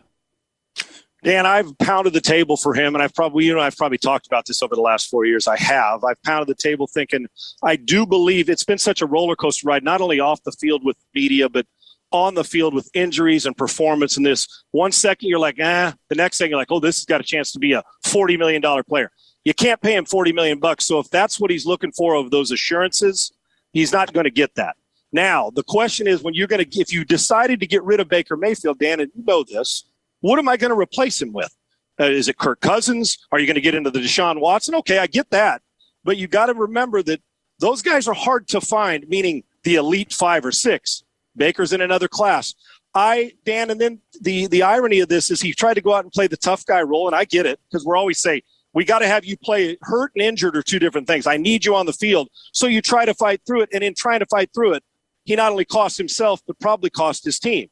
Dan, 1.24 1.46
I've 1.46 1.76
pounded 1.78 2.12
the 2.12 2.20
table 2.20 2.56
for 2.56 2.74
him, 2.74 2.94
and 2.94 3.02
I've 3.02 3.12
probably, 3.12 3.44
you 3.44 3.54
know, 3.54 3.60
I've 3.60 3.76
probably 3.76 3.98
talked 3.98 4.26
about 4.26 4.46
this 4.46 4.62
over 4.62 4.76
the 4.76 4.80
last 4.80 5.10
four 5.10 5.24
years. 5.24 5.48
I 5.48 5.56
have. 5.56 6.04
I've 6.04 6.22
pounded 6.22 6.48
the 6.48 6.54
table 6.54 6.86
thinking 6.86 7.26
I 7.62 7.74
do 7.74 8.06
believe 8.06 8.48
it's 8.48 8.64
been 8.64 8.78
such 8.78 9.02
a 9.02 9.06
roller 9.06 9.34
coaster 9.34 9.66
ride, 9.66 9.82
not 9.82 10.00
only 10.00 10.20
off 10.20 10.42
the 10.44 10.52
field 10.52 10.84
with 10.84 10.96
media, 11.14 11.48
but 11.48 11.66
on 12.10 12.34
the 12.34 12.44
field 12.44 12.74
with 12.74 12.90
injuries 12.94 13.46
and 13.46 13.56
performance 13.56 14.16
in 14.16 14.22
this. 14.22 14.64
One 14.70 14.92
second 14.92 15.28
you're 15.28 15.38
like, 15.38 15.58
ah, 15.62 15.94
the 16.08 16.14
next 16.14 16.38
thing 16.38 16.50
you're 16.50 16.58
like, 16.58 16.72
oh, 16.72 16.80
this 16.80 16.96
has 16.96 17.04
got 17.04 17.20
a 17.20 17.24
chance 17.24 17.52
to 17.52 17.58
be 17.58 17.72
a 17.72 17.82
forty 18.04 18.36
million 18.36 18.62
dollar 18.62 18.82
player. 18.82 19.10
You 19.44 19.54
can't 19.54 19.80
pay 19.80 19.94
him 19.94 20.04
forty 20.04 20.32
million 20.32 20.58
bucks. 20.58 20.86
So 20.86 20.98
if 20.98 21.10
that's 21.10 21.38
what 21.38 21.50
he's 21.50 21.66
looking 21.66 21.92
for 21.92 22.14
of 22.14 22.30
those 22.30 22.50
assurances, 22.50 23.32
he's 23.72 23.92
not 23.92 24.12
going 24.12 24.24
to 24.24 24.30
get 24.30 24.54
that. 24.54 24.76
Now 25.12 25.50
the 25.50 25.62
question 25.62 26.06
is, 26.06 26.22
when 26.22 26.34
you're 26.34 26.46
going 26.46 26.64
to, 26.64 26.80
if 26.80 26.92
you 26.92 27.04
decided 27.04 27.60
to 27.60 27.66
get 27.66 27.82
rid 27.82 28.00
of 28.00 28.08
Baker 28.08 28.36
Mayfield, 28.36 28.78
Dan, 28.78 29.00
and 29.00 29.10
you 29.14 29.24
know 29.24 29.44
this, 29.44 29.84
what 30.20 30.38
am 30.38 30.48
I 30.48 30.56
going 30.56 30.72
to 30.72 30.78
replace 30.78 31.20
him 31.20 31.32
with? 31.32 31.54
Uh, 32.00 32.04
is 32.04 32.28
it 32.28 32.38
Kirk 32.38 32.60
Cousins? 32.60 33.18
Are 33.32 33.38
you 33.38 33.46
going 33.46 33.56
to 33.56 33.60
get 33.60 33.74
into 33.74 33.90
the 33.90 34.00
Deshaun 34.00 34.40
Watson? 34.40 34.74
Okay, 34.76 34.98
I 34.98 35.06
get 35.06 35.30
that, 35.30 35.62
but 36.04 36.16
you 36.16 36.28
got 36.28 36.46
to 36.46 36.54
remember 36.54 37.02
that 37.02 37.20
those 37.58 37.82
guys 37.82 38.06
are 38.06 38.14
hard 38.14 38.46
to 38.48 38.60
find, 38.60 39.08
meaning 39.08 39.42
the 39.64 39.74
elite 39.74 40.12
five 40.12 40.44
or 40.44 40.52
six. 40.52 41.02
Baker's 41.38 41.72
in 41.72 41.80
another 41.80 42.08
class. 42.08 42.54
I, 42.94 43.32
Dan, 43.44 43.70
and 43.70 43.80
then 43.80 44.00
the 44.20 44.46
the 44.48 44.62
irony 44.62 45.00
of 45.00 45.08
this 45.08 45.30
is 45.30 45.40
he 45.40 45.52
tried 45.52 45.74
to 45.74 45.80
go 45.80 45.94
out 45.94 46.04
and 46.04 46.12
play 46.12 46.26
the 46.26 46.36
tough 46.36 46.64
guy 46.66 46.82
role, 46.82 47.06
and 47.06 47.14
I 47.14 47.24
get 47.24 47.46
it 47.46 47.60
because 47.70 47.84
we're 47.84 47.96
always 47.96 48.18
say 48.20 48.42
we 48.74 48.84
got 48.84 49.00
to 49.00 49.06
have 49.06 49.24
you 49.24 49.36
play 49.36 49.76
hurt 49.82 50.12
and 50.14 50.22
injured 50.22 50.56
are 50.56 50.62
two 50.62 50.78
different 50.78 51.06
things. 51.06 51.26
I 51.26 51.36
need 51.36 51.64
you 51.64 51.74
on 51.74 51.86
the 51.86 51.92
field, 51.92 52.28
so 52.52 52.66
you 52.66 52.82
try 52.82 53.04
to 53.04 53.14
fight 53.14 53.40
through 53.46 53.62
it, 53.62 53.70
and 53.72 53.82
in 53.82 53.94
trying 53.94 54.20
to 54.20 54.26
fight 54.26 54.50
through 54.54 54.74
it, 54.74 54.84
he 55.24 55.36
not 55.36 55.52
only 55.52 55.64
cost 55.64 55.98
himself 55.98 56.40
but 56.46 56.58
probably 56.58 56.90
cost 56.90 57.24
his 57.24 57.38
team. 57.38 57.68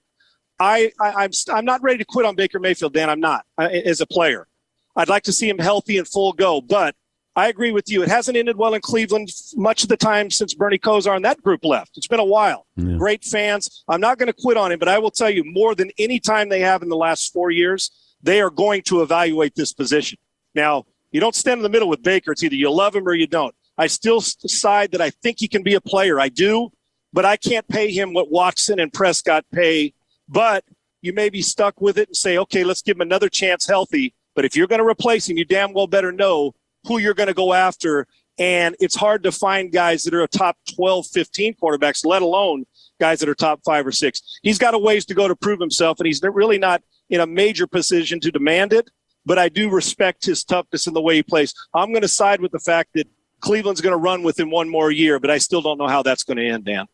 I, 0.59 0.93
I 1.01 1.09
am 1.09 1.17
I'm, 1.17 1.31
I'm 1.57 1.65
not 1.65 1.83
ready 1.83 1.99
to 1.99 2.05
quit 2.05 2.25
on 2.25 2.35
Baker 2.35 2.59
Mayfield, 2.59 2.95
Dan. 2.95 3.11
I'm 3.11 3.21
not 3.21 3.45
uh, 3.59 3.65
as 3.65 4.01
a 4.01 4.07
player. 4.07 4.47
I'd 4.95 5.09
like 5.09 5.25
to 5.25 5.33
see 5.33 5.49
him 5.49 5.59
healthy 5.59 5.99
and 5.99 6.09
full 6.09 6.33
go, 6.33 6.61
but 6.61 6.95
I 7.37 7.49
agree 7.49 7.71
with 7.71 7.91
you. 7.91 8.03
It 8.03 8.09
hasn't 8.09 8.37
ended 8.37 8.57
well 8.57 8.73
in 8.73 8.81
Cleveland 8.81 9.29
much 9.55 9.83
of 9.83 9.91
the 9.91 9.97
time 9.97 10.31
since 10.31 10.55
Bernie 10.55 10.79
Kosar 10.79 11.15
and 11.15 11.25
that 11.27 11.43
group 11.43 11.67
left. 11.67 11.99
It's 11.99 12.07
been 12.07 12.19
a 12.19 12.25
while. 12.25 12.67
Yeah. 12.77 12.97
Great 12.97 13.25
fans. 13.25 13.85
I'm 13.89 14.01
not 14.01 14.17
going 14.17 14.29
to 14.29 14.33
quit 14.33 14.57
on 14.57 14.73
him, 14.73 14.79
but 14.79 14.89
I 14.89 14.99
will 14.99 15.11
tell 15.11 15.29
you 15.29 15.45
more 15.45 15.75
than 15.75 15.91
any 15.99 16.19
time 16.19 16.49
they 16.49 16.61
have 16.61 16.83
in 16.83 16.89
the 16.89 16.97
last 16.97 17.35
four 17.35 17.51
years, 17.51 17.91
they 18.23 18.41
are 18.41 18.49
going 18.49 18.83
to 18.85 19.03
evaluate 19.03 19.55
this 19.55 19.75
position. 19.75 20.19
Now, 20.55 20.87
you 21.13 21.21
don't 21.21 21.35
stand 21.35 21.59
in 21.59 21.63
the 21.63 21.69
middle 21.69 21.91
with 21.91 22.03
Baker. 22.03 22.33
It's 22.33 22.43
either 22.43 22.57
you 22.57 22.71
love 22.71 22.97
him 22.97 23.07
or 23.07 23.15
you 23.15 23.27
don't. 23.27 23.55
I 23.77 23.87
still 23.89 24.21
decide 24.21 24.93
that 24.93 25.03
I 25.03 25.11
think 25.11 25.37
he 25.39 25.47
can 25.47 25.63
be 25.63 25.75
a 25.75 25.81
player. 25.81 26.19
I 26.19 26.31
do, 26.31 26.73
but 27.13 27.27
I 27.27 27.37
can't 27.37 27.69
pay 27.69 27.93
him 27.93 28.15
what 28.15 28.31
Watson 28.31 28.81
and 28.81 28.91
Prescott 28.91 29.45
pay. 29.53 29.93
But 30.27 30.65
you 31.03 31.13
may 31.13 31.29
be 31.29 31.43
stuck 31.43 31.83
with 31.83 31.99
it 31.99 32.09
and 32.09 32.17
say, 32.17 32.39
okay, 32.39 32.65
let's 32.65 32.81
give 32.81 32.97
him 32.97 33.03
another 33.03 33.29
chance 33.29 33.67
healthy. 33.67 34.15
But 34.35 34.47
if 34.47 34.57
you're 34.57 34.67
going 34.67 34.81
to 34.81 34.87
replace 34.87 35.29
him, 35.29 35.37
you 35.37 35.45
damn 35.45 35.75
well 35.75 35.87
better 35.87 36.11
know 36.11 36.55
who 36.87 36.99
you're 36.99 37.15
going 37.15 37.27
to 37.29 37.35
go 37.35 37.53
after. 37.53 38.07
And 38.39 38.77
it's 38.81 38.95
hard 38.95 39.23
to 39.23 39.33
find 39.33 39.73
guys 39.73 40.05
that 40.05 40.13
are 40.15 40.23
a 40.23 40.29
top 40.29 40.57
12, 40.75 41.07
15 41.07 41.55
quarterbacks, 41.55 42.05
let 42.05 42.21
alone 42.23 42.65
guys 43.01 43.21
that 43.21 43.29
are 43.29 43.35
top 43.35 43.61
five 43.65 43.87
or 43.87 43.93
six. 43.93 44.39
He's 44.43 44.59
got 44.59 44.75
a 44.75 44.79
ways 44.79 45.05
to 45.07 45.15
go 45.15 45.27
to 45.27 45.35
prove 45.35 45.59
himself, 45.59 45.99
and 46.01 46.07
he's 46.07 46.21
really 46.23 46.59
not 46.59 46.83
in 47.09 47.21
a 47.21 47.27
major 47.27 47.67
position 47.67 48.21
to 48.21 48.31
demand 48.31 48.73
it, 48.73 48.91
but 49.25 49.39
I 49.39 49.49
do 49.49 49.71
respect 49.71 50.27
his 50.27 50.45
toughness 50.45 50.87
in 50.87 50.93
the 50.93 51.01
way 51.01 51.17
he 51.17 51.23
plays. 51.23 51.55
I'm 51.75 51.91
going 51.93 52.03
to 52.03 52.09
side 52.09 52.41
with 52.41 52.53
the 52.53 52.59
fact 52.59 52.91
that 52.95 53.07
Cleveland's 53.41 53.81
going 53.81 53.93
to 53.93 53.99
run 53.99 54.23
with 54.23 54.39
him 54.39 54.51
one 54.51 54.69
more 54.69 54.91
year, 54.91 55.19
but 55.19 55.31
I 55.31 55.39
still 55.39 55.63
don't 55.63 55.79
know 55.79 55.89
how 55.89 56.03
that's 56.03 56.23
going 56.25 56.37
to 56.39 56.47
end, 56.47 56.65
Dan. 56.67 56.87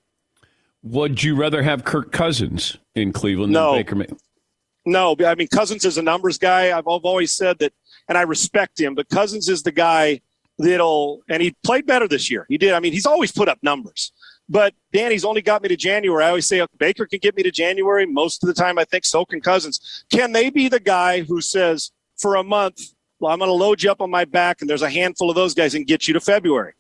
Would 0.83 1.23
you 1.23 1.35
rather 1.37 1.63
have 1.63 1.85
Kirk 1.85 2.13
Cousins 2.13 2.77
in 2.95 3.13
Cleveland 3.13 3.53
No. 3.53 3.73
than 3.73 3.81
Baker 3.81 3.95
Mayfield? 3.97 4.21
No, 4.85 5.15
I 5.25 5.37
mean 5.37 5.47
Cousins 5.47 5.85
is 5.85 5.97
a 5.97 6.03
numbers 6.03 6.39
guy. 6.39 6.77
I've, 6.77 6.89
I've 6.89 7.05
always 7.05 7.33
said 7.33 7.59
that, 7.61 7.73
and 8.09 8.19
I 8.19 8.23
respect 8.23 8.81
him. 8.81 8.95
But 8.95 9.09
Cousins 9.09 9.49
is 9.49 9.63
the 9.63 9.73
guy 9.73 10.21
that'll, 10.59 11.23
and 11.29 11.43
he 11.43 11.55
played 11.65 11.87
better 11.87 12.09
this 12.09 12.31
year. 12.31 12.47
He 12.49 12.59
did. 12.59 12.73
I 12.73 12.81
mean, 12.81 12.93
he's 12.93 13.07
always 13.07 13.33
put 13.33 13.49
up 13.49 13.59
numbers. 13.63 14.13
But 14.49 14.75
Danny's 14.93 15.25
only 15.25 15.41
got 15.41 15.63
me 15.63 15.69
to 15.69 15.77
January. 15.77 16.25
I 16.25 16.29
always 16.29 16.47
say 16.47 16.65
Baker 16.79 17.07
can 17.07 17.21
get 17.21 17.37
me 17.37 17.43
to 17.43 17.51
January. 17.51 18.07
Most 18.07 18.43
of 18.43 18.49
the 18.49 18.55
time, 18.55 18.79
I 18.79 18.85
think 18.85 19.05
so 19.05 19.25
can 19.25 19.41
Cousins. 19.41 20.05
Can 20.13 20.33
they 20.33 20.51
be 20.51 20.69
the 20.69 20.81
guy 20.81 21.23
who 21.23 21.41
says 21.41 21.91
for 22.19 22.35
a 22.35 22.43
month, 22.43 22.81
well, 23.19 23.33
I'm 23.33 23.39
going 23.39 23.49
to 23.49 23.55
load 23.55 23.83
you 23.83 23.91
up 23.91 24.01
on 24.01 24.11
my 24.11 24.25
back, 24.25 24.61
and 24.61 24.69
there's 24.69 24.83
a 24.83 24.91
handful 24.91 25.31
of 25.31 25.37
those 25.37 25.55
guys 25.55 25.75
and 25.75 25.87
get 25.87 26.07
you 26.07 26.15
to 26.15 26.21
February? 26.21 26.75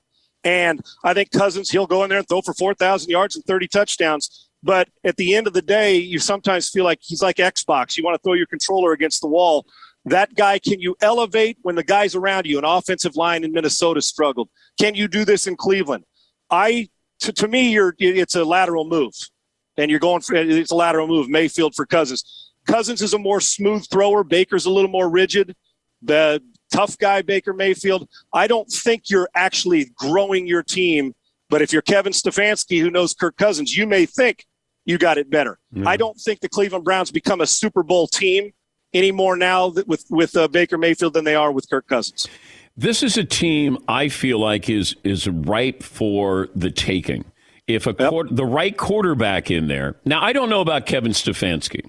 And 0.44 0.80
I 1.04 1.14
think 1.14 1.30
Cousins, 1.30 1.70
he'll 1.70 1.86
go 1.86 2.02
in 2.02 2.10
there 2.10 2.18
and 2.18 2.28
throw 2.28 2.42
for 2.42 2.52
4,000 2.52 3.08
yards 3.08 3.36
and 3.36 3.44
30 3.44 3.68
touchdowns. 3.68 4.48
But 4.62 4.88
at 5.04 5.16
the 5.16 5.34
end 5.34 5.46
of 5.46 5.52
the 5.52 5.62
day, 5.62 5.96
you 5.96 6.18
sometimes 6.18 6.68
feel 6.68 6.84
like 6.84 6.98
he's 7.00 7.22
like 7.22 7.36
Xbox. 7.36 7.96
You 7.96 8.04
want 8.04 8.14
to 8.16 8.22
throw 8.22 8.34
your 8.34 8.46
controller 8.46 8.92
against 8.92 9.20
the 9.20 9.28
wall. 9.28 9.66
That 10.04 10.34
guy, 10.34 10.58
can 10.58 10.80
you 10.80 10.96
elevate 11.00 11.58
when 11.62 11.76
the 11.76 11.84
guys 11.84 12.14
around 12.14 12.46
you, 12.46 12.58
an 12.58 12.64
offensive 12.64 13.16
line 13.16 13.44
in 13.44 13.52
Minnesota 13.52 14.02
struggled? 14.02 14.48
Can 14.80 14.94
you 14.94 15.06
do 15.06 15.24
this 15.24 15.46
in 15.46 15.56
Cleveland? 15.56 16.04
I, 16.50 16.88
to, 17.20 17.32
to 17.32 17.48
me, 17.48 17.72
you're, 17.72 17.94
it's 17.98 18.34
a 18.34 18.44
lateral 18.44 18.84
move. 18.88 19.14
And 19.76 19.90
you're 19.90 20.00
going 20.00 20.20
for, 20.20 20.34
it's 20.34 20.70
a 20.70 20.74
lateral 20.74 21.06
move, 21.06 21.28
Mayfield 21.28 21.74
for 21.74 21.86
Cousins. 21.86 22.52
Cousins 22.66 23.00
is 23.00 23.14
a 23.14 23.18
more 23.18 23.40
smooth 23.40 23.86
thrower. 23.90 24.22
Baker's 24.24 24.66
a 24.66 24.70
little 24.70 24.90
more 24.90 25.08
rigid. 25.08 25.54
The 26.02 26.42
tough 26.72 26.98
guy, 26.98 27.22
Baker 27.22 27.52
Mayfield. 27.52 28.08
I 28.32 28.48
don't 28.48 28.68
think 28.68 29.08
you're 29.08 29.28
actually 29.34 29.90
growing 29.94 30.46
your 30.46 30.62
team. 30.62 31.14
But 31.48 31.62
if 31.62 31.72
you're 31.72 31.82
Kevin 31.82 32.12
Stefanski, 32.12 32.80
who 32.80 32.90
knows 32.90 33.14
Kirk 33.14 33.36
Cousins, 33.36 33.76
you 33.76 33.86
may 33.86 34.04
think 34.04 34.44
you 34.84 34.98
got 34.98 35.16
it 35.16 35.30
better. 35.30 35.58
I 35.86 35.96
don't 35.96 36.18
think 36.18 36.40
the 36.40 36.48
Cleveland 36.48 36.84
Browns 36.84 37.10
become 37.10 37.40
a 37.40 37.46
Super 37.46 37.82
Bowl 37.82 38.08
team 38.08 38.52
anymore 38.94 39.36
now 39.36 39.68
with 39.68 40.04
with 40.10 40.36
uh, 40.36 40.48
Baker 40.48 40.78
Mayfield 40.78 41.14
than 41.14 41.24
they 41.24 41.34
are 41.34 41.52
with 41.52 41.68
Kirk 41.68 41.86
Cousins. 41.86 42.28
This 42.76 43.02
is 43.02 43.18
a 43.18 43.24
team 43.24 43.78
I 43.88 44.08
feel 44.08 44.38
like 44.38 44.68
is 44.68 44.96
is 45.04 45.28
ripe 45.28 45.82
for 45.82 46.48
the 46.54 46.70
taking. 46.70 47.24
If 47.66 47.86
a 47.86 47.94
quar- 47.94 48.28
the 48.28 48.44
right 48.44 48.76
quarterback 48.76 49.50
in 49.50 49.68
there. 49.68 49.96
Now 50.04 50.22
I 50.22 50.32
don't 50.32 50.50
know 50.50 50.60
about 50.60 50.86
Kevin 50.86 51.12
Stefanski. 51.12 51.88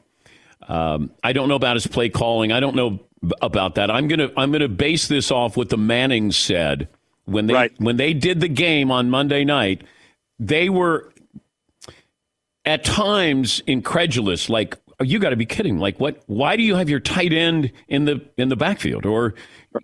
Um, 0.68 1.12
I 1.24 1.34
don't 1.34 1.50
know 1.50 1.56
about 1.56 1.76
his 1.76 1.88
play 1.88 2.10
calling. 2.10 2.52
I 2.52 2.60
don't 2.60 2.76
know 2.76 3.00
about 3.42 3.76
that. 3.76 3.90
I'm 3.90 4.08
gonna 4.08 4.30
I'm 4.38 4.52
gonna 4.52 4.68
base 4.68 5.08
this 5.08 5.32
off 5.32 5.58
what 5.58 5.70
the 5.70 5.78
Mannings 5.78 6.38
said 6.38 6.90
when 7.26 7.48
they 7.48 7.70
when 7.78 7.98
they 7.98 8.14
did 8.14 8.40
the 8.40 8.48
game 8.48 8.92
on 8.92 9.10
Monday 9.10 9.44
night. 9.44 9.84
They 10.40 10.70
were 10.70 11.12
at 12.66 12.84
times 12.84 13.62
incredulous, 13.68 14.50
like 14.50 14.78
you 15.02 15.20
got 15.20 15.32
to 15.32 15.36
be 15.36 15.46
kidding! 15.46 15.80
Like 15.80 16.00
what? 16.00 16.22
Why 16.28 16.56
do 16.56 16.64
you 16.64 16.76
have 16.76 16.90
your 16.90 17.00
tight 17.00 17.34
end 17.34 17.72
in 17.88 18.06
the 18.06 18.22
in 18.38 18.50
the 18.50 18.56
backfield? 18.56 19.06
Or 19.06 19.34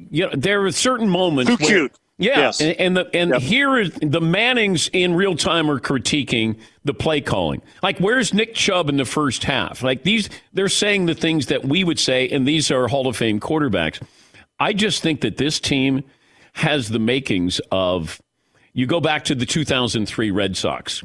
you 0.10 0.26
know, 0.28 0.32
there 0.36 0.64
are 0.66 0.72
certain 0.72 1.10
moments. 1.10 1.49
Too 1.57 1.64
where- 1.64 1.70
cute. 1.88 1.91
Yeah, 2.22 2.38
Yes. 2.38 2.60
and, 2.60 2.76
and 2.82 2.97
the 2.97 3.10
and 3.16 3.36
here 3.36 3.78
is 3.78 3.91
the 4.01 4.20
Mannings 4.20 4.89
in 4.91 5.16
real 5.16 5.38
time 5.38 5.72
are 5.72 5.80
critiquing 5.80 6.60
the 6.84 6.93
play 6.93 7.22
calling. 7.22 7.62
Like, 7.82 7.97
where's 7.99 8.34
Nick 8.34 8.53
Chubb 8.55 8.89
in 8.89 8.97
the 8.97 9.05
first 9.05 9.45
half? 9.45 9.84
Like 9.84 10.03
these, 10.03 10.30
they're 10.51 10.68
saying 10.68 11.05
the 11.05 11.16
things 11.16 11.45
that 11.45 11.64
we 11.64 11.86
would 11.86 11.97
say, 11.97 12.28
and 12.28 12.45
these 12.45 12.72
are 12.72 12.89
Hall 12.89 13.07
of 13.07 13.16
Fame 13.16 13.39
quarterbacks. 13.39 14.01
I 14.60 14.74
just 14.74 15.01
think 15.01 15.22
that 15.22 15.38
this 15.38 15.62
team 15.62 16.03
has 16.51 16.89
the 16.89 16.99
makings 16.99 17.62
of. 17.72 18.22
You 18.74 18.86
go 18.86 18.99
back 18.99 19.24
to 19.26 19.34
the 19.36 19.45
2003 19.45 20.30
Red 20.32 20.57
Sox. 20.57 21.01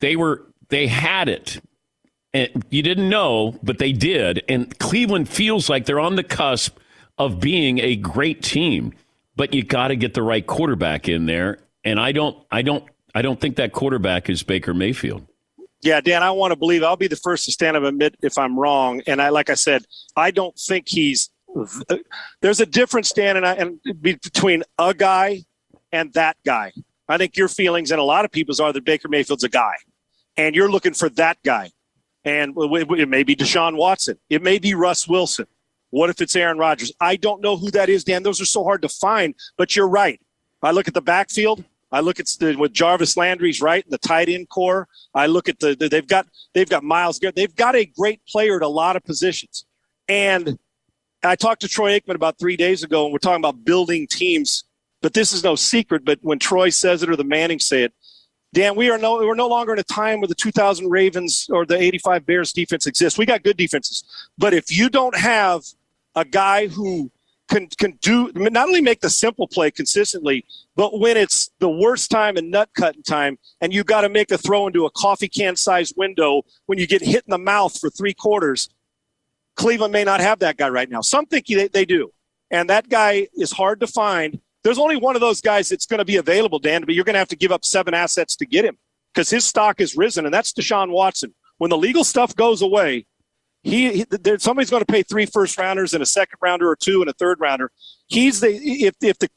They 0.00 0.16
were 0.16 0.42
they 0.70 0.86
had 0.86 1.28
it. 1.28 1.60
And 2.36 2.66
you 2.68 2.82
didn't 2.82 3.08
know, 3.08 3.58
but 3.62 3.78
they 3.78 3.92
did. 3.92 4.44
And 4.46 4.78
Cleveland 4.78 5.26
feels 5.26 5.70
like 5.70 5.86
they're 5.86 5.98
on 5.98 6.16
the 6.16 6.22
cusp 6.22 6.76
of 7.16 7.40
being 7.40 7.78
a 7.78 7.96
great 7.96 8.42
team. 8.42 8.92
But 9.36 9.54
you 9.54 9.62
got 9.62 9.88
to 9.88 9.96
get 9.96 10.12
the 10.12 10.22
right 10.22 10.46
quarterback 10.46 11.08
in 11.08 11.24
there. 11.24 11.60
And 11.82 11.98
I 11.98 12.12
don't 12.12 12.36
I 12.50 12.60
don't 12.60 12.84
I 13.14 13.22
don't 13.22 13.40
think 13.40 13.56
that 13.56 13.72
quarterback 13.72 14.28
is 14.28 14.42
Baker 14.42 14.74
Mayfield. 14.74 15.26
Yeah, 15.80 16.02
Dan, 16.02 16.22
I 16.22 16.30
want 16.30 16.52
to 16.52 16.56
believe. 16.56 16.82
I'll 16.82 16.96
be 16.96 17.06
the 17.06 17.16
first 17.16 17.46
to 17.46 17.52
stand 17.52 17.74
up 17.74 17.84
and 17.84 17.88
admit 17.88 18.16
if 18.22 18.36
I'm 18.36 18.58
wrong. 18.58 19.00
And 19.06 19.22
I, 19.22 19.30
like 19.30 19.48
I 19.48 19.54
said, 19.54 19.86
I 20.14 20.30
don't 20.30 20.58
think 20.58 20.88
he's. 20.88 21.30
There's 22.42 22.60
a 22.60 22.66
difference, 22.66 23.12
Dan, 23.12 23.38
and 23.38 23.46
I, 23.46 23.54
and 23.54 23.80
between 24.02 24.62
a 24.78 24.92
guy 24.92 25.44
and 25.90 26.12
that 26.12 26.36
guy. 26.44 26.72
I 27.08 27.16
think 27.16 27.36
your 27.36 27.48
feelings 27.48 27.92
and 27.92 28.00
a 28.00 28.04
lot 28.04 28.26
of 28.26 28.32
people's 28.32 28.60
are 28.60 28.74
that 28.74 28.84
Baker 28.84 29.08
Mayfield's 29.08 29.44
a 29.44 29.48
guy, 29.48 29.74
and 30.36 30.54
you're 30.54 30.70
looking 30.70 30.92
for 30.92 31.08
that 31.10 31.38
guy. 31.42 31.70
And 32.26 32.54
it 32.56 33.08
may 33.08 33.22
be 33.22 33.36
Deshaun 33.36 33.76
Watson. 33.76 34.18
It 34.28 34.42
may 34.42 34.58
be 34.58 34.74
Russ 34.74 35.08
Wilson. 35.08 35.46
What 35.90 36.10
if 36.10 36.20
it's 36.20 36.34
Aaron 36.34 36.58
Rodgers? 36.58 36.92
I 37.00 37.14
don't 37.14 37.40
know 37.40 37.56
who 37.56 37.70
that 37.70 37.88
is, 37.88 38.02
Dan. 38.02 38.24
Those 38.24 38.40
are 38.40 38.46
so 38.46 38.64
hard 38.64 38.82
to 38.82 38.88
find. 38.88 39.34
But 39.56 39.76
you're 39.76 39.88
right. 39.88 40.20
I 40.60 40.72
look 40.72 40.88
at 40.88 40.94
the 40.94 41.00
backfield. 41.00 41.64
I 41.92 42.00
look 42.00 42.18
at 42.18 42.26
the, 42.40 42.56
with 42.56 42.72
Jarvis 42.72 43.16
Landry's 43.16 43.62
right, 43.62 43.84
in 43.84 43.90
the 43.90 43.98
tight 43.98 44.28
end 44.28 44.48
core. 44.48 44.88
I 45.14 45.26
look 45.26 45.48
at 45.48 45.60
the, 45.60 45.76
the 45.76 45.88
they've 45.88 46.06
got 46.06 46.26
they've 46.52 46.68
got 46.68 46.82
Myles 46.82 47.20
Garrett. 47.20 47.36
They've 47.36 47.54
got 47.54 47.76
a 47.76 47.84
great 47.84 48.20
player 48.26 48.56
at 48.56 48.62
a 48.62 48.68
lot 48.68 48.96
of 48.96 49.04
positions. 49.04 49.64
And 50.08 50.58
I 51.22 51.36
talked 51.36 51.60
to 51.60 51.68
Troy 51.68 51.98
Aikman 51.98 52.16
about 52.16 52.38
three 52.40 52.56
days 52.56 52.82
ago, 52.82 53.04
and 53.04 53.12
we're 53.12 53.18
talking 53.18 53.40
about 53.40 53.64
building 53.64 54.08
teams. 54.08 54.64
But 55.00 55.14
this 55.14 55.32
is 55.32 55.44
no 55.44 55.54
secret. 55.54 56.04
But 56.04 56.18
when 56.22 56.40
Troy 56.40 56.70
says 56.70 57.04
it 57.04 57.10
or 57.10 57.14
the 57.14 57.24
Manning 57.24 57.60
say 57.60 57.84
it, 57.84 57.92
Dan, 58.52 58.74
we 58.74 58.90
are 58.90 58.98
no 58.98 59.16
we're 59.16 59.34
no 59.34 59.48
longer 59.48 59.72
in 59.72 59.78
a 59.78 59.84
time 59.84 60.20
where 60.20 60.28
the 60.28 60.34
2000 60.34 60.88
Ravens 60.88 61.46
or 61.50 61.66
the 61.66 61.76
85 61.76 62.26
Bears 62.26 62.52
defense 62.52 62.86
exists. 62.86 63.18
We 63.18 63.26
got 63.26 63.42
good 63.42 63.56
defenses, 63.56 64.04
but 64.38 64.54
if 64.54 64.74
you 64.74 64.88
don't 64.88 65.16
have 65.16 65.62
a 66.14 66.24
guy 66.24 66.68
who 66.68 67.10
can 67.48 67.68
can 67.78 67.92
do 68.00 68.30
not 68.34 68.68
only 68.68 68.80
make 68.80 69.00
the 69.00 69.10
simple 69.10 69.46
play 69.46 69.70
consistently, 69.70 70.44
but 70.74 70.98
when 70.98 71.16
it's 71.16 71.50
the 71.58 71.68
worst 71.68 72.10
time 72.10 72.36
and 72.36 72.50
nut 72.50 72.70
cutting 72.74 73.02
time, 73.02 73.38
and 73.60 73.72
you 73.72 73.84
got 73.84 74.02
to 74.02 74.08
make 74.08 74.30
a 74.30 74.38
throw 74.38 74.66
into 74.66 74.86
a 74.86 74.90
coffee 74.90 75.28
can 75.28 75.56
sized 75.56 75.94
window 75.96 76.42
when 76.66 76.78
you 76.78 76.86
get 76.86 77.02
hit 77.02 77.24
in 77.26 77.30
the 77.30 77.38
mouth 77.38 77.78
for 77.78 77.90
three 77.90 78.14
quarters, 78.14 78.68
Cleveland 79.56 79.92
may 79.92 80.04
not 80.04 80.20
have 80.20 80.38
that 80.40 80.56
guy 80.56 80.68
right 80.68 80.88
now. 80.88 81.00
Some 81.00 81.26
think 81.26 81.46
they, 81.46 81.68
they 81.68 81.84
do, 81.84 82.12
and 82.50 82.68
that 82.70 82.88
guy 82.88 83.28
is 83.34 83.52
hard 83.52 83.80
to 83.80 83.86
find. 83.86 84.40
There's 84.66 84.78
only 84.78 84.96
one 84.96 85.14
of 85.14 85.20
those 85.20 85.40
guys 85.40 85.68
that's 85.68 85.86
going 85.86 85.98
to 85.98 86.04
be 86.04 86.16
available, 86.16 86.58
Dan, 86.58 86.82
but 86.84 86.92
you're 86.92 87.04
going 87.04 87.14
to 87.14 87.20
have 87.20 87.28
to 87.28 87.36
give 87.36 87.52
up 87.52 87.64
seven 87.64 87.94
assets 87.94 88.34
to 88.34 88.44
get 88.44 88.64
him 88.64 88.76
because 89.14 89.30
his 89.30 89.44
stock 89.44 89.78
has 89.78 89.96
risen, 89.96 90.24
and 90.24 90.34
that's 90.34 90.52
Deshaun 90.52 90.90
Watson. 90.90 91.32
When 91.58 91.70
the 91.70 91.78
legal 91.78 92.02
stuff 92.02 92.34
goes 92.34 92.62
away, 92.62 93.06
he, 93.62 93.98
he 93.98 94.06
there, 94.10 94.40
somebody's 94.40 94.68
going 94.68 94.82
to 94.84 94.92
pay 94.92 95.04
three 95.04 95.24
first 95.24 95.56
rounders 95.56 95.94
and 95.94 96.02
a 96.02 96.06
second 96.06 96.38
rounder 96.42 96.68
or 96.68 96.74
two 96.74 97.00
and 97.00 97.08
a 97.08 97.12
third 97.12 97.38
rounder. 97.38 97.70
He's 98.08 98.40
the 98.40 98.48
if 98.48 98.96
if 99.00 99.16
the 99.20 99.28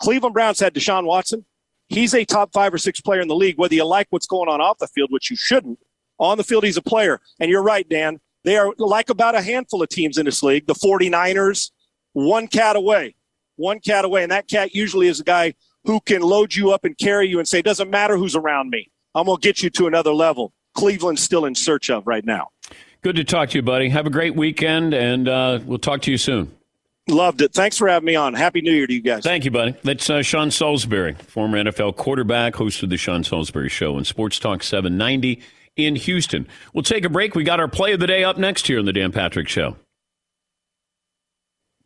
Cleveland 0.00 0.32
Browns 0.32 0.58
had 0.58 0.72
Deshaun 0.72 1.04
Watson, 1.04 1.44
he's 1.88 2.14
a 2.14 2.24
top 2.24 2.50
five 2.54 2.72
or 2.72 2.78
six 2.78 3.02
player 3.02 3.20
in 3.20 3.28
the 3.28 3.36
league. 3.36 3.58
Whether 3.58 3.74
you 3.74 3.84
like 3.84 4.06
what's 4.08 4.26
going 4.26 4.48
on 4.48 4.62
off 4.62 4.78
the 4.78 4.88
field, 4.88 5.12
which 5.12 5.30
you 5.30 5.36
shouldn't, 5.36 5.78
on 6.18 6.38
the 6.38 6.44
field 6.44 6.64
he's 6.64 6.78
a 6.78 6.82
player. 6.82 7.20
And 7.38 7.50
you're 7.50 7.62
right, 7.62 7.86
Dan. 7.86 8.18
They 8.44 8.56
are 8.56 8.72
like 8.78 9.10
about 9.10 9.34
a 9.34 9.42
handful 9.42 9.82
of 9.82 9.90
teams 9.90 10.16
in 10.16 10.24
this 10.24 10.42
league. 10.42 10.66
The 10.66 10.72
49ers, 10.72 11.70
one 12.14 12.48
cat 12.48 12.76
away, 12.76 13.14
one 13.60 13.78
cat 13.80 14.04
away, 14.04 14.22
and 14.22 14.32
that 14.32 14.48
cat 14.48 14.74
usually 14.74 15.06
is 15.06 15.20
a 15.20 15.24
guy 15.24 15.54
who 15.84 16.00
can 16.00 16.22
load 16.22 16.54
you 16.54 16.72
up 16.72 16.84
and 16.84 16.96
carry 16.98 17.28
you 17.28 17.38
and 17.38 17.46
say, 17.46 17.62
"Doesn't 17.62 17.90
matter 17.90 18.16
who's 18.16 18.34
around 18.34 18.70
me, 18.70 18.90
I'm 19.14 19.26
going 19.26 19.40
to 19.40 19.46
get 19.46 19.62
you 19.62 19.70
to 19.70 19.86
another 19.86 20.12
level." 20.12 20.52
Cleveland's 20.74 21.22
still 21.22 21.44
in 21.46 21.54
search 21.54 21.90
of 21.90 22.06
right 22.06 22.24
now. 22.24 22.48
Good 23.02 23.16
to 23.16 23.24
talk 23.24 23.50
to 23.50 23.58
you, 23.58 23.62
buddy. 23.62 23.88
Have 23.88 24.06
a 24.06 24.10
great 24.10 24.36
weekend, 24.36 24.94
and 24.94 25.28
uh, 25.28 25.60
we'll 25.64 25.78
talk 25.78 26.02
to 26.02 26.10
you 26.10 26.18
soon. 26.18 26.54
Loved 27.08 27.40
it. 27.40 27.52
Thanks 27.52 27.76
for 27.76 27.88
having 27.88 28.06
me 28.06 28.14
on. 28.14 28.34
Happy 28.34 28.60
New 28.60 28.72
Year 28.72 28.86
to 28.86 28.92
you 28.92 29.00
guys. 29.00 29.24
Thank 29.24 29.44
you, 29.44 29.50
buddy. 29.50 29.74
That's 29.82 30.08
uh, 30.08 30.22
Sean 30.22 30.50
Salisbury, 30.50 31.14
former 31.14 31.62
NFL 31.62 31.96
quarterback, 31.96 32.54
host 32.54 32.82
of 32.82 32.90
the 32.90 32.96
Sean 32.96 33.24
Salisbury 33.24 33.68
Show 33.68 33.96
on 33.96 34.04
Sports 34.04 34.38
Talk 34.38 34.62
790 34.62 35.40
in 35.76 35.96
Houston. 35.96 36.46
We'll 36.72 36.82
take 36.84 37.04
a 37.04 37.08
break. 37.08 37.34
We 37.34 37.42
got 37.42 37.58
our 37.58 37.68
play 37.68 37.92
of 37.92 38.00
the 38.00 38.06
day 38.06 38.22
up 38.22 38.38
next 38.38 38.66
here 38.66 38.78
on 38.78 38.84
the 38.84 38.92
Dan 38.92 39.12
Patrick 39.12 39.48
Show. 39.48 39.76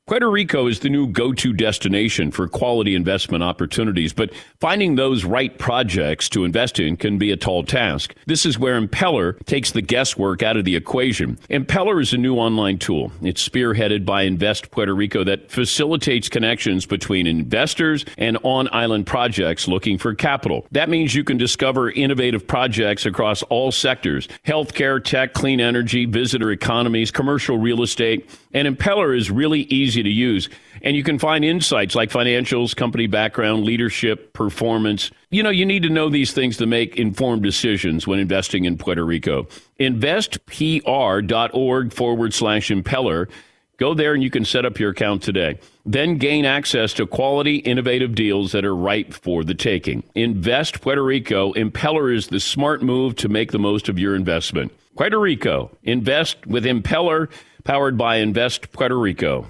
Puerto 0.06 0.30
Rico 0.30 0.66
is 0.66 0.80
the 0.80 0.90
new 0.90 1.06
go 1.06 1.32
to 1.32 1.54
destination 1.54 2.30
for 2.30 2.46
quality 2.46 2.94
investment 2.94 3.42
opportunities, 3.42 4.12
but 4.12 4.30
finding 4.60 4.96
those 4.96 5.24
right 5.24 5.58
projects 5.58 6.28
to 6.28 6.44
invest 6.44 6.78
in 6.78 6.94
can 6.98 7.16
be 7.16 7.30
a 7.30 7.38
tall 7.38 7.64
task. 7.64 8.14
This 8.26 8.44
is 8.44 8.58
where 8.58 8.78
Impeller 8.78 9.42
takes 9.46 9.70
the 9.70 9.80
guesswork 9.80 10.42
out 10.42 10.58
of 10.58 10.66
the 10.66 10.76
equation. 10.76 11.36
Impeller 11.48 12.02
is 12.02 12.12
a 12.12 12.18
new 12.18 12.34
online 12.36 12.76
tool. 12.76 13.12
It's 13.22 13.48
spearheaded 13.48 14.04
by 14.04 14.24
Invest 14.24 14.70
Puerto 14.70 14.94
Rico 14.94 15.24
that 15.24 15.50
facilitates 15.50 16.28
connections 16.28 16.84
between 16.84 17.26
investors 17.26 18.04
and 18.18 18.36
on 18.42 18.68
island 18.72 19.06
projects 19.06 19.68
looking 19.68 19.96
for 19.96 20.14
capital. 20.14 20.66
That 20.72 20.90
means 20.90 21.14
you 21.14 21.24
can 21.24 21.38
discover 21.38 21.90
innovative 21.90 22.46
projects 22.46 23.06
across 23.06 23.42
all 23.44 23.72
sectors 23.72 24.28
healthcare, 24.46 25.02
tech, 25.02 25.32
clean 25.32 25.62
energy, 25.62 26.04
visitor 26.04 26.50
economies, 26.50 27.10
commercial 27.10 27.56
real 27.56 27.82
estate. 27.82 28.28
And 28.54 28.68
Impeller 28.68 29.16
is 29.16 29.30
really 29.30 29.62
easy 29.62 30.02
to 30.02 30.08
use. 30.08 30.48
And 30.80 30.96
you 30.96 31.02
can 31.02 31.18
find 31.18 31.44
insights 31.44 31.94
like 31.94 32.08
financials, 32.10 32.74
company 32.74 33.08
background, 33.08 33.64
leadership, 33.64 34.32
performance. 34.32 35.10
You 35.30 35.42
know, 35.42 35.50
you 35.50 35.66
need 35.66 35.82
to 35.82 35.90
know 35.90 36.08
these 36.08 36.32
things 36.32 36.56
to 36.58 36.66
make 36.66 36.96
informed 36.96 37.42
decisions 37.42 38.06
when 38.06 38.20
investing 38.20 38.64
in 38.64 38.78
Puerto 38.78 39.04
Rico. 39.04 39.48
InvestPR.org 39.80 41.92
forward 41.92 42.32
slash 42.32 42.68
impeller. 42.68 43.28
Go 43.76 43.92
there 43.92 44.14
and 44.14 44.22
you 44.22 44.30
can 44.30 44.44
set 44.44 44.64
up 44.64 44.78
your 44.78 44.90
account 44.90 45.22
today. 45.22 45.58
Then 45.84 46.18
gain 46.18 46.44
access 46.44 46.92
to 46.94 47.08
quality, 47.08 47.56
innovative 47.56 48.14
deals 48.14 48.52
that 48.52 48.64
are 48.64 48.76
ripe 48.76 49.12
for 49.12 49.42
the 49.42 49.54
taking. 49.54 50.04
Invest 50.14 50.80
Puerto 50.80 51.02
Rico. 51.02 51.52
Impeller 51.54 52.14
is 52.14 52.28
the 52.28 52.38
smart 52.38 52.82
move 52.82 53.16
to 53.16 53.28
make 53.28 53.50
the 53.50 53.58
most 53.58 53.88
of 53.88 53.98
your 53.98 54.14
investment. 54.14 54.70
Puerto 54.96 55.18
Rico. 55.18 55.76
Invest 55.82 56.46
with 56.46 56.64
Impeller 56.64 57.30
powered 57.64 57.98
by 57.98 58.16
Invest 58.16 58.72
Puerto 58.72 58.98
Rico. 58.98 59.46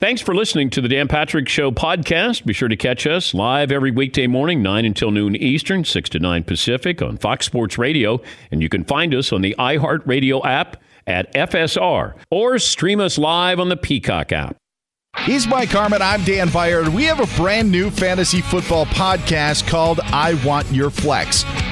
Thanks 0.00 0.20
for 0.20 0.34
listening 0.34 0.68
to 0.70 0.80
the 0.80 0.88
Dan 0.88 1.06
Patrick 1.06 1.48
Show 1.48 1.70
podcast. 1.70 2.44
Be 2.44 2.52
sure 2.52 2.68
to 2.68 2.76
catch 2.76 3.06
us 3.06 3.34
live 3.34 3.70
every 3.70 3.92
weekday 3.92 4.26
morning, 4.26 4.60
9 4.60 4.84
until 4.84 5.12
noon 5.12 5.36
Eastern, 5.36 5.84
6 5.84 6.10
to 6.10 6.18
9 6.18 6.42
Pacific 6.42 7.00
on 7.00 7.18
Fox 7.18 7.46
Sports 7.46 7.78
Radio. 7.78 8.20
And 8.50 8.60
you 8.60 8.68
can 8.68 8.82
find 8.82 9.14
us 9.14 9.32
on 9.32 9.42
the 9.42 9.54
iHeartRadio 9.58 10.44
app 10.44 10.82
at 11.06 11.32
FSR 11.34 12.14
or 12.30 12.58
stream 12.58 13.00
us 13.00 13.16
live 13.16 13.60
on 13.60 13.68
the 13.68 13.76
Peacock 13.76 14.32
app. 14.32 14.56
He's 15.20 15.46
Mike 15.46 15.68
Harmon. 15.68 16.02
I'm 16.02 16.24
Dan 16.24 16.48
Beyer. 16.48 16.90
We 16.90 17.04
have 17.04 17.20
a 17.20 17.36
brand 17.40 17.70
new 17.70 17.90
fantasy 17.90 18.40
football 18.40 18.86
podcast 18.86 19.68
called 19.68 20.00
I 20.00 20.34
Want 20.44 20.70
Your 20.72 20.90
Flex. 20.90 21.44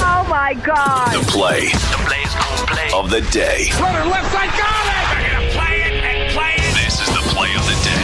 Oh 0.00 0.26
my 0.28 0.54
God. 0.54 1.12
The 1.12 1.24
play. 1.30 1.68
The 1.68 2.00
play's 2.06 2.34
gonna 2.34 2.66
play. 2.66 2.90
Of 2.94 3.10
the 3.10 3.20
day. 3.30 3.70
Runner 3.80 4.04
left 4.06 4.32
side, 4.32 4.50
got 4.56 4.84
it! 4.86 5.04
They're 5.12 5.30
gonna 5.32 5.50
play 5.52 5.74
it 5.82 5.94
and 6.04 6.32
play 6.32 6.54
it. 6.56 6.74
This 6.84 7.00
is 7.00 7.08
the 7.14 7.24
play 7.34 7.50
of 7.54 7.64
the 7.66 7.76
day. 7.84 7.98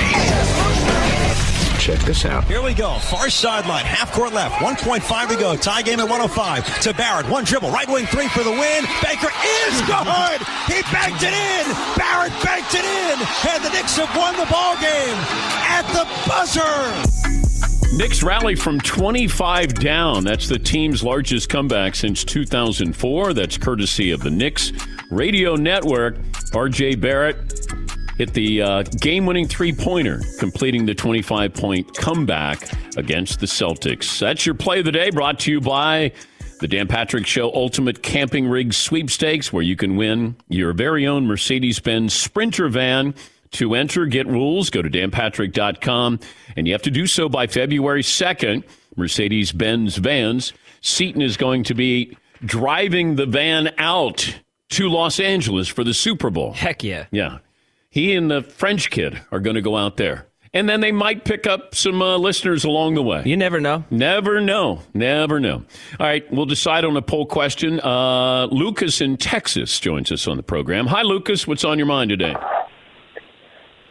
Check 1.79 2.01
this 2.01 2.25
out. 2.25 2.45
Here 2.45 2.63
we 2.63 2.73
go. 2.73 2.99
Far 2.99 3.29
sideline, 3.29 3.85
half 3.85 4.11
court 4.13 4.33
left. 4.33 4.55
1.5 4.55 5.29
to 5.29 5.37
go. 5.37 5.55
Tie 5.55 5.83
game 5.83 6.01
at 6.01 6.09
105. 6.09 6.81
To 6.81 6.95
Barrett. 6.95 7.29
One 7.29 7.45
dribble. 7.45 7.71
Right 7.71 7.89
wing 7.89 8.07
three 8.07 8.29
for 8.29 8.43
the 8.43 8.51
win. 8.51 8.85
Baker 9.03 9.29
is 9.29 9.75
good. 9.85 10.41
He 10.65 10.81
banked 10.89 11.23
it 11.23 11.37
in. 11.37 11.65
Barrett 12.01 12.33
banked 12.43 12.73
it 12.73 12.85
in. 12.89 13.17
And 13.53 13.63
the 13.63 13.69
Knicks 13.69 13.97
have 13.99 14.09
won 14.17 14.35
the 14.37 14.47
ball 14.51 14.77
game 14.81 15.19
at 15.69 15.85
the 15.93 16.09
buzzer. 16.27 17.44
Knicks 17.97 18.25
rally 18.25 18.57
from 18.57 18.81
25 18.81 19.75
down. 19.75 20.25
That's 20.25 20.49
the 20.49 20.59
team's 20.59 21.05
largest 21.05 21.49
comeback 21.49 21.95
since 21.95 22.25
2004. 22.25 23.33
That's 23.33 23.57
courtesy 23.57 24.11
of 24.11 24.21
the 24.21 24.31
Knicks 24.31 24.73
Radio 25.11 25.55
Network. 25.55 26.17
RJ 26.53 27.01
Barrett 27.01 27.37
hit 28.19 28.35
the 28.35 28.63
uh, 28.63 28.83
game 28.83 29.27
winning 29.27 29.47
three 29.47 29.73
pointer, 29.73 30.21
completing 30.41 30.87
the 30.87 30.95
25 30.95 31.55
point 31.55 31.97
comeback 31.97 32.69
against 32.97 33.39
the 33.39 33.47
Celtics. 33.47 34.19
That's 34.19 34.45
your 34.45 34.57
play 34.57 34.81
of 34.81 34.87
the 34.87 34.93
day, 34.93 35.11
brought 35.11 35.39
to 35.41 35.53
you 35.53 35.61
by 35.61 36.11
the 36.59 36.67
Dan 36.67 36.89
Patrick 36.89 37.29
Show 37.29 37.55
Ultimate 37.55 38.03
Camping 38.03 38.49
Rig 38.49 38.73
Sweepstakes, 38.73 39.53
where 39.53 39.63
you 39.63 39.77
can 39.77 39.95
win 39.95 40.35
your 40.49 40.73
very 40.73 41.07
own 41.07 41.27
Mercedes 41.27 41.79
Benz 41.79 42.13
Sprinter 42.13 42.69
van. 42.69 43.15
To 43.55 43.75
enter, 43.75 44.07
get 44.07 44.27
rules, 44.27 44.69
go 44.69 44.83
to 44.83 44.91
danpatrick.com, 44.91 46.19
and 46.57 46.67
you 46.67 46.73
have 46.75 46.83
to 46.83 46.91
do 46.91 47.07
so 47.07 47.29
by 47.29 47.47
February 47.47 48.03
2nd. 48.03 48.65
Mercedes 48.97 49.53
Benz 49.53 49.97
vans. 49.97 50.53
Seaton 50.81 51.23
is 51.23 51.37
going 51.37 51.65
to 51.65 51.75
be 51.75 52.17
driving 52.45 53.17
the 53.17 53.27
van 53.27 53.73
out 53.79 54.41
to 54.71 54.89
Los 54.89 55.21
Angeles 55.21 55.69
for 55.69 55.85
the 55.85 55.95
Super 55.95 56.31
Bowl. 56.31 56.53
Heck 56.53 56.83
yeah. 56.83 57.07
Yeah. 57.11 57.39
He 57.91 58.15
and 58.15 58.29
the 58.31 58.43
French 58.43 58.91
kid 58.91 59.21
are 59.31 59.39
going 59.41 59.55
to 59.55 59.63
go 59.63 59.77
out 59.77 59.97
there. 59.97 60.27
And 60.53 60.69
then 60.69 60.81
they 60.81 60.93
might 60.93 61.25
pick 61.25 61.47
up 61.47 61.75
some 61.75 62.01
uh, 62.03 62.17
listeners 62.17 62.65
along 62.65 62.95
the 62.95 63.03
way. 63.03 63.23
You 63.25 63.37
never 63.37 63.61
know. 63.61 63.85
Never 63.91 64.41
know. 64.41 64.83
Never 64.95 65.41
know. 65.41 65.65
All 65.99 66.07
right, 66.07 66.31
we'll 66.33 66.47
decide 66.47 66.85
on 66.85 66.97
a 66.97 67.03
poll 67.03 67.27
question. 67.27 67.81
Uh, 67.81 68.47
Lucas 68.53 69.01
in 69.01 69.17
Texas 69.17 69.81
joins 69.81 70.13
us 70.13 70.29
on 70.29 70.37
the 70.37 70.45
program. 70.45 70.87
Hi, 70.87 71.03
Lucas. 71.03 71.47
What's 71.47 71.65
on 71.65 71.79
your 71.79 71.89
mind 71.89 72.11
today? 72.11 72.35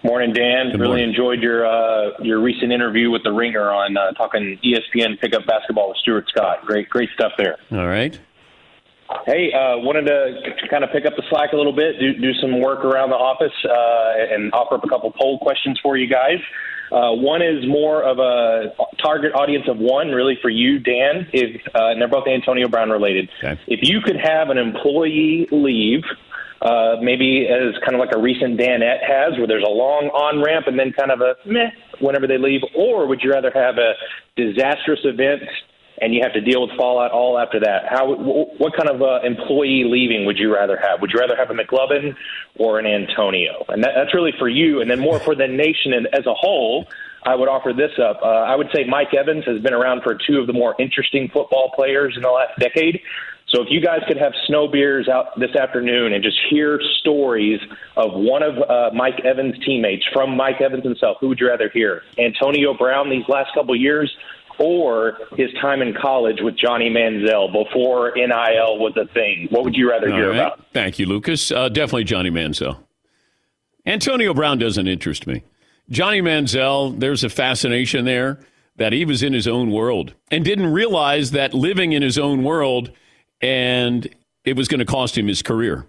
Morning, 0.03 0.33
Dan. 0.33 0.71
Good 0.71 0.81
really 0.81 0.97
morning. 0.97 1.09
enjoyed 1.09 1.41
your 1.41 1.65
uh, 1.65 2.11
your 2.21 2.41
recent 2.41 2.73
interview 2.73 3.09
with 3.09 3.23
the 3.23 3.31
Ringer 3.31 3.71
on 3.71 3.95
uh, 3.95 4.11
talking 4.11 4.59
ESPN 4.61 5.17
pickup 5.19 5.45
basketball 5.45 5.89
with 5.89 5.97
Stuart 5.99 6.25
Scott. 6.27 6.65
Great, 6.65 6.89
great 6.89 7.09
stuff 7.13 7.31
there. 7.37 7.55
All 7.71 7.87
right. 7.87 8.19
Hey, 9.25 9.53
uh, 9.53 9.77
wanted 9.77 10.07
to 10.07 10.67
kind 10.69 10.83
of 10.83 10.89
pick 10.91 11.05
up 11.05 11.15
the 11.15 11.23
slack 11.29 11.53
a 11.53 11.55
little 11.55 11.71
bit, 11.71 11.99
do 11.99 12.13
do 12.15 12.33
some 12.41 12.59
work 12.59 12.83
around 12.83 13.11
the 13.11 13.15
office, 13.15 13.53
uh, 13.63 14.33
and 14.35 14.51
offer 14.51 14.75
up 14.75 14.83
a 14.83 14.89
couple 14.89 15.09
poll 15.11 15.39
questions 15.39 15.79
for 15.81 15.95
you 15.95 16.07
guys. 16.07 16.39
Uh, 16.91 17.13
one 17.13 17.41
is 17.41 17.65
more 17.65 18.03
of 18.03 18.19
a 18.19 18.75
target 19.01 19.33
audience 19.33 19.65
of 19.69 19.77
one, 19.77 20.09
really 20.09 20.37
for 20.41 20.49
you, 20.49 20.79
Dan. 20.79 21.27
If 21.31 21.61
uh, 21.67 21.91
and 21.91 22.01
they're 22.01 22.09
both 22.09 22.27
Antonio 22.27 22.67
Brown 22.67 22.89
related. 22.89 23.29
If 23.67 23.79
you 23.83 24.01
could 24.01 24.17
have 24.17 24.49
an 24.49 24.57
employee 24.57 25.47
leave, 25.49 26.03
uh, 26.63 26.95
maybe 27.01 27.45
as 27.45 27.75
kind 27.83 27.93
of 27.93 27.99
like 27.99 28.15
a 28.15 28.19
recent 28.19 28.57
Danette 28.57 29.03
has, 29.05 29.37
where 29.37 29.47
there's 29.47 29.65
a 29.67 29.71
long 29.71 30.07
on 30.15 30.41
ramp 30.41 30.65
and 30.67 30.79
then 30.79 30.93
kind 30.93 31.11
of 31.11 31.19
a 31.19 31.35
meh 31.45 31.69
whenever 31.99 32.25
they 32.25 32.37
leave, 32.37 32.61
or 32.75 33.05
would 33.05 33.21
you 33.21 33.31
rather 33.31 33.51
have 33.53 33.77
a 33.77 33.93
disastrous 34.37 35.01
event 35.03 35.43
and 36.01 36.13
you 36.13 36.21
have 36.23 36.33
to 36.33 36.41
deal 36.41 36.61
with 36.65 36.71
fallout 36.77 37.11
all 37.11 37.37
after 37.37 37.59
that? 37.59 37.83
How 37.89 38.15
wh- 38.15 38.59
what 38.59 38.73
kind 38.75 38.89
of 38.89 39.01
uh, 39.01 39.19
employee 39.23 39.83
leaving 39.85 40.25
would 40.25 40.37
you 40.37 40.53
rather 40.53 40.77
have? 40.77 41.01
Would 41.01 41.11
you 41.13 41.19
rather 41.19 41.35
have 41.35 41.49
a 41.49 41.53
McLovin 41.53 42.15
or 42.57 42.79
an 42.79 42.85
Antonio? 42.85 43.65
And 43.67 43.83
that, 43.83 43.91
that's 43.95 44.13
really 44.13 44.33
for 44.39 44.47
you, 44.47 44.81
and 44.81 44.89
then 44.89 44.99
more 44.99 45.19
for 45.19 45.35
the 45.35 45.47
nation 45.47 45.93
as 46.13 46.25
a 46.25 46.33
whole. 46.33 46.87
I 47.25 47.35
would 47.35 47.47
offer 47.47 47.71
this 47.71 47.91
up. 47.99 48.19
Uh, 48.21 48.27
I 48.27 48.55
would 48.55 48.67
say 48.73 48.83
Mike 48.83 49.13
Evans 49.13 49.45
has 49.45 49.61
been 49.61 49.73
around 49.73 50.03
for 50.03 50.17
two 50.27 50.39
of 50.39 50.47
the 50.47 50.53
more 50.53 50.75
interesting 50.77 51.29
football 51.29 51.71
players 51.73 52.15
in 52.17 52.21
the 52.21 52.29
last 52.29 52.59
decade. 52.59 52.99
So 53.53 53.61
if 53.61 53.67
you 53.69 53.81
guys 53.81 53.99
could 54.07 54.17
have 54.17 54.33
snow 54.47 54.67
beers 54.67 55.07
out 55.07 55.39
this 55.39 55.55
afternoon 55.55 56.13
and 56.13 56.23
just 56.23 56.37
hear 56.49 56.79
stories 57.01 57.59
of 57.95 58.13
one 58.13 58.41
of 58.41 58.57
uh, 58.57 58.89
Mike 58.95 59.19
Evans' 59.23 59.55
teammates 59.63 60.03
from 60.11 60.35
Mike 60.35 60.59
Evans 60.59 60.83
himself, 60.83 61.17
who 61.19 61.27
would 61.27 61.39
you 61.39 61.49
rather 61.49 61.69
hear? 61.69 62.01
Antonio 62.17 62.73
Brown 62.73 63.11
these 63.11 63.27
last 63.27 63.53
couple 63.53 63.75
years, 63.75 64.11
or 64.57 65.17
his 65.37 65.51
time 65.61 65.83
in 65.83 65.93
college 65.93 66.37
with 66.41 66.57
Johnny 66.57 66.89
Manziel 66.89 67.51
before 67.51 68.13
NIL 68.15 68.79
was 68.79 68.93
a 68.97 69.05
thing? 69.13 69.47
What 69.51 69.65
would 69.65 69.75
you 69.75 69.89
rather 69.89 70.09
All 70.09 70.17
hear 70.17 70.29
right. 70.29 70.37
about? 70.37 70.65
Thank 70.73 70.97
you, 70.97 71.05
Lucas. 71.05 71.51
Uh, 71.51 71.69
definitely 71.69 72.05
Johnny 72.05 72.31
Manziel. 72.31 72.79
Antonio 73.85 74.33
Brown 74.33 74.57
doesn't 74.57 74.87
interest 74.87 75.27
me. 75.27 75.43
Johnny 75.89 76.21
Manziel, 76.21 76.99
there's 76.99 77.23
a 77.23 77.29
fascination 77.29 78.05
there 78.05 78.39
that 78.77 78.93
he 78.93 79.05
was 79.05 79.21
in 79.21 79.33
his 79.33 79.47
own 79.47 79.69
world 79.69 80.13
and 80.31 80.43
didn't 80.43 80.73
realize 80.73 81.31
that 81.31 81.53
living 81.53 81.93
in 81.93 82.01
his 82.01 82.17
own 82.17 82.43
world 82.43 82.91
and 83.43 84.07
it 84.45 84.55
was 84.55 84.69
going 84.69 84.79
to 84.79 84.85
cost 84.85 85.17
him 85.17 85.27
his 85.27 85.41
career 85.41 85.85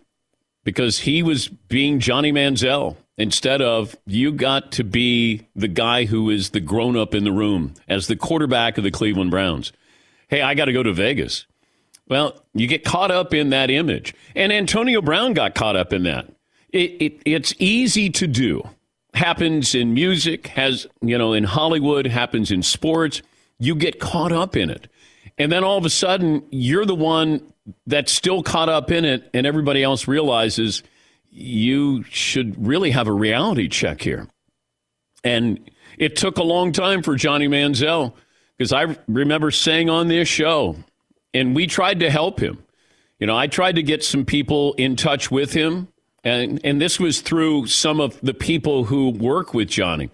because 0.65 0.99
he 0.99 1.23
was 1.23 1.49
being 1.49 2.01
Johnny 2.01 2.33
Manziel 2.33 2.97
instead 3.17 3.63
of 3.63 3.97
you 4.07 4.33
got 4.33 4.73
to 4.73 4.83
be 4.83 5.47
the 5.55 5.69
guy 5.69 6.05
who 6.05 6.31
is 6.31 6.51
the 6.51 6.61
grown 6.61 6.97
up 6.97 7.15
in 7.15 7.23
the 7.23 7.33
room 7.33 7.75
as 7.89 8.09
the 8.09 8.17
quarterback 8.17 8.77
of 8.77 8.83
the 8.83 8.91
Cleveland 8.91 9.31
Browns. 9.31 9.73
Hey, 10.29 10.43
I 10.43 10.55
got 10.55 10.65
to 10.65 10.73
go 10.73 10.83
to 10.83 10.93
Vegas. 10.93 11.47
Well, 12.09 12.45
you 12.55 12.67
get 12.67 12.85
caught 12.85 13.13
up 13.13 13.33
in 13.33 13.51
that 13.51 13.71
image. 13.71 14.15
And 14.35 14.53
Antonio 14.53 15.01
Brown 15.01 15.33
got 15.33 15.55
caught 15.55 15.77
up 15.77 15.93
in 15.93 16.03
that. 16.03 16.29
It, 16.71 17.01
it, 17.01 17.23
it's 17.25 17.55
easy 17.61 18.11
to 18.11 18.27
do. 18.27 18.69
Happens 19.15 19.77
in 19.77 19.95
music, 19.95 20.49
has, 20.49 20.89
you 21.01 21.17
know, 21.17 21.33
in 21.33 21.45
Hollywood, 21.45 22.07
happens 22.07 22.51
in 22.51 22.65
sports. 22.65 23.23
You 23.61 23.77
get 23.77 24.01
caught 24.01 24.33
up 24.33 24.57
in 24.57 24.71
it. 24.71 24.89
And 25.39 25.51
then 25.51 25.65
all 25.65 25.79
of 25.79 25.85
a 25.85 25.91
sudden, 25.91 26.45
you're 26.51 26.87
the 26.87 26.95
one 26.95 27.53
that's 27.87 28.13
still 28.13 28.43
caught 28.43 28.69
up 28.69 28.91
in 28.91 29.05
it, 29.05 29.29
and 29.35 29.47
everybody 29.47 29.83
else 29.83 30.07
realizes 30.07 30.83
you 31.31 32.05
should 32.05 32.67
really 32.67 32.93
have 32.93 33.09
a 33.09 33.13
reality 33.13 33.69
check 33.69 34.01
here. 34.01 34.29
And 35.25 35.71
it 35.99 36.17
took 36.17 36.39
a 36.39 36.43
long 36.43 36.73
time 36.73 37.03
for 37.03 37.17
Johnny 37.17 37.49
Manziel 37.49 38.15
because 38.57 38.73
I 38.73 38.97
remember 39.09 39.51
saying 39.51 39.91
on 39.91 40.09
this 40.09 40.29
show, 40.29 40.77
and 41.33 41.57
we 41.57 41.67
tried 41.67 42.01
to 42.01 42.11
help 42.11 42.39
him. 42.41 42.59
You 43.19 43.27
know, 43.27 43.37
I 43.37 43.47
tried 43.47 43.77
to 43.77 43.83
get 43.83 44.05
some 44.05 44.25
people 44.25 44.75
in 44.75 44.97
touch 44.97 45.31
with 45.31 45.53
him, 45.53 45.89
and, 46.23 46.61
and 46.65 46.81
this 46.81 47.01
was 47.01 47.21
through 47.21 47.67
some 47.67 48.01
of 48.01 48.21
the 48.21 48.35
people 48.35 48.85
who 48.85 49.11
work 49.11 49.55
with 49.55 49.69
Johnny. 49.69 50.11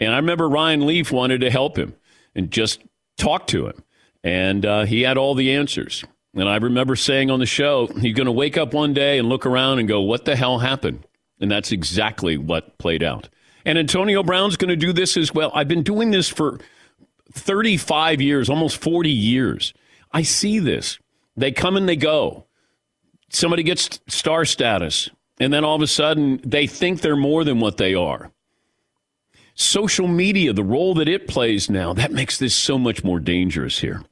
And 0.00 0.12
I 0.12 0.16
remember 0.16 0.48
Ryan 0.48 0.86
Leaf 0.86 1.12
wanted 1.12 1.40
to 1.42 1.50
help 1.50 1.76
him 1.76 1.94
and 2.34 2.50
just 2.50 2.80
talk 3.16 3.46
to 3.48 3.66
him. 3.66 3.82
And 4.24 4.64
uh, 4.64 4.84
he 4.86 5.02
had 5.02 5.18
all 5.18 5.34
the 5.34 5.52
answers. 5.52 6.02
And 6.34 6.48
I 6.48 6.56
remember 6.56 6.96
saying 6.96 7.30
on 7.30 7.38
the 7.38 7.46
show, 7.46 7.86
he's 7.86 8.14
going 8.14 8.26
to 8.26 8.32
wake 8.32 8.56
up 8.56 8.74
one 8.74 8.92
day 8.92 9.18
and 9.18 9.28
look 9.28 9.46
around 9.46 9.78
and 9.78 9.86
go, 9.86 10.00
What 10.00 10.24
the 10.24 10.34
hell 10.34 10.58
happened? 10.58 11.06
And 11.40 11.50
that's 11.50 11.70
exactly 11.70 12.36
what 12.36 12.78
played 12.78 13.02
out. 13.02 13.28
And 13.64 13.78
Antonio 13.78 14.22
Brown's 14.22 14.56
going 14.56 14.70
to 14.70 14.76
do 14.76 14.92
this 14.92 15.16
as 15.16 15.32
well. 15.32 15.52
I've 15.54 15.68
been 15.68 15.82
doing 15.82 16.10
this 16.10 16.28
for 16.28 16.58
35 17.32 18.20
years, 18.20 18.48
almost 18.48 18.78
40 18.78 19.10
years. 19.10 19.74
I 20.12 20.22
see 20.22 20.58
this. 20.58 20.98
They 21.36 21.52
come 21.52 21.76
and 21.76 21.88
they 21.88 21.96
go. 21.96 22.46
Somebody 23.30 23.62
gets 23.62 24.00
star 24.06 24.44
status, 24.44 25.10
and 25.40 25.52
then 25.52 25.64
all 25.64 25.74
of 25.74 25.82
a 25.82 25.86
sudden 25.86 26.40
they 26.44 26.66
think 26.66 27.00
they're 27.00 27.16
more 27.16 27.42
than 27.42 27.58
what 27.58 27.76
they 27.76 27.94
are. 27.94 28.30
Social 29.54 30.08
media, 30.08 30.52
the 30.52 30.64
role 30.64 30.94
that 30.94 31.08
it 31.08 31.28
plays 31.28 31.70
now, 31.70 31.92
that 31.92 32.12
makes 32.12 32.38
this 32.38 32.54
so 32.54 32.78
much 32.78 33.02
more 33.02 33.20
dangerous 33.20 33.80
here. 33.80 34.02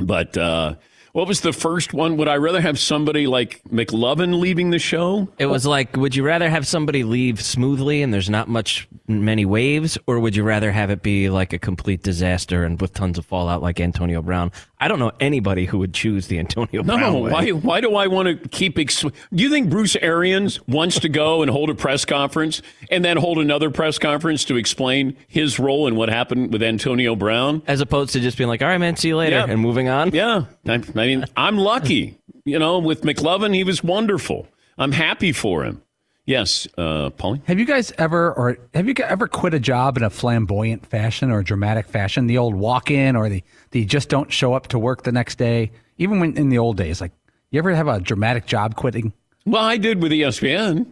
But 0.00 0.36
uh, 0.36 0.74
What 1.12 1.26
was 1.26 1.40
the 1.40 1.52
first 1.52 1.92
one? 1.92 2.16
Would 2.16 2.28
I 2.28 2.36
rather 2.36 2.60
have 2.60 2.78
somebody 2.78 3.26
like 3.26 3.60
McLovin 3.70 4.38
leaving 4.38 4.70
the 4.70 4.78
show? 4.78 5.28
It 5.38 5.46
was 5.46 5.66
like, 5.66 5.96
would 5.96 6.14
you 6.14 6.22
rather 6.24 6.48
have 6.48 6.66
somebody 6.66 7.02
leave 7.02 7.42
smoothly 7.42 8.02
and 8.02 8.14
there's 8.14 8.30
not 8.30 8.48
much 8.48 8.86
many 9.08 9.44
waves, 9.44 9.98
or 10.06 10.20
would 10.20 10.36
you 10.36 10.44
rather 10.44 10.70
have 10.70 10.90
it 10.90 11.02
be 11.02 11.28
like 11.28 11.52
a 11.52 11.58
complete 11.58 12.02
disaster 12.04 12.64
and 12.64 12.80
with 12.80 12.94
tons 12.94 13.18
of 13.18 13.26
fallout 13.26 13.60
like 13.60 13.80
Antonio 13.80 14.22
Brown? 14.22 14.52
I 14.82 14.88
don't 14.88 14.98
know 14.98 15.12
anybody 15.20 15.66
who 15.66 15.78
would 15.80 15.92
choose 15.92 16.28
the 16.28 16.38
Antonio 16.38 16.82
No, 16.82 16.96
Brown. 16.96 17.20
way. 17.20 17.30
why? 17.30 17.50
Why 17.50 17.80
do 17.82 17.94
I 17.96 18.06
want 18.06 18.28
to 18.42 18.48
keep? 18.48 18.78
Ex- 18.78 19.02
do 19.02 19.12
you 19.42 19.50
think 19.50 19.68
Bruce 19.68 19.94
Arians 19.96 20.58
wants 20.66 20.98
to 21.00 21.08
go 21.10 21.42
and 21.42 21.50
hold 21.50 21.68
a 21.68 21.74
press 21.74 22.04
conference 22.06 22.62
and 22.90 23.04
then 23.04 23.16
hold 23.18 23.38
another 23.38 23.70
press 23.70 23.98
conference 23.98 24.44
to 24.46 24.56
explain 24.56 25.16
his 25.28 25.58
role 25.58 25.86
in 25.86 25.96
what 25.96 26.08
happened 26.08 26.52
with 26.52 26.62
Antonio 26.62 27.14
Brown, 27.14 27.62
as 27.66 27.80
opposed 27.82 28.12
to 28.14 28.20
just 28.20 28.38
being 28.38 28.48
like, 28.48 28.62
"All 28.62 28.68
right, 28.68 28.78
man, 28.78 28.96
see 28.96 29.08
you 29.08 29.16
later," 29.18 29.36
Yeah. 29.36 29.46
and 29.48 29.60
moving 29.60 29.88
on? 29.88 30.12
Yeah, 30.14 30.44
I, 30.66 30.74
I 30.74 30.78
mean, 31.06 31.26
I'm 31.36 31.58
lucky. 31.58 32.16
You 32.46 32.58
know, 32.58 32.78
with 32.78 33.02
McLovin, 33.02 33.54
he 33.54 33.64
was 33.64 33.84
wonderful. 33.84 34.48
I'm 34.78 34.92
happy 34.92 35.32
for 35.32 35.62
him. 35.64 35.82
Yes, 36.30 36.68
uh, 36.78 37.10
Paulie. 37.10 37.44
Have 37.46 37.58
you 37.58 37.64
guys 37.64 37.92
ever, 37.98 38.32
or 38.32 38.56
have 38.72 38.86
you 38.86 38.94
ever 39.02 39.26
quit 39.26 39.52
a 39.52 39.58
job 39.58 39.96
in 39.96 40.04
a 40.04 40.10
flamboyant 40.10 40.86
fashion 40.86 41.28
or 41.32 41.40
a 41.40 41.44
dramatic 41.44 41.88
fashion? 41.88 42.28
The 42.28 42.38
old 42.38 42.54
walk-in, 42.54 43.16
or 43.16 43.28
the 43.28 43.42
the 43.72 43.84
just 43.84 44.08
don't 44.08 44.30
show 44.30 44.54
up 44.54 44.68
to 44.68 44.78
work 44.78 45.02
the 45.02 45.10
next 45.10 45.38
day. 45.38 45.72
Even 45.98 46.20
when 46.20 46.36
in 46.36 46.48
the 46.48 46.58
old 46.58 46.76
days, 46.76 47.00
like 47.00 47.10
you 47.50 47.58
ever 47.58 47.74
have 47.74 47.88
a 47.88 47.98
dramatic 47.98 48.46
job 48.46 48.76
quitting? 48.76 49.12
Well, 49.44 49.64
I 49.64 49.76
did 49.76 50.00
with 50.00 50.12
ESPN. 50.12 50.86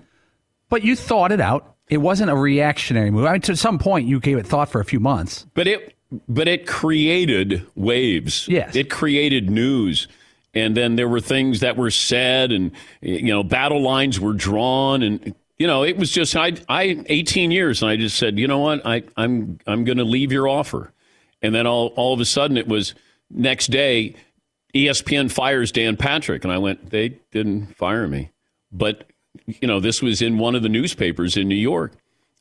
But 0.70 0.82
you 0.82 0.96
thought 0.96 1.30
it 1.30 1.40
out. 1.40 1.76
It 1.88 1.98
wasn't 1.98 2.32
a 2.32 2.36
reactionary 2.36 3.12
move. 3.12 3.24
I 3.24 3.34
mean, 3.34 3.40
to 3.42 3.56
some 3.56 3.78
point, 3.78 4.08
you 4.08 4.18
gave 4.18 4.38
it 4.38 4.46
thought 4.46 4.68
for 4.68 4.80
a 4.80 4.84
few 4.84 4.98
months. 4.98 5.46
But 5.54 5.68
it 5.68 5.94
but 6.28 6.48
it 6.48 6.66
created 6.66 7.64
waves. 7.76 8.48
Yes. 8.48 8.74
It 8.74 8.90
created 8.90 9.50
news. 9.50 10.08
And 10.58 10.76
then 10.76 10.96
there 10.96 11.08
were 11.08 11.20
things 11.20 11.60
that 11.60 11.76
were 11.76 11.90
said 11.90 12.52
and 12.52 12.72
you 13.00 13.32
know, 13.32 13.42
battle 13.42 13.80
lines 13.82 14.18
were 14.18 14.32
drawn 14.32 15.02
and 15.02 15.34
you 15.58 15.66
know, 15.66 15.82
it 15.82 15.96
was 15.96 16.10
just 16.10 16.36
I 16.36 16.52
I 16.68 17.04
18 17.06 17.50
years 17.50 17.82
and 17.82 17.90
I 17.90 17.96
just 17.96 18.16
said, 18.16 18.38
"You 18.38 18.46
know 18.46 18.60
what? 18.60 18.86
I 18.86 19.02
I'm 19.16 19.58
I'm 19.66 19.84
going 19.84 19.98
to 19.98 20.04
leave 20.04 20.30
your 20.30 20.46
offer." 20.46 20.92
And 21.42 21.54
then 21.54 21.66
all 21.66 21.88
all 21.96 22.14
of 22.14 22.20
a 22.20 22.24
sudden 22.24 22.56
it 22.56 22.68
was 22.68 22.94
next 23.30 23.68
day 23.68 24.14
ESPN 24.74 25.30
fires 25.30 25.72
Dan 25.72 25.96
Patrick 25.96 26.44
and 26.44 26.52
I 26.52 26.58
went, 26.58 26.90
"They 26.90 27.20
didn't 27.32 27.76
fire 27.76 28.06
me." 28.06 28.30
But 28.70 29.10
you 29.46 29.66
know, 29.66 29.80
this 29.80 30.02
was 30.02 30.22
in 30.22 30.38
one 30.38 30.54
of 30.54 30.62
the 30.62 30.68
newspapers 30.68 31.36
in 31.36 31.48
New 31.48 31.54
York. 31.56 31.92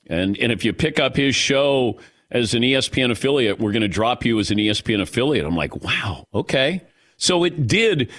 And 0.07 0.37
and 0.37 0.51
if 0.51 0.63
you 0.63 0.73
pick 0.73 0.99
up 0.99 1.15
his 1.15 1.35
show 1.35 1.97
as 2.31 2.53
an 2.53 2.61
ESPN 2.61 3.11
affiliate, 3.11 3.59
we're 3.59 3.71
going 3.71 3.81
to 3.81 3.87
drop 3.87 4.25
you 4.25 4.39
as 4.39 4.51
an 4.51 4.57
ESPN 4.57 5.01
affiliate. 5.01 5.45
I'm 5.45 5.55
like, 5.55 5.83
wow, 5.83 6.25
okay. 6.33 6.81
So 7.17 7.43
it 7.43 7.67
did. 7.67 8.09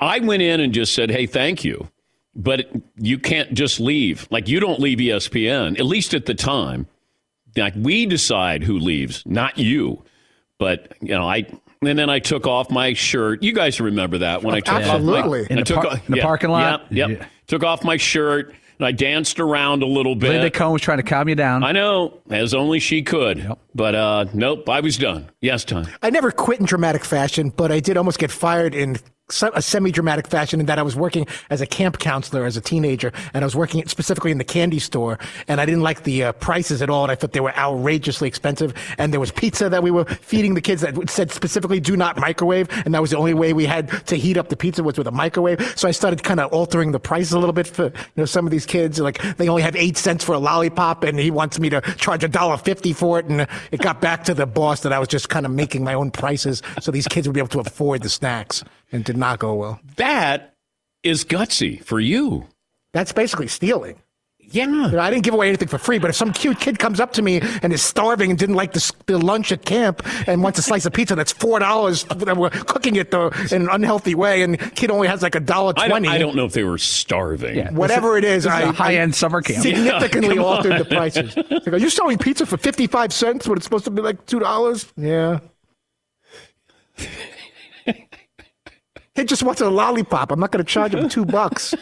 I 0.00 0.18
went 0.18 0.42
in 0.42 0.60
and 0.60 0.72
just 0.74 0.94
said, 0.94 1.10
hey, 1.10 1.26
thank 1.26 1.64
you, 1.64 1.88
but 2.34 2.70
you 2.96 3.18
can't 3.18 3.54
just 3.54 3.78
leave. 3.80 4.26
Like 4.30 4.48
you 4.48 4.58
don't 4.60 4.80
leave 4.80 4.98
ESPN, 4.98 5.78
at 5.78 5.86
least 5.86 6.12
at 6.14 6.26
the 6.26 6.34
time. 6.34 6.86
Like 7.56 7.74
we 7.76 8.06
decide 8.06 8.62
who 8.64 8.78
leaves, 8.78 9.22
not 9.26 9.58
you. 9.58 10.02
But 10.58 10.92
you 11.00 11.08
know, 11.14 11.28
I 11.28 11.46
and 11.84 11.98
then 11.98 12.08
I 12.10 12.18
took 12.20 12.46
off 12.46 12.70
my 12.70 12.94
shirt. 12.94 13.42
You 13.42 13.52
guys 13.52 13.80
remember 13.80 14.18
that 14.18 14.42
when 14.42 14.54
I 14.54 14.60
took 14.60 14.74
Absolutely. 14.74 15.42
off 15.42 15.50
my, 15.50 15.52
In 15.54 15.58
I 15.58 15.60
the 15.62 15.64
took 15.66 15.76
par- 15.76 15.86
off- 15.88 16.08
in 16.08 16.14
the 16.14 16.20
parking 16.22 16.50
lot? 16.50 16.86
Yep, 16.92 17.10
yep. 17.10 17.18
Yeah. 17.20 17.26
Took 17.48 17.64
off 17.64 17.84
my 17.84 17.96
shirt 17.96 18.48
and 18.50 18.56
I 18.84 18.92
danced 18.92 19.40
around 19.40 19.82
a 19.82 19.86
little 19.86 20.14
bit. 20.14 20.30
Linda 20.30 20.50
Cohn 20.50 20.72
was 20.72 20.82
trying 20.82 20.98
to 20.98 21.02
calm 21.02 21.28
you 21.28 21.34
down. 21.34 21.62
I 21.64 21.72
know, 21.72 22.20
as 22.30 22.54
only 22.54 22.78
she 22.80 23.02
could. 23.02 23.50
But 23.74 23.94
uh, 23.94 24.26
nope, 24.34 24.68
I 24.68 24.80
was 24.80 24.96
done. 24.98 25.30
Yes, 25.40 25.64
time. 25.64 25.86
I 26.02 26.10
never 26.10 26.30
quit 26.30 26.60
in 26.60 26.66
dramatic 26.66 27.04
fashion, 27.04 27.50
but 27.50 27.70
I 27.72 27.80
did 27.80 27.96
almost 27.96 28.18
get 28.18 28.30
fired 28.30 28.74
in 28.74 28.96
se- 28.96 29.02
a 29.54 29.62
semi-dramatic 29.62 30.28
fashion 30.28 30.60
in 30.60 30.66
that 30.66 30.78
I 30.78 30.82
was 30.82 30.96
working 30.96 31.26
as 31.50 31.60
a 31.60 31.66
camp 31.66 31.98
counselor 31.98 32.44
as 32.44 32.56
a 32.56 32.60
teenager, 32.60 33.12
and 33.34 33.44
I 33.44 33.46
was 33.46 33.56
working 33.56 33.86
specifically 33.86 34.30
in 34.30 34.38
the 34.38 34.44
candy 34.44 34.78
store, 34.78 35.18
and 35.48 35.60
I 35.60 35.66
didn't 35.66 35.82
like 35.82 36.02
the 36.04 36.24
uh, 36.24 36.32
prices 36.32 36.82
at 36.82 36.90
all, 36.90 37.04
and 37.04 37.12
I 37.12 37.14
thought 37.14 37.32
they 37.32 37.40
were 37.40 37.56
outrageously 37.56 38.28
expensive. 38.28 38.74
And 38.98 39.12
there 39.12 39.20
was 39.20 39.30
pizza 39.30 39.68
that 39.68 39.82
we 39.82 39.90
were 39.90 40.04
feeding 40.04 40.54
the 40.54 40.60
kids 40.60 40.82
that 40.82 41.10
said 41.10 41.30
specifically 41.30 41.80
"do 41.80 41.96
not 41.96 42.16
microwave," 42.16 42.68
and 42.84 42.94
that 42.94 43.00
was 43.00 43.10
the 43.10 43.18
only 43.18 43.34
way 43.34 43.52
we 43.52 43.66
had 43.66 43.88
to 44.06 44.16
heat 44.16 44.36
up 44.36 44.48
the 44.48 44.56
pizza 44.56 44.82
was 44.82 44.98
with 44.98 45.06
a 45.06 45.12
microwave. 45.12 45.78
So 45.78 45.88
I 45.88 45.92
started 45.92 46.22
kind 46.22 46.40
of 46.40 46.52
altering 46.52 46.92
the 46.92 47.00
prices 47.00 47.32
a 47.32 47.38
little 47.38 47.52
bit 47.52 47.66
for 47.66 47.84
you 47.84 47.92
know 48.16 48.24
some 48.24 48.46
of 48.46 48.50
these 48.50 48.66
kids. 48.66 48.98
Like 48.98 49.20
they 49.36 49.48
only 49.48 49.62
have 49.62 49.76
eight 49.76 49.96
cents 49.96 50.24
for 50.24 50.34
a 50.34 50.38
lollipop, 50.38 51.04
and 51.04 51.18
he 51.18 51.30
wants 51.30 51.58
me 51.58 51.70
to 51.70 51.80
charge 51.96 52.24
a 52.24 52.28
dollar 52.28 52.56
fifty 52.56 52.92
for 52.92 53.18
it. 53.18 53.26
And 53.26 53.46
it 53.70 53.80
got 53.80 54.00
back 54.00 54.24
to 54.24 54.34
the 54.34 54.46
boss 54.46 54.80
that 54.82 54.92
I 54.92 54.98
was 54.98 55.08
just 55.08 55.28
kind 55.28 55.46
of 55.46 55.52
making 55.52 55.84
my 55.84 55.94
own 55.94 56.10
prices 56.10 56.62
so 56.80 56.90
these 56.90 57.08
kids 57.08 57.26
would 57.26 57.34
be 57.34 57.40
able 57.40 57.48
to 57.48 57.60
afford 57.60 58.02
the 58.02 58.08
snacks, 58.08 58.64
it 58.92 59.04
did 59.04 59.16
not 59.16 59.38
go 59.38 59.54
well. 59.54 59.80
That 59.96 60.54
is 61.02 61.24
gutsy 61.24 61.82
for 61.84 61.98
you. 61.98 62.46
That's 62.92 63.12
basically 63.12 63.48
stealing. 63.48 63.98
Yeah. 64.38 64.92
I 64.98 65.08
didn't 65.08 65.22
give 65.24 65.32
away 65.32 65.48
anything 65.48 65.68
for 65.68 65.78
free, 65.78 65.98
but 65.98 66.10
if 66.10 66.16
some 66.16 66.30
cute 66.30 66.60
kid 66.60 66.78
comes 66.78 67.00
up 67.00 67.12
to 67.14 67.22
me 67.22 67.40
and 67.62 67.72
is 67.72 67.80
starving 67.80 68.28
and 68.28 68.38
didn't 68.38 68.56
like 68.56 68.74
the, 68.74 68.92
the 69.06 69.16
lunch 69.16 69.50
at 69.50 69.64
camp 69.64 70.02
and 70.26 70.42
wants 70.42 70.58
a 70.58 70.62
slice 70.62 70.84
of 70.84 70.92
pizza 70.92 71.14
that's 71.14 71.32
four 71.32 71.58
dollars, 71.58 72.04
that 72.04 72.36
we're 72.36 72.50
cooking 72.50 72.96
it 72.96 73.10
though 73.10 73.28
in 73.50 73.62
an 73.62 73.68
unhealthy 73.70 74.14
way, 74.14 74.42
and 74.42 74.58
kid 74.76 74.90
only 74.90 75.08
has 75.08 75.22
like 75.22 75.34
a 75.34 75.40
dollar 75.40 75.72
I 75.78 75.88
don't, 75.88 75.90
twenty. 75.90 76.08
I 76.08 76.18
don't 76.18 76.36
know 76.36 76.44
if 76.44 76.52
they 76.52 76.64
were 76.64 76.76
starving. 76.76 77.74
Whatever 77.74 78.18
it 78.18 78.24
is, 78.24 78.44
this 78.44 78.52
is 78.52 78.58
I 78.58 78.62
a 78.68 78.72
high-end 78.72 79.14
summer 79.14 79.40
camp. 79.40 79.62
Significantly 79.62 80.34
Yeah, 80.34 80.42
altered 80.42 80.72
on. 80.72 80.78
the 80.80 80.84
prices. 80.84 81.34
Like, 81.36 81.68
are 81.68 81.78
you 81.78 81.88
selling 81.88 82.18
pizza 82.18 82.44
for 82.44 82.58
fifty-five 82.58 83.10
cents 83.10 83.48
when 83.48 83.56
it's 83.56 83.64
supposed 83.64 83.84
to 83.86 83.90
be 83.90 84.02
like 84.02 84.26
two 84.26 84.40
dollars? 84.40 84.92
Yeah. 84.98 85.38
He 89.14 89.24
just 89.24 89.42
wants 89.42 89.60
a 89.60 89.68
lollipop. 89.68 90.32
I'm 90.32 90.40
not 90.40 90.50
going 90.52 90.64
to 90.64 90.70
charge 90.70 90.94
him 90.94 91.08
two 91.08 91.24
bucks. 91.24 91.74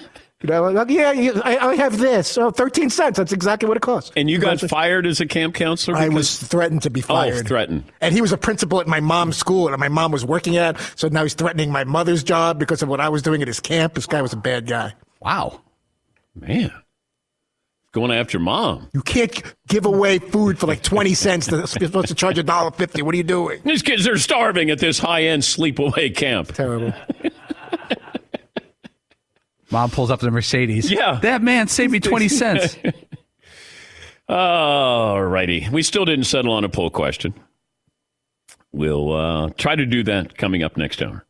You 0.43 0.49
know, 0.49 0.71
like, 0.71 0.89
yeah, 0.89 1.13
you- 1.13 1.41
I, 1.45 1.59
I 1.59 1.77
have 1.77 1.99
this. 1.99 2.39
Oh, 2.39 2.51
13 2.51 2.89
cents. 2.89 3.19
That's 3.19 3.33
exactly 3.33 3.69
what 3.69 3.77
it 3.77 3.83
costs. 3.83 4.11
And 4.17 4.31
you 4.31 4.39
got 4.39 4.59
fired 4.59 5.07
as 5.07 5.21
a 5.21 5.27
camp 5.27 5.55
counselor? 5.55 5.97
I 5.99 6.09
was 6.09 6.39
threatened 6.39 6.83
to 6.83 6.91
be 6.91 7.03
oh, 7.03 7.07
fired. 7.07 7.45
Oh, 7.45 7.49
threatened. 7.49 7.85
And 8.01 8.15
he 8.15 8.23
was 8.23 8.33
a 8.33 8.39
principal 8.39 8.81
at 8.81 8.87
my 8.87 9.01
mom's 9.01 9.37
school 9.37 9.69
that 9.69 9.79
my 9.79 9.89
mom 9.89 10.13
was 10.13 10.25
working 10.25 10.57
at. 10.57 10.81
So 10.97 11.09
now 11.09 11.25
he's 11.25 11.35
threatening 11.35 11.71
my 11.71 11.85
mother's 11.85 12.25
job 12.25 12.59
because 12.59 12.83
of 12.83 12.89
what 12.89 13.01
I 13.01 13.11
was 13.11 13.21
doing 13.21 13.43
at 13.43 13.49
his 13.49 13.61
camp. 13.61 13.95
This 13.95 14.07
guy 14.07 14.23
was 14.23 14.33
a 14.33 14.39
bad 14.39 14.67
guy. 14.67 14.95
Wow. 15.21 15.61
Man. 16.35 16.73
Going 17.93 18.13
after 18.13 18.39
mom. 18.39 18.89
You 18.95 19.03
can't 19.03 19.43
give 19.67 19.85
away 19.85 20.21
food 20.21 20.59
for 20.61 20.69
like 20.69 20.83
20 20.83 21.13
cents. 21.15 21.51
You're 21.51 21.67
supposed 21.89 22.07
to 22.09 22.15
charge 22.15 22.39
a 22.39 22.43
dollar 22.45 22.71
fifty. 22.71 23.03
What 23.03 23.15
are 23.15 23.19
you 23.19 23.25
doing? 23.25 23.61
These 23.65 23.83
kids 23.83 24.07
are 24.07 24.17
starving 24.17 24.71
at 24.71 24.79
this 24.79 24.99
high 25.01 25.25
end 25.25 25.43
sleepaway 25.43 26.15
camp. 26.15 26.53
Terrible. 26.53 26.93
Mom 29.73 29.91
pulls 29.91 30.11
up 30.11 30.21
the 30.21 30.31
Mercedes. 30.31 30.91
Yeah. 30.91 31.19
That 31.23 31.43
man 31.43 31.69
saved 31.69 31.93
me 31.93 32.01
20 32.01 32.29
cents. 32.29 32.77
All 34.29 35.23
righty. 35.25 35.69
We 35.71 35.83
still 35.83 36.05
didn't 36.05 36.25
settle 36.25 36.53
on 36.53 36.65
a 36.65 36.69
poll 36.69 36.91
question. 36.91 37.35
We'll 38.73 39.13
uh, 39.13 39.51
try 39.59 39.75
to 39.75 39.87
do 39.87 40.05
that 40.05 40.37
coming 40.37 40.63
up 40.63 40.77
next 40.77 41.03
hour. 41.03 41.25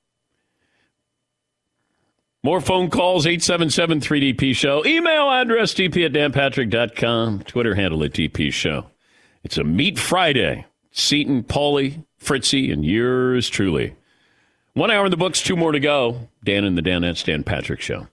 More 2.42 2.62
phone 2.62 2.88
calls, 2.88 3.26
877 3.26 4.00
3DP 4.00 4.56
Show. 4.56 4.84
Email 4.86 5.30
address, 5.30 5.74
dp 5.74 6.06
at 6.06 6.12
danpatrick.com. 6.12 7.40
Twitter 7.40 7.74
handle 7.74 8.02
at 8.02 8.12
DP 8.12 8.50
Show. 8.50 8.86
It's 9.44 9.58
a 9.58 9.64
Meat 9.64 9.98
Friday. 9.98 10.64
Seaton, 10.90 11.42
Paulie, 11.42 12.04
Fritzy, 12.18 12.72
and 12.72 12.84
yours 12.84 13.50
truly. 13.50 13.94
One 14.72 14.90
hour 14.90 15.04
in 15.04 15.10
the 15.10 15.18
books, 15.18 15.42
two 15.42 15.54
more 15.54 15.72
to 15.72 15.80
go. 15.80 16.28
Dan 16.42 16.64
and 16.64 16.78
the 16.78 16.82
Danettes, 16.82 17.24
Dan 17.24 17.44
Patrick 17.44 17.82
Show. 17.82 18.06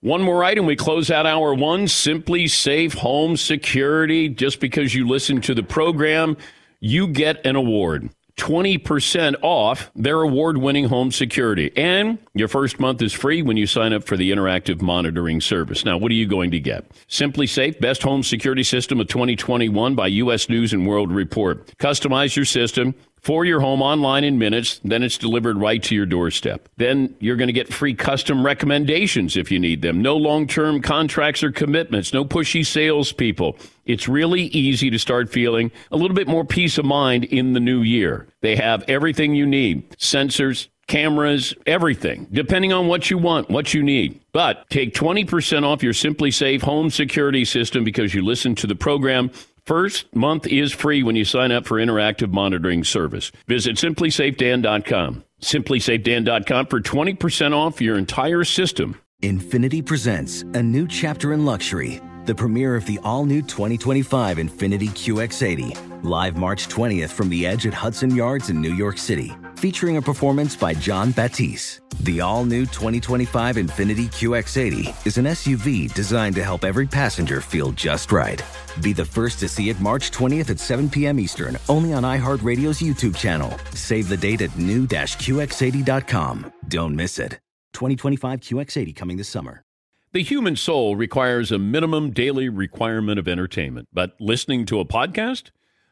One 0.00 0.22
more 0.22 0.42
item. 0.42 0.66
We 0.66 0.76
close 0.76 1.10
out 1.10 1.26
hour 1.26 1.54
one. 1.54 1.86
SimpliSafe 1.86 2.94
Home 2.94 3.36
Security. 3.36 4.28
Just 4.28 4.60
because 4.60 4.94
you 4.94 5.06
listen 5.06 5.40
to 5.42 5.54
the 5.54 5.62
program, 5.62 6.36
you 6.80 7.06
get 7.08 7.44
an 7.46 7.56
award. 7.56 8.10
20% 8.38 9.34
off 9.42 9.90
their 9.94 10.22
award 10.22 10.56
winning 10.56 10.86
home 10.86 11.12
security. 11.12 11.70
And 11.76 12.18
your 12.34 12.48
first 12.48 12.80
month 12.80 13.02
is 13.02 13.12
free 13.12 13.42
when 13.42 13.56
you 13.56 13.66
sign 13.66 13.92
up 13.92 14.04
for 14.04 14.16
the 14.16 14.30
interactive 14.30 14.80
monitoring 14.80 15.40
service. 15.40 15.84
Now, 15.84 15.98
what 15.98 16.10
are 16.10 16.14
you 16.14 16.26
going 16.26 16.52
to 16.52 16.60
get? 16.60 16.88
SimpliSafe, 17.08 17.80
best 17.80 18.02
home 18.02 18.22
security 18.22 18.62
system 18.62 19.00
of 19.00 19.08
2021 19.08 19.94
by 19.94 20.06
U.S. 20.06 20.48
News 20.48 20.72
and 20.72 20.86
World 20.86 21.12
Report. 21.12 21.66
Customize 21.78 22.36
your 22.36 22.44
system 22.44 22.94
for 23.20 23.44
your 23.44 23.60
home 23.60 23.82
online 23.82 24.24
in 24.24 24.38
minutes, 24.38 24.80
then 24.84 25.02
it's 25.02 25.18
delivered 25.18 25.58
right 25.58 25.82
to 25.84 25.94
your 25.94 26.06
doorstep. 26.06 26.68
Then 26.76 27.14
you're 27.20 27.36
going 27.36 27.48
to 27.48 27.52
get 27.52 27.72
free 27.72 27.94
custom 27.94 28.44
recommendations 28.44 29.36
if 29.36 29.50
you 29.50 29.58
need 29.58 29.82
them. 29.82 30.02
No 30.02 30.16
long 30.16 30.46
term 30.46 30.80
contracts 30.80 31.42
or 31.42 31.52
commitments, 31.52 32.12
no 32.12 32.24
pushy 32.24 32.64
salespeople. 32.64 33.56
It's 33.86 34.08
really 34.08 34.42
easy 34.42 34.90
to 34.90 34.98
start 34.98 35.30
feeling 35.30 35.70
a 35.90 35.96
little 35.96 36.14
bit 36.14 36.28
more 36.28 36.44
peace 36.44 36.78
of 36.78 36.84
mind 36.84 37.24
in 37.24 37.54
the 37.54 37.60
new 37.60 37.82
year. 37.82 38.28
They 38.42 38.56
have 38.56 38.84
everything 38.86 39.34
you 39.34 39.46
need 39.46 39.90
sensors, 39.96 40.68
cameras, 40.88 41.54
everything, 41.66 42.26
depending 42.32 42.72
on 42.72 42.88
what 42.88 43.10
you 43.10 43.18
want, 43.18 43.48
what 43.50 43.72
you 43.72 43.82
need. 43.82 44.20
But 44.32 44.68
take 44.70 44.94
20% 44.94 45.62
off 45.64 45.82
your 45.82 45.92
SimpliSafe 45.92 46.62
home 46.62 46.90
security 46.90 47.44
system 47.44 47.84
because 47.84 48.14
you 48.14 48.24
listen 48.24 48.54
to 48.56 48.66
the 48.66 48.74
program 48.74 49.30
First 49.68 50.16
month 50.16 50.46
is 50.46 50.72
free 50.72 51.02
when 51.02 51.14
you 51.14 51.26
sign 51.26 51.52
up 51.52 51.66
for 51.66 51.76
interactive 51.76 52.32
monitoring 52.32 52.84
service. 52.84 53.30
Visit 53.46 53.76
simplysafedan.com. 53.76 55.24
Simplysafedan.com 55.42 56.66
for 56.68 56.80
20% 56.80 57.54
off 57.54 57.78
your 57.78 57.98
entire 57.98 58.44
system. 58.44 58.98
Infiniti 59.22 59.84
presents 59.84 60.40
a 60.54 60.62
new 60.62 60.88
chapter 60.88 61.34
in 61.34 61.44
luxury, 61.44 62.00
the 62.24 62.34
premiere 62.34 62.76
of 62.76 62.86
the 62.86 62.98
all 63.04 63.26
new 63.26 63.42
2025 63.42 64.38
Infiniti 64.38 64.88
QX80, 64.88 66.02
live 66.02 66.38
March 66.38 66.68
20th 66.68 67.10
from 67.10 67.28
the 67.28 67.46
edge 67.46 67.66
at 67.66 67.74
Hudson 67.74 68.16
Yards 68.16 68.48
in 68.48 68.62
New 68.62 68.72
York 68.72 68.96
City, 68.96 69.36
featuring 69.58 69.96
a 69.96 70.02
performance 70.02 70.54
by 70.54 70.72
Jon 70.72 71.10
Batiste. 71.10 71.80
The 72.04 72.20
all 72.20 72.44
new 72.44 72.62
2025 72.64 73.56
Infiniti 73.56 74.06
QX80 74.06 75.06
is 75.06 75.18
an 75.18 75.24
SUV 75.24 75.92
designed 75.92 76.36
to 76.36 76.44
help 76.44 76.64
every 76.64 76.86
passenger 76.86 77.40
feel 77.40 77.72
just 77.72 78.12
right. 78.12 78.40
Be 78.80 78.92
the 78.92 79.04
first 79.04 79.40
to 79.40 79.48
see 79.48 79.68
it 79.68 79.80
March 79.80 80.12
20th 80.12 80.50
at 80.50 80.60
7 80.60 80.88
p.m. 80.88 81.18
Eastern, 81.18 81.58
only 81.68 81.92
on 81.92 82.04
iHeartRadio's 82.04 82.80
YouTube 82.80 83.16
channel. 83.16 83.52
Save 83.72 84.08
the 84.08 84.16
date 84.16 84.42
at 84.42 84.56
new-QX80.com. 84.56 86.52
Don't 86.68 86.94
miss 86.94 87.18
it. 87.18 87.40
2025 87.72 88.40
QX80 88.40 88.94
coming 88.94 89.16
this 89.16 89.28
summer. 89.28 89.64
The 90.12 90.22
human 90.22 90.56
soul 90.56 90.96
requires 90.96 91.52
a 91.52 91.58
minimum 91.58 92.12
daily 92.12 92.48
requirement 92.48 93.18
of 93.18 93.28
entertainment, 93.28 93.88
but 93.92 94.16
listening 94.18 94.64
to 94.66 94.80
a 94.80 94.86
podcast, 94.86 95.50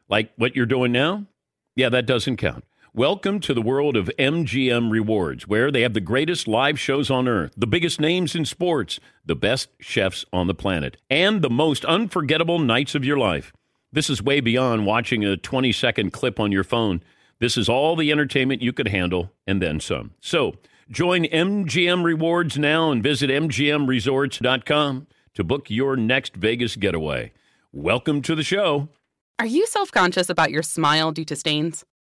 like 0.08 0.30
what 0.36 0.56
you're 0.56 0.66
doing 0.66 0.90
now, 0.90 1.26
yeah, 1.74 1.90
that 1.90 2.06
doesn't 2.06 2.38
count. 2.38 2.64
Welcome 2.97 3.40
to 3.40 3.53
the 3.53 3.61
world 3.61 3.94
of 3.94 4.11
MGM 4.18 4.90
Rewards, 4.90 5.47
where 5.47 5.70
they 5.70 5.82
have 5.82 5.92
the 5.92 6.01
greatest 6.01 6.49
live 6.49 6.80
shows 6.80 7.11
on 7.11 7.28
earth, 7.28 7.53
the 7.55 7.66
biggest 7.66 8.01
names 8.01 8.34
in 8.34 8.47
sports, 8.47 8.99
the 9.22 9.36
best 9.36 9.68
chefs 9.78 10.24
on 10.32 10.47
the 10.47 10.55
planet, 10.55 10.97
and 11.11 11.42
the 11.42 11.51
most 11.51 11.84
unforgettable 11.84 12.59
nights 12.59 12.94
of 12.94 13.05
your 13.05 13.18
life. 13.18 13.53
This 13.92 14.09
is 14.09 14.22
way 14.22 14.40
beyond 14.40 14.86
watching 14.86 15.26
a 15.26 15.36
20 15.36 15.72
second 15.72 16.14
clip 16.14 16.40
on 16.40 16.53
your 16.53 16.64
phone. 16.64 17.03
This 17.38 17.59
is 17.59 17.68
all 17.68 17.97
the 17.97 18.11
entertainment 18.11 18.62
you 18.62 18.72
could 18.72 18.88
handle 18.88 19.30
and 19.47 19.61
then 19.61 19.78
some. 19.78 20.14
So, 20.22 20.55
Join 20.88 21.24
MGM 21.24 22.03
Rewards 22.03 22.57
now 22.57 22.92
and 22.92 23.03
visit 23.03 23.28
MGMResorts.com 23.28 25.07
to 25.34 25.44
book 25.44 25.68
your 25.68 25.97
next 25.97 26.34
Vegas 26.34 26.76
getaway. 26.76 27.32
Welcome 27.72 28.22
to 28.22 28.34
the 28.34 28.42
show. 28.42 28.88
Are 29.38 29.44
you 29.44 29.66
self 29.66 29.92
conscious 29.92 30.30
about 30.30 30.51
your 30.51 30.62
smile 30.62 31.12
due 31.12 31.26
to 31.26 31.36
stains? 31.36 31.84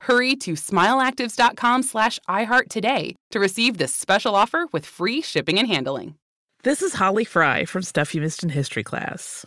Hurry 0.00 0.36
to 0.36 0.52
smileactives.com 0.52 1.82
slash 1.82 2.18
iHeart 2.28 2.68
today 2.68 3.16
to 3.30 3.40
receive 3.40 3.78
this 3.78 3.94
special 3.94 4.34
offer 4.34 4.66
with 4.72 4.86
free 4.86 5.20
shipping 5.20 5.58
and 5.58 5.68
handling. 5.68 6.14
This 6.64 6.82
is 6.82 6.94
Holly 6.94 7.24
Fry 7.24 7.64
from 7.64 7.82
Stuff 7.82 8.14
You 8.14 8.20
Missed 8.20 8.42
in 8.42 8.48
History 8.48 8.82
class. 8.82 9.46